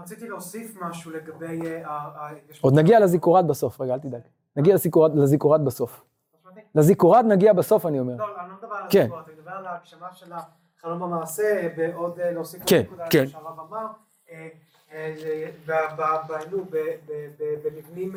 רציתי 0.00 0.28
להוסיף 0.28 0.76
משהו 0.80 1.10
לגבי... 1.10 1.84
אה, 1.84 2.30
עוד 2.60 2.74
נגיע 2.74 3.00
לזיקורד 3.00 3.48
בסוף, 3.48 3.80
רגע, 3.80 3.94
אל 3.94 3.98
תדאג. 3.98 4.20
נגיע 4.56 4.74
לזיקורד 4.74 5.64
בסוף. 5.64 6.04
לזיקורד 6.74 7.24
נגיע 7.28 7.52
בסוף, 7.52 7.86
אני 7.86 8.00
אומר. 8.00 8.16
לא, 8.16 8.24
אני 8.40 8.48
לא 8.48 8.54
מדבר 8.62 8.74
על 8.74 8.86
כן. 8.90 9.00
הזיקורד, 9.00 9.24
אני 9.26 9.34
מדבר 9.34 9.50
על 9.50 9.66
ההגשמה 9.66 10.14
של 10.14 10.32
החלום 10.32 10.61
המעשה, 10.84 11.68
בעוד 11.76 12.20
אה, 12.20 12.30
להוסיף 12.30 12.62
כן, 12.66 12.82
כן. 13.10 13.26
שהרב 13.26 13.60
אמר. 13.60 13.86
במבנים 17.64 18.12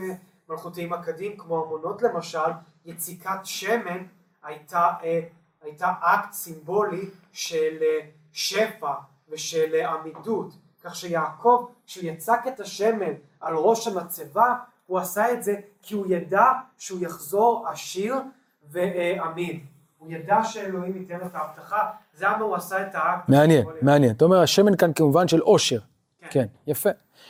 מלכותיים 0.50 0.94
אקדיים, 0.94 1.38
כמו 1.38 1.64
המונות 1.64 2.02
למשל, 2.02 2.50
יציקת 2.86 3.40
שמן 3.44 4.06
הייתה, 4.44 4.94
אה, 5.04 5.20
הייתה 5.62 5.94
אקט 6.02 6.34
סימבולי 6.34 7.10
של 7.32 7.78
אה, 7.82 8.00
שפע 8.32 8.94
ושל 9.30 9.86
עמידות. 9.86 10.54
כך 10.84 10.96
שיעקב, 10.96 11.66
כשהוא 11.86 12.06
יצק 12.06 12.40
את 12.48 12.60
השמן 12.60 13.14
על 13.40 13.56
ראש 13.56 13.88
המצבה, 13.88 14.56
הוא 14.86 15.00
עשה 15.00 15.34
את 15.34 15.44
זה 15.44 15.56
כי 15.82 15.96
הוא 15.96 16.06
ידע 16.10 16.46
שהוא 16.78 17.00
יחזור 17.02 17.68
עשיר 17.68 18.16
ועמיד. 18.64 19.66
הוא 19.98 20.12
ידע 20.12 20.44
שאלוהים 20.44 20.98
ייתן 20.98 21.20
לו 21.20 21.26
את 21.26 21.36
ההבטחה, 21.36 21.92
זה 22.16 22.26
למה 22.26 22.44
הוא 22.44 22.56
עשה 22.56 22.82
את 22.82 22.88
האקט. 22.94 23.30
מעניין. 23.30 23.66
מעניין. 23.82 24.12
אתה 24.12 24.26
אומר, 24.26 24.42
השמן 24.42 24.76
כאן 24.76 24.94
כמובן 24.94 25.28
של 25.28 25.40
עושר. 25.40 25.80
כן. 26.20 26.28
כן, 26.30 26.46
יפה. 26.68 26.90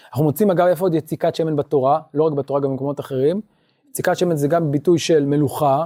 אנחנו 0.10 0.24
מוצאים 0.24 0.52
אגב 0.52 0.68
איפה 0.68 0.86
עוד 0.86 0.94
יציקת 0.94 1.36
שמן 1.36 1.56
בתורה, 1.56 2.00
לא 2.14 2.24
רק 2.24 2.34
בתורה, 2.34 2.60
גם 2.60 2.70
במקומות 2.70 3.00
אחרים. 3.00 3.42
יציקת 3.90 4.18
שמן 4.18 4.36
זה 4.36 4.48
גם 4.48 4.72
ביטוי 4.72 5.00
של 5.00 5.26
מלוכה, 5.26 5.86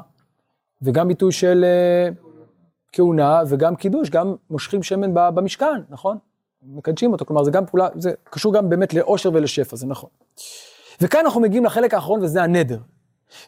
וגם 0.81 1.07
ביטוי 1.07 1.31
של 1.31 1.65
אה, 1.67 2.09
כהונה, 2.91 3.41
וגם 3.47 3.75
קידוש, 3.75 4.09
גם 4.09 4.35
מושכים 4.49 4.83
שמן 4.83 5.13
במשכן, 5.13 5.81
נכון? 5.89 6.17
מקדשים 6.63 7.11
אותו, 7.11 7.25
כלומר 7.25 7.43
זה 7.43 7.51
גם 7.51 7.65
פעולה, 7.65 7.87
זה 7.95 8.11
קשור 8.23 8.53
גם 8.53 8.69
באמת 8.69 8.93
לאושר 8.93 9.29
ולשפע, 9.33 9.75
זה 9.75 9.87
נכון. 9.87 10.09
וכאן 11.01 11.19
אנחנו 11.25 11.41
מגיעים 11.41 11.65
לחלק 11.65 11.93
האחרון 11.93 12.23
וזה 12.23 12.43
הנדר. 12.43 12.79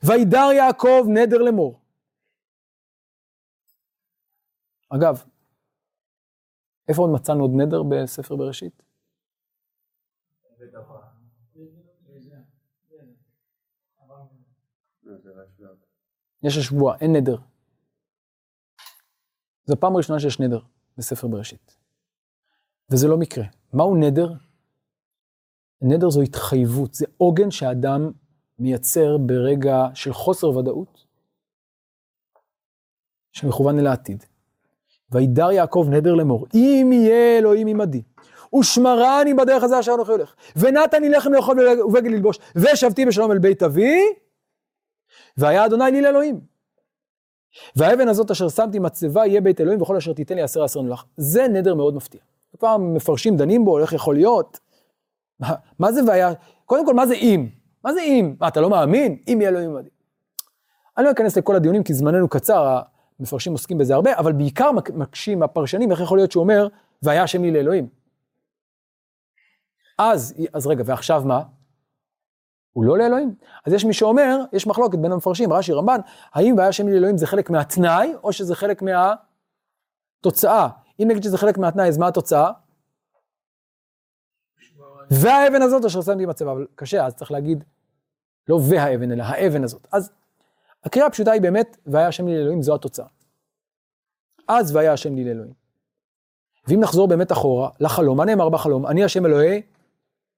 וידר 0.03 0.49
יעקב 0.53 1.05
נדר 1.07 1.37
לאמור. 1.37 1.79
אגב, 4.89 5.23
איפה 6.87 7.01
עוד 7.01 7.11
מצאנו 7.13 7.41
עוד 7.41 7.51
נדר 7.55 7.83
בספר 7.83 8.35
בראשית? 8.35 8.83
רשב"ג. 15.25 15.75
יש 16.43 16.57
השבוע, 16.57 16.97
אין 16.97 17.15
נדר. 17.15 17.37
זו 19.65 19.73
הפעם 19.73 19.95
הראשונה 19.95 20.19
שיש 20.19 20.39
נדר 20.39 20.59
בספר 20.97 21.27
בראשית. 21.27 21.77
וזה 22.89 23.07
לא 23.07 23.17
מקרה. 23.17 23.43
מהו 23.73 23.95
נדר? 23.95 24.33
נדר 25.81 26.09
זו 26.09 26.21
התחייבות, 26.21 26.93
זה 26.93 27.05
עוגן 27.17 27.51
שהאדם 27.51 28.11
מייצר 28.59 29.17
ברגע 29.17 29.75
של 29.93 30.13
חוסר 30.13 30.49
ודאות, 30.49 31.07
שמכוון 33.31 33.79
אל 33.79 33.87
העתיד. 33.87 34.25
וידר 35.11 35.51
יעקב 35.51 35.87
נדר 35.89 36.13
לאמור, 36.13 36.45
אם 36.53 36.89
יהיה 36.93 37.37
אלוהים 37.37 37.67
עמדי, 37.67 38.01
ושמרני 38.59 39.33
בדרך 39.33 39.63
הזה 39.63 39.79
אשר 39.79 39.93
אנוכי 39.93 40.11
הולך, 40.11 40.35
ונתן 40.55 41.01
לי 41.01 41.09
לחם 41.09 41.33
לאכול 41.33 41.57
ובגד 41.85 42.11
ללבוש, 42.11 42.39
ושבתי 42.55 43.05
בשלום 43.05 43.31
אל 43.31 43.39
בית 43.39 43.63
אבי, 43.63 43.99
והיה 45.37 45.65
אדוני 45.65 45.91
לי 45.91 46.01
לאלוהים. 46.01 46.39
והאבן 47.75 48.07
הזאת 48.07 48.31
אשר 48.31 48.49
שמתי 48.49 48.79
מצבה 48.79 49.25
יהיה 49.25 49.41
בית 49.41 49.61
אלוהים, 49.61 49.81
וכל 49.81 49.97
אשר 49.97 50.13
תיתן 50.13 50.35
לי 50.35 50.41
עשר 50.41 50.63
עשר 50.63 50.79
לך. 50.79 51.03
זה 51.17 51.47
נדר 51.47 51.75
מאוד 51.75 51.95
מפתיע. 51.95 52.21
פעם 52.59 52.93
מפרשים 52.93 53.37
דנים 53.37 53.65
בו, 53.65 53.79
איך 53.79 53.93
יכול 53.93 54.15
להיות? 54.15 54.59
מה, 55.39 55.53
מה 55.79 55.91
זה 55.91 56.01
והיה? 56.07 56.33
קודם 56.65 56.85
כל, 56.85 56.93
מה 56.93 57.07
זה 57.07 57.13
אם? 57.13 57.47
מה 57.83 57.93
זה 57.93 58.01
אם? 58.01 58.35
מה, 58.39 58.47
אתה 58.47 58.61
לא 58.61 58.69
מאמין? 58.69 59.17
אם 59.27 59.37
יהיה 59.41 59.49
אלוהים 59.49 59.69
עמדי. 59.69 59.89
אני 60.97 61.05
לא 61.05 61.11
אכנס 61.11 61.37
לכל 61.37 61.55
הדיונים 61.55 61.83
כי 61.83 61.93
זמננו 61.93 62.27
קצר, 62.29 62.79
המפרשים 63.21 63.51
עוסקים 63.51 63.77
בזה 63.77 63.95
הרבה, 63.95 64.17
אבל 64.17 64.33
בעיקר 64.33 64.71
מק- 64.71 64.89
מקשים 64.89 65.43
הפרשנים, 65.43 65.91
איך 65.91 65.99
יכול 66.01 66.17
להיות 66.17 66.31
שהוא 66.31 66.43
אומר, 66.43 66.67
והיה 67.01 67.23
השם 67.23 67.41
לי 67.43 67.51
לאלוהים. 67.51 67.89
אז, 69.97 70.33
אז 70.53 70.67
רגע, 70.67 70.83
ועכשיו 70.85 71.23
מה? 71.25 71.43
הוא 72.73 72.85
לא 72.85 72.97
לאלוהים. 72.97 73.35
אז 73.65 73.73
יש 73.73 73.85
מי 73.85 73.93
שאומר, 73.93 74.39
יש 74.53 74.67
מחלוקת 74.67 74.97
בין 74.99 75.11
המפרשים, 75.11 75.53
רש"י, 75.53 75.73
רמב"ן, 75.73 75.99
האם 76.33 76.55
והיה 76.57 76.69
השם 76.69 76.87
לי 76.87 76.93
לאלוהים 76.93 77.17
זה 77.17 77.27
חלק 77.27 77.49
מהתנאי, 77.49 78.13
או 78.23 78.33
שזה 78.33 78.55
חלק 78.55 78.81
מהתוצאה. 78.81 80.67
אם 80.99 81.07
נגיד 81.07 81.23
שזה 81.23 81.37
חלק 81.37 81.57
מהתנאי, 81.57 81.87
אז 81.87 81.97
מה 81.97 82.07
התוצאה? 82.07 82.51
והאבן 85.11 85.61
הזאת 85.61 85.85
אשר 85.85 86.01
שמתי 86.01 86.25
בצבא, 86.25 86.51
אבל 86.51 86.67
קשה, 86.75 87.05
אז 87.05 87.15
צריך 87.15 87.31
להגיד, 87.31 87.63
לא 88.47 88.59
והאבן, 88.69 89.11
אלא 89.11 89.23
האבן 89.23 89.63
הזאת. 89.63 89.87
אז 89.91 90.11
הקריאה 90.83 91.07
הפשוטה 91.07 91.31
היא 91.31 91.41
באמת, 91.41 91.77
והיה 91.85 92.07
השם 92.07 92.27
לי 92.27 92.37
לאלוהים, 92.37 92.61
זו 92.61 92.75
התוצאה. 92.75 93.07
אז 94.47 94.75
והיה 94.75 94.93
השם 94.93 95.15
לי 95.15 95.23
לאלוהים. 95.23 95.53
ואם 96.67 96.79
נחזור 96.79 97.07
באמת 97.07 97.31
אחורה, 97.31 97.69
לחלום, 97.79 98.17
מה 98.17 98.25
נאמר 98.25 98.49
בחלום? 98.49 98.87
אני 98.87 99.03
השם 99.03 99.25
אלוהי 99.25 99.61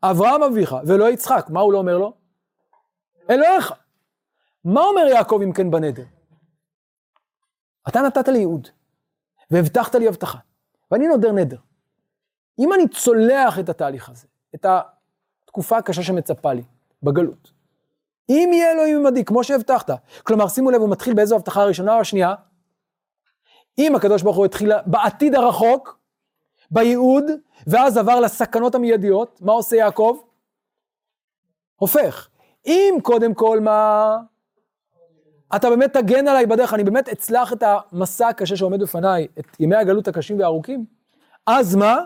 אברהם 0.04 0.44
אביך, 0.44 0.76
ואלוהי 0.88 1.14
יצחק, 1.14 1.46
מה 1.50 1.60
הוא 1.60 1.74
לא 1.74 1.78
אומר 1.78 1.98
לו? 1.98 2.14
אלוהיך. 3.30 3.74
מה 4.66 4.82
אומר 4.82 5.02
יעקב 5.02 5.40
אם 5.44 5.54
כן 5.54 5.72
בנדר? 5.72 6.06
אתה 7.88 8.02
נתת 8.02 8.28
לי 8.28 8.38
ייעוד, 8.38 8.68
והבטחת 9.52 9.96
לי 9.96 10.08
הבטחה, 10.08 10.38
ואני 10.92 11.08
נודר 11.08 11.32
נדר. 11.32 11.58
אם 12.60 12.74
אני 12.74 12.88
צולח 12.88 13.60
את 13.60 13.70
התהליך 13.70 14.10
הזה, 14.10 14.28
את 14.56 14.66
התקופה 15.46 15.78
הקשה 15.78 16.04
שמצפה 16.04 16.54
לי, 16.54 16.64
בגלות, 17.04 17.52
אם 18.30 18.50
יהיה 18.54 18.72
אלוהים 18.72 19.06
עמדי, 19.06 19.26
כמו 19.26 19.44
שהבטחת, 19.44 19.90
כלומר, 20.24 20.48
שימו 20.48 20.72
לב, 20.72 20.82
הוא 20.82 20.90
מתחיל 20.90 21.14
באיזו 21.14 21.36
הבטחה 21.36 21.62
הראשונה 21.62 21.96
או 21.96 22.00
השנייה? 22.00 22.36
אם 23.78 23.96
הקדוש 23.96 24.22
ברוך 24.22 24.38
הוא 24.38 24.46
התחיל 24.46 24.72
בעתיד 24.86 25.36
הרחוק, 25.36 26.00
בייעוד, 26.72 27.24
ואז 27.68 27.98
עבר 27.98 28.20
לסכנות 28.20 28.76
המיידיות, 28.76 29.42
מה 29.42 29.52
עושה 29.52 29.76
יעקב? 29.76 30.18
הופך. 31.76 32.30
אם 32.66 32.98
קודם 33.02 33.34
כל 33.34 33.60
מה... 33.60 34.18
אתה 35.56 35.70
באמת 35.70 35.94
תגן 35.98 36.28
עליי 36.28 36.46
בדרך, 36.46 36.74
אני 36.74 36.84
באמת 36.84 37.10
אצלח 37.10 37.54
את 37.54 37.64
המסע 37.66 38.28
הקשה 38.28 38.56
שעומד 38.56 38.82
בפניי, 38.82 39.28
את 39.40 39.60
ימי 39.60 39.76
הגלות 39.76 40.08
הקשים 40.08 40.40
והארוכים, 40.40 40.86
אז 41.46 41.76
מה? 41.76 42.06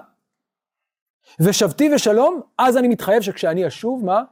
ושבתי 1.39 1.93
ושלום, 1.95 2.41
אז 2.57 2.77
אני 2.77 2.87
מתחייב 2.87 3.21
שכשאני 3.21 3.67
אשוב, 3.67 4.05
מה? 4.05 4.23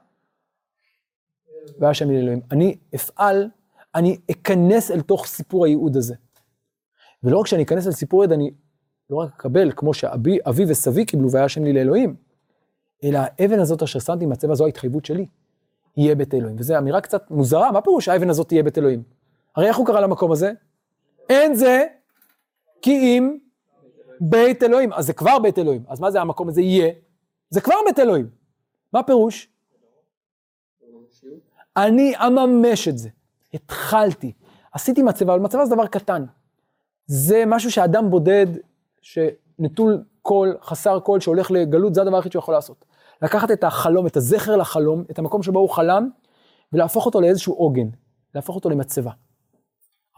והשם 1.79 2.09
לי 2.09 2.19
אלוהים. 2.19 2.41
אני 2.51 2.77
אפעל, 2.95 3.49
אני 3.95 4.17
אכנס 4.31 4.91
אל 4.91 5.01
תוך 5.01 5.25
סיפור 5.25 5.65
הייעוד 5.65 5.97
הזה. 5.97 6.15
ולא 7.23 7.37
רק 7.37 7.47
שאני 7.47 7.63
אכנס 7.63 7.87
אל 7.87 7.91
סיפור 7.91 8.21
הייעוד, 8.21 8.31
אני 8.31 8.51
לא 9.09 9.17
רק 9.17 9.29
אקבל, 9.37 9.71
כמו 9.75 9.93
שאבי 9.93 10.37
אבי 10.49 10.63
וסבי 10.67 11.05
קיבלו, 11.05 11.31
והיה 11.31 11.45
השם 11.45 11.63
לי 11.63 11.73
לאלוהים, 11.73 12.15
אלא 13.03 13.19
האבן 13.21 13.59
הזאת 13.59 13.83
אשר 13.83 13.99
שמתי 13.99 14.25
מצבה, 14.25 14.55
זו 14.55 14.65
ההתחייבות 14.65 15.05
שלי, 15.05 15.25
יהיה 15.97 16.15
בית 16.15 16.33
אלוהים. 16.33 16.55
וזו 16.59 16.77
אמירה 16.77 17.01
קצת 17.01 17.31
מוזרה, 17.31 17.71
מה 17.71 17.81
פירוש 17.81 18.07
האבן 18.07 18.29
הזאת 18.29 18.47
תהיה 18.47 18.63
בית 18.63 18.77
אלוהים? 18.77 19.03
הרי 19.55 19.67
איך 19.67 19.77
הוא 19.77 19.87
קרא 19.87 19.99
למקום 19.99 20.31
הזה? 20.31 20.51
אין 21.29 21.55
זה 21.55 21.83
כי 22.81 22.91
אם 22.91 23.37
בית 24.21 24.63
אלוהים. 24.63 24.93
אז 24.93 25.05
זה 25.05 25.13
כבר 25.13 25.39
בית 25.39 25.59
אלוהים. 25.59 25.83
אז 25.87 25.99
מה 25.99 26.11
זה 26.11 26.21
המקום 26.21 26.49
הזה 26.49 26.61
יהיה? 26.61 26.91
זה 27.49 27.61
כבר 27.61 27.75
בית 27.85 27.99
אלוהים. 27.99 28.29
מה 28.93 29.03
פירוש? 29.03 29.49
אני 31.77 32.13
אממש 32.27 32.87
את 32.87 32.97
זה. 32.97 33.09
התחלתי. 33.53 34.31
עשיתי 34.71 35.03
מצבה, 35.03 35.33
אבל 35.33 35.41
מצבה 35.41 35.65
זה 35.65 35.75
דבר 35.75 35.87
קטן. 35.87 36.25
זה 37.05 37.43
משהו 37.47 37.71
שאדם 37.71 38.09
בודד, 38.09 38.47
שנטול 39.01 40.03
קול, 40.21 40.57
חסר 40.61 40.99
קול, 40.99 41.19
שהולך 41.19 41.51
לגלות, 41.51 41.95
זה 41.95 42.01
הדבר 42.01 42.15
היחיד 42.15 42.31
שהוא 42.31 42.39
יכול 42.39 42.53
לעשות. 42.53 42.85
לקחת 43.21 43.51
את 43.51 43.63
החלום, 43.63 44.07
את 44.07 44.17
הזכר 44.17 44.55
לחלום, 44.55 45.03
את 45.11 45.19
המקום 45.19 45.43
שבו 45.43 45.59
הוא 45.59 45.69
חלם, 45.69 46.09
ולהפוך 46.73 47.05
אותו 47.05 47.21
לאיזשהו 47.21 47.53
עוגן, 47.53 47.87
להפוך 48.35 48.55
אותו 48.55 48.69
למצבה. 48.69 49.11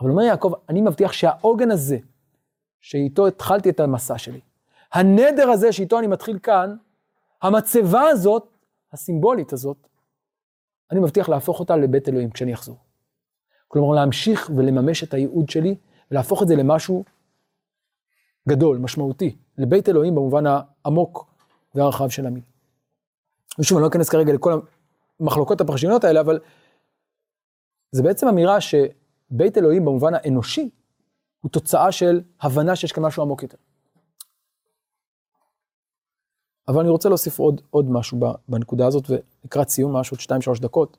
אבל 0.01 0.09
אומר 0.09 0.23
יעקב, 0.23 0.51
אני 0.69 0.81
מבטיח 0.81 1.11
שהעוגן 1.13 1.71
הזה, 1.71 1.97
שאיתו 2.81 3.27
התחלתי 3.27 3.69
את 3.69 3.79
המסע 3.79 4.17
שלי, 4.17 4.39
הנדר 4.93 5.49
הזה 5.49 5.71
שאיתו 5.71 5.99
אני 5.99 6.07
מתחיל 6.07 6.39
כאן, 6.39 6.75
המצבה 7.41 8.01
הזאת, 8.01 8.47
הסימבולית 8.93 9.53
הזאת, 9.53 9.87
אני 10.91 10.99
מבטיח 10.99 11.29
להפוך 11.29 11.59
אותה 11.59 11.75
לבית 11.75 12.09
אלוהים 12.09 12.29
כשאני 12.29 12.53
אחזור. 12.53 12.77
כלומר, 13.67 13.95
להמשיך 13.95 14.51
ולממש 14.55 15.03
את 15.03 15.13
הייעוד 15.13 15.49
שלי, 15.49 15.75
ולהפוך 16.11 16.43
את 16.43 16.47
זה 16.47 16.55
למשהו 16.55 17.03
גדול, 18.49 18.77
משמעותי, 18.77 19.35
לבית 19.57 19.89
אלוהים 19.89 20.15
במובן 20.15 20.43
העמוק 20.47 21.25
והרחב 21.75 22.09
של 22.09 22.25
המילה. 22.25 22.47
ושוב, 23.59 23.77
אני 23.77 23.83
לא 23.83 23.88
אכנס 23.88 24.09
כרגע 24.09 24.33
לכל 24.33 24.59
המחלוקות 25.19 25.61
הפרשניות 25.61 26.03
האלה, 26.03 26.21
אבל 26.21 26.39
זה 27.91 28.03
בעצם 28.03 28.27
אמירה 28.27 28.61
שבית 28.61 29.57
אלוהים 29.57 29.85
במובן 29.85 30.13
האנושי, 30.13 30.69
הוא 31.41 31.51
תוצאה 31.51 31.91
של 31.91 32.21
הבנה 32.41 32.75
שיש 32.75 32.91
כאן 32.91 33.03
משהו 33.03 33.23
עמוק 33.23 33.43
יותר. 33.43 33.57
אבל 36.68 36.80
אני 36.80 36.89
רוצה 36.89 37.09
להוסיף 37.09 37.39
עוד, 37.39 37.61
עוד 37.70 37.86
משהו 37.89 38.20
בנקודה 38.47 38.88
הזאת, 38.88 39.03
ולקראת 39.09 39.70
סיום, 39.70 39.95
משהו 39.95 40.18
עוד 40.30 40.41
2-3 40.57 40.61
דקות. 40.61 40.97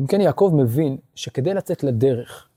אם 0.00 0.06
כן, 0.06 0.20
יעקב 0.20 0.52
מבין 0.56 0.98
שכדי 1.14 1.54
לצאת 1.54 1.84
לדרך, 1.84 2.48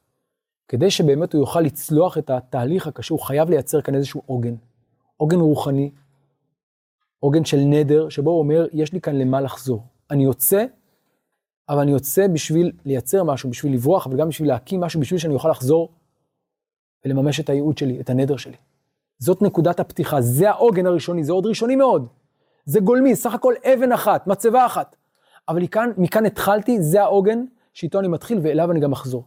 כדי 0.67 0.91
שבאמת 0.91 1.33
הוא 1.33 1.41
יוכל 1.41 1.61
לצלוח 1.61 2.17
את 2.17 2.29
התהליך 2.29 2.87
הקשה, 2.87 3.13
הוא 3.13 3.21
חייב 3.21 3.49
לייצר 3.49 3.81
כאן 3.81 3.95
איזשהו 3.95 4.21
עוגן. 4.25 4.55
עוגן 5.17 5.39
רוחני, 5.39 5.91
עוגן 7.19 7.45
של 7.45 7.57
נדר, 7.57 8.09
שבו 8.09 8.29
הוא 8.31 8.39
אומר, 8.39 8.67
יש 8.73 8.93
לי 8.93 9.01
כאן 9.01 9.15
למה 9.15 9.41
לחזור. 9.41 9.83
אני 10.11 10.23
יוצא, 10.23 10.65
אבל 11.69 11.79
אני 11.79 11.91
יוצא 11.91 12.27
בשביל 12.33 12.71
לייצר 12.85 13.23
משהו, 13.23 13.49
בשביל 13.49 13.73
לברוח, 13.73 14.07
אבל 14.07 14.17
גם 14.17 14.29
בשביל 14.29 14.49
להקים 14.49 14.81
משהו, 14.81 15.01
בשביל 15.01 15.19
שאני 15.19 15.33
אוכל 15.33 15.49
לחזור 15.49 15.93
ולממש 17.05 17.39
את 17.39 17.49
הייעוד 17.49 17.77
שלי, 17.77 18.01
את 18.01 18.09
הנדר 18.09 18.37
שלי. 18.37 18.57
זאת 19.19 19.41
נקודת 19.41 19.79
הפתיחה, 19.79 20.21
זה 20.21 20.49
העוגן 20.49 20.85
הראשוני, 20.85 21.23
זה 21.23 21.33
עוד 21.33 21.45
ראשוני 21.45 21.75
מאוד. 21.75 22.07
זה 22.65 22.79
גולמי, 22.79 23.15
סך 23.15 23.33
הכל 23.33 23.53
אבן 23.73 23.91
אחת, 23.91 24.27
מצבה 24.27 24.65
אחת. 24.65 24.95
אבל 25.49 25.61
מכאן, 25.61 25.91
מכאן 25.97 26.25
התחלתי, 26.25 26.81
זה 26.81 27.01
העוגן 27.01 27.45
שאיתו 27.73 27.99
אני 27.99 28.07
מתחיל 28.07 28.39
ואליו 28.43 28.71
אני 28.71 28.79
גם 28.79 28.91
אחזור. 28.91 29.23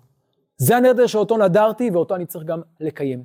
זה 0.57 0.77
הנדר 0.77 1.07
שאותו 1.07 1.37
נדרתי 1.37 1.91
ואותו 1.91 2.15
אני 2.15 2.27
צריך 2.27 2.45
גם 2.45 2.61
לקיים. 2.81 3.25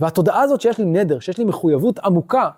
והתודעה 0.00 0.40
הזאת 0.40 0.60
שיש 0.60 0.78
לי 0.78 0.84
נדר, 0.84 1.18
שיש 1.18 1.38
לי 1.38 1.44
מחויבות 1.44 1.98
עמוקה, 1.98 2.50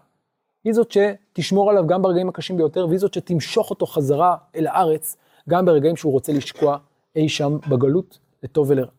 היא 0.65 0.73
זאת 0.73 0.93
שתשמור 0.93 1.71
עליו 1.71 1.87
גם 1.87 2.03
ברגעים 2.03 2.29
הקשים 2.29 2.57
ביותר, 2.57 2.87
והיא 2.87 2.99
זאת 2.99 3.15
שתמשוך 3.15 3.71
אותו 3.71 3.87
חזרה 3.87 4.37
אל 4.57 4.67
הארץ, 4.67 5.17
גם 5.49 5.65
ברגעים 5.65 5.97
שהוא 5.97 6.13
רוצה 6.13 6.33
לשקוע 6.33 6.79
אי 7.17 7.29
שם 7.29 7.59
בגלות, 7.69 8.19
לטוב 8.43 8.71
ולרע. 8.71 8.91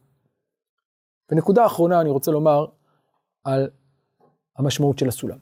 ונקודה 1.31 1.65
אחרונה 1.65 2.01
אני 2.01 2.09
רוצה 2.09 2.31
לומר 2.31 2.65
על 3.43 3.69
המשמעות 4.59 4.99
של 4.99 5.07
הסולם. 5.07 5.37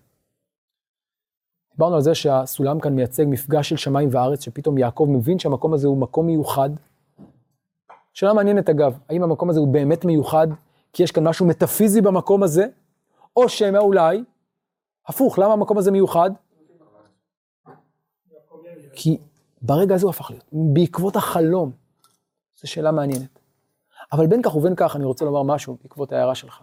דיברנו 1.72 1.96
על 1.96 2.02
זה 2.02 2.16
שהסולם 2.16 2.80
כאן 2.80 2.94
מייצג 2.94 3.26
מפגש 3.28 3.70
של 3.70 3.78
שמיים 3.78 4.10
וארץ, 4.12 4.44
שפתאום 4.44 4.78
יעקב 4.78 5.08
מבין 5.10 5.40
שהמקום 5.40 5.74
הזה 5.74 5.88
הוא 5.88 5.98
מקום 5.98 6.26
מיוחד. 6.26 6.70
שאלה 8.14 8.34
מעניינת 8.34 8.70
אגב, 8.70 9.00
האם 9.10 9.24
המקום 9.24 9.50
הזה 9.50 9.60
הוא 9.60 9.74
באמת 9.74 10.06
מיוחד 10.06 10.48
כי 10.94 11.04
יש 11.04 11.12
כאן 11.12 11.28
משהו 11.28 11.46
מטאפיזי 11.46 12.02
במקום 12.02 12.44
הזה, 12.44 12.68
או 13.36 13.50
שמא 13.50 13.78
אולי, 13.78 14.24
הפוך, 15.08 15.40
למה 15.40 15.54
המקום 15.54 15.78
הזה 15.78 15.92
מיוחד? 15.92 16.32
כי 18.94 19.18
ברגע 19.62 19.96
הזה 19.96 20.06
הוא 20.06 20.10
הפך 20.10 20.30
להיות, 20.30 20.46
בעקבות 20.74 21.16
החלום. 21.16 21.72
זו 22.62 22.68
שאלה 22.68 22.92
מעניינת. 22.92 23.40
אבל 24.12 24.28
בין 24.28 24.42
כך 24.42 24.56
ובין 24.56 24.74
כך 24.76 24.96
אני 24.96 25.06
רוצה 25.06 25.26
לומר 25.26 25.44
משהו 25.44 25.78
בעקבות 25.82 26.12
ההערה 26.12 26.36
שלך. 26.36 26.62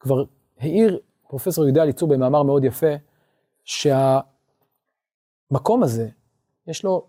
כבר 0.00 0.24
העיר 0.58 1.00
פרופסור 1.30 1.64
יהודה 1.64 1.82
אליצור 1.82 2.08
במאמר 2.08 2.42
מאוד 2.42 2.64
יפה, 2.64 2.94
שהמקום 3.64 4.22
הזה, 5.82 6.08
יש 6.66 6.84
לו 6.84 7.08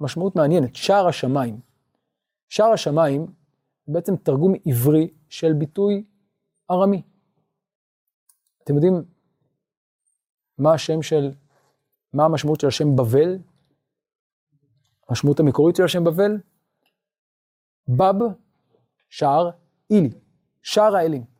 משמעות 0.00 0.36
מעניינת, 0.36 0.76
שער 0.76 1.06
השמיים. 1.08 1.60
שער 2.48 2.72
השמיים 2.72 3.26
בעצם 3.88 4.16
תרגום 4.16 4.52
עברי 4.66 5.10
של 5.28 5.52
ביטוי 5.52 6.04
ארמי. 6.70 7.02
אתם 8.64 8.74
יודעים 8.74 9.04
מה 10.58 10.74
השם 10.74 11.02
של, 11.02 11.32
מה 12.12 12.24
המשמעות 12.24 12.60
של 12.60 12.66
השם 12.66 12.96
בבל? 12.96 13.38
המשמעות 15.08 15.40
המקורית 15.40 15.76
של 15.76 15.84
השם 15.84 16.04
בבל? 16.04 16.38
בב, 17.88 18.14
שער, 19.08 19.50
אילי, 19.90 20.10
שער 20.62 20.96
האלים. 20.96 21.35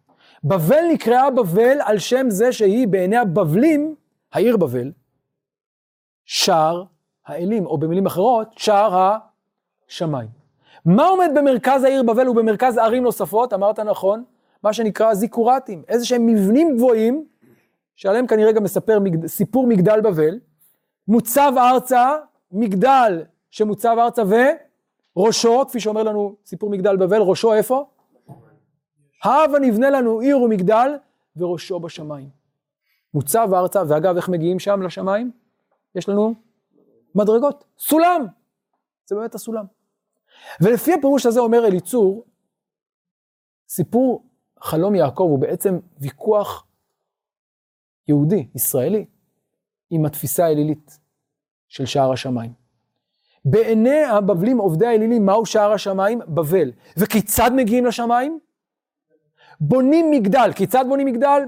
בבל 0.49 0.85
נקראה 0.93 1.31
בבל 1.31 1.79
על 1.85 1.99
שם 1.99 2.31
זה 2.31 2.53
שהיא 2.53 2.89
בעיני 2.89 3.17
הבבלים, 3.17 3.95
העיר 4.33 4.57
בבל, 4.57 4.93
שער 6.25 6.85
האלים, 7.27 7.67
או 7.67 7.79
במילים 7.79 8.07
אחרות, 8.07 8.49
שער 8.57 9.17
השמיים. 9.89 10.29
מה 10.85 11.07
עומד 11.07 11.31
במרכז 11.35 11.85
העיר 11.85 12.03
בבל 12.03 12.29
ובמרכז 12.29 12.79
ערים 12.79 13.03
נוספות? 13.03 13.53
אמרת 13.53 13.79
נכון, 13.81 14.25
מה 14.63 14.73
שנקרא 14.73 15.15
זיקורטים, 15.15 15.83
איזה 15.89 16.07
שהם 16.07 16.27
מבנים 16.27 16.77
גבוהים, 16.77 17.25
שעליהם 17.97 18.27
כנראה 18.27 18.53
גם 18.53 18.63
מספר 18.63 19.01
מגד... 19.01 19.27
סיפור 19.27 19.67
מגדל 19.67 20.01
בבל, 20.01 20.39
מוצב 21.09 21.53
ארצה, 21.57 22.17
מגדל 22.53 23.23
שמוצב 23.51 23.97
ארצה 23.99 24.23
וראשו, 25.17 25.65
כפי 25.69 25.81
שאומר 25.81 26.03
לנו 26.03 26.37
סיפור 26.47 26.71
מגדל 26.71 26.97
בבל, 26.97 27.21
ראשו 27.21 27.55
איפה? 27.55 27.87
הבה 29.27 29.59
נבנה 29.59 29.91
לנו 29.91 30.21
עיר 30.21 30.41
ומגדל 30.41 30.91
וראשו 31.37 31.81
בשמיים. 31.81 32.29
מוצב 33.15 33.49
ארצה, 33.55 33.83
ואגב, 33.89 34.17
איך 34.17 34.29
מגיעים 34.29 34.59
שם 34.59 34.83
לשמיים? 34.83 35.31
יש 35.95 36.09
לנו 36.09 36.35
מדרגות, 37.15 37.65
סולם. 37.79 38.27
זה 39.07 39.15
באמת 39.15 39.35
הסולם. 39.35 39.65
ולפי 40.61 40.95
הפירוש 40.95 41.27
הזה 41.27 41.41
אומר 41.41 41.67
אליצור, 41.67 42.25
סיפור 43.69 44.25
חלום 44.61 44.95
יעקב 44.95 45.23
הוא 45.23 45.39
בעצם 45.39 45.79
ויכוח 45.99 46.67
יהודי, 48.09 48.49
ישראלי, 48.55 49.05
עם 49.91 50.07
התפיסה 50.07 50.45
האלילית 50.45 50.99
של 51.69 51.87
שער 51.87 52.13
השמיים. 52.13 52.53
בעיני 53.45 54.05
הבבלים 54.05 54.59
עובדי 54.59 54.87
האלילים, 54.87 55.27
מהו 55.27 55.47
שער 55.47 55.73
השמיים? 55.73 56.19
בבל. 56.19 56.73
וכיצד 56.97 57.51
מגיעים 57.57 57.87
לשמיים? 57.87 58.41
בונים 59.61 60.11
מגדל. 60.11 60.51
כיצד 60.55 60.85
בונים 60.89 61.07
מגדל? 61.07 61.43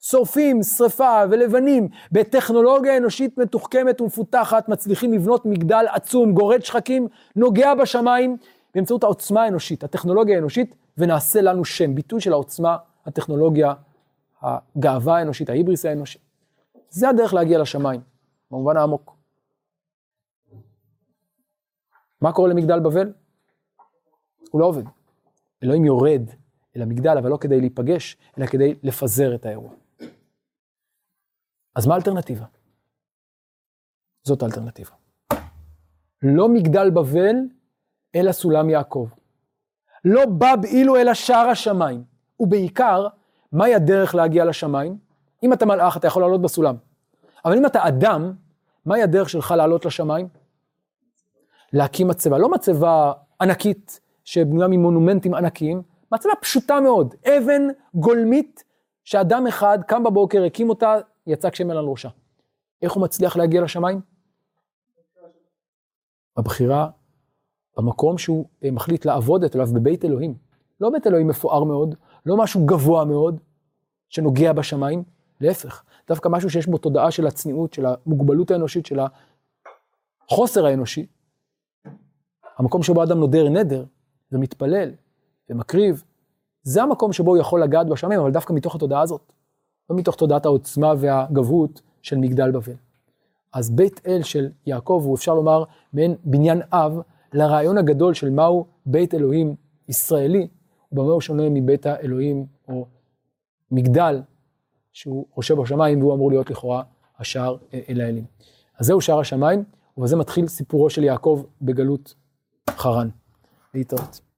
שורפים, 0.00 0.62
שרפה 0.62 1.22
ולבנים. 1.30 1.88
בטכנולוגיה 2.12 2.96
אנושית 2.96 3.38
מתוחכמת 3.38 4.00
ומפותחת 4.00 4.68
מצליחים 4.68 5.12
לבנות 5.12 5.46
מגדל 5.46 5.84
עצום, 5.88 6.32
גורד 6.32 6.62
שחקים, 6.62 7.08
נוגע 7.36 7.74
בשמיים, 7.74 8.36
באמצעות 8.74 9.04
העוצמה 9.04 9.42
האנושית, 9.42 9.84
הטכנולוגיה 9.84 10.36
האנושית, 10.36 10.74
ונעשה 10.98 11.40
לנו 11.40 11.64
שם, 11.64 11.94
ביטוי 11.94 12.20
של 12.20 12.32
העוצמה, 12.32 12.76
הטכנולוגיה, 13.06 13.74
הגאווה 14.42 15.18
האנושית, 15.18 15.50
ההיבריס 15.50 15.84
האנושי. 15.84 16.18
זה 16.90 17.08
הדרך 17.08 17.34
להגיע 17.34 17.58
לשמיים, 17.58 18.00
במובן 18.50 18.76
העמוק. 18.76 19.16
מה 22.20 22.32
קורה 22.32 22.48
למגדל 22.48 22.80
בבל? 22.80 23.12
הוא 24.50 24.60
לא 24.60 24.66
עובד. 24.66 24.84
אלוהים 25.62 25.84
יורד 25.84 26.22
אל 26.76 26.82
המגדל, 26.82 27.18
אבל 27.18 27.30
לא 27.30 27.36
כדי 27.36 27.60
להיפגש, 27.60 28.16
אלא 28.38 28.46
כדי 28.46 28.74
לפזר 28.82 29.34
את 29.34 29.46
האירוע. 29.46 29.70
אז 31.74 31.86
מה 31.86 31.94
האלטרנטיבה? 31.94 32.44
זאת 34.22 34.42
האלטרנטיבה. 34.42 34.90
לא 36.22 36.48
מגדל 36.48 36.90
בבל, 36.90 37.36
אלא 38.14 38.32
סולם 38.32 38.70
יעקב. 38.70 39.08
לא 40.04 40.26
בא 40.26 40.56
באילו 40.56 40.96
אלא 40.96 41.14
שער 41.14 41.48
השמיים. 41.48 42.04
ובעיקר, 42.40 43.06
מהי 43.52 43.74
הדרך 43.74 44.14
להגיע 44.14 44.44
לשמיים? 44.44 44.98
אם 45.42 45.52
אתה 45.52 45.66
מלאך, 45.66 45.96
אתה 45.96 46.06
יכול 46.06 46.22
לעלות 46.22 46.42
בסולם. 46.42 46.76
אבל 47.44 47.58
אם 47.58 47.66
אתה 47.66 47.88
אדם, 47.88 48.32
מהי 48.86 49.02
הדרך 49.02 49.28
שלך 49.28 49.50
לעלות 49.50 49.84
לשמיים? 49.84 50.28
להקים 51.72 52.08
מצבה. 52.08 52.38
לא 52.38 52.48
מצבה 52.48 53.12
ענקית 53.40 54.00
שבנויה 54.24 54.68
ממונומנטים 54.68 55.34
ענקיים, 55.34 55.82
מצבה 56.12 56.32
פשוטה 56.40 56.80
מאוד, 56.80 57.14
אבן 57.24 57.62
גולמית 57.94 58.64
שאדם 59.04 59.46
אחד 59.46 59.78
קם 59.86 60.04
בבוקר, 60.04 60.44
הקים 60.44 60.68
אותה, 60.68 60.94
יצק 61.26 61.54
שמן 61.54 61.76
על 61.76 61.84
ראשה. 61.84 62.08
איך 62.82 62.92
הוא 62.92 63.02
מצליח 63.02 63.36
להגיע 63.36 63.62
לשמיים? 63.62 64.00
בבחירה, 66.38 66.88
במקום 67.76 68.18
שהוא 68.18 68.48
מחליט 68.72 69.04
לעבוד 69.04 69.44
את 69.44 69.56
אליו 69.56 69.66
בבית 69.74 70.04
אלוהים. 70.04 70.34
לא 70.80 70.90
בית 70.90 71.06
אלוהים 71.06 71.28
מפואר 71.28 71.64
מאוד, 71.64 71.94
לא 72.26 72.36
משהו 72.36 72.66
גבוה 72.66 73.04
מאוד, 73.04 73.40
שנוגע 74.08 74.52
בשמיים, 74.52 75.02
להפך, 75.40 75.84
דווקא 76.08 76.28
משהו 76.28 76.50
שיש 76.50 76.66
בו 76.66 76.78
תודעה 76.78 77.10
של 77.10 77.26
הצניעות, 77.26 77.72
של 77.72 77.86
המוגבלות 77.86 78.50
האנושית, 78.50 78.86
של 78.86 79.00
החוסר 80.30 80.66
האנושי. 80.66 81.06
המקום 82.58 82.82
שבו 82.82 83.02
אדם 83.02 83.18
נודר 83.18 83.48
נדר, 83.48 83.84
ומתפלל, 84.32 84.90
ומקריב, 85.52 86.04
זה 86.62 86.82
המקום 86.82 87.12
שבו 87.12 87.30
הוא 87.30 87.38
יכול 87.38 87.62
לגעת 87.62 87.86
בשמיים, 87.86 88.20
אבל 88.20 88.30
דווקא 88.30 88.52
מתוך 88.52 88.74
התודעה 88.74 89.00
הזאת, 89.00 89.32
לא 89.90 89.96
מתוך 89.96 90.16
תודעת 90.16 90.46
העוצמה 90.46 90.94
והגבהות 90.98 91.82
של 92.02 92.18
מגדל 92.18 92.50
בבל. 92.50 92.74
אז 93.52 93.70
בית 93.70 94.00
אל 94.06 94.22
של 94.22 94.48
יעקב 94.66 95.02
הוא 95.04 95.16
אפשר 95.16 95.34
לומר 95.34 95.64
מעין 95.92 96.16
בניין 96.24 96.60
אב 96.72 97.00
לרעיון 97.32 97.78
הגדול 97.78 98.14
של 98.14 98.30
מהו 98.30 98.66
בית 98.86 99.14
אלוהים 99.14 99.54
ישראלי, 99.88 100.48
ובמה 100.92 101.12
הוא 101.12 101.20
שונה 101.20 101.48
מבית 101.50 101.86
האלוהים 101.86 102.46
או 102.68 102.86
מגדל 103.70 104.22
שהוא 104.92 105.26
חושב 105.34 105.54
בשמיים 105.54 106.00
והוא 106.02 106.14
אמור 106.14 106.30
להיות 106.30 106.50
לכאורה 106.50 106.82
השער 107.18 107.56
אל 107.88 108.00
האלים. 108.00 108.24
אז 108.78 108.86
זהו 108.86 109.00
שער 109.00 109.20
השמיים, 109.20 109.64
ובזה 109.98 110.16
מתחיל 110.16 110.48
סיפורו 110.48 110.90
של 110.90 111.04
יעקב 111.04 111.42
בגלות 111.62 112.14
חרן. 112.70 113.08
להתראות. 113.74 114.20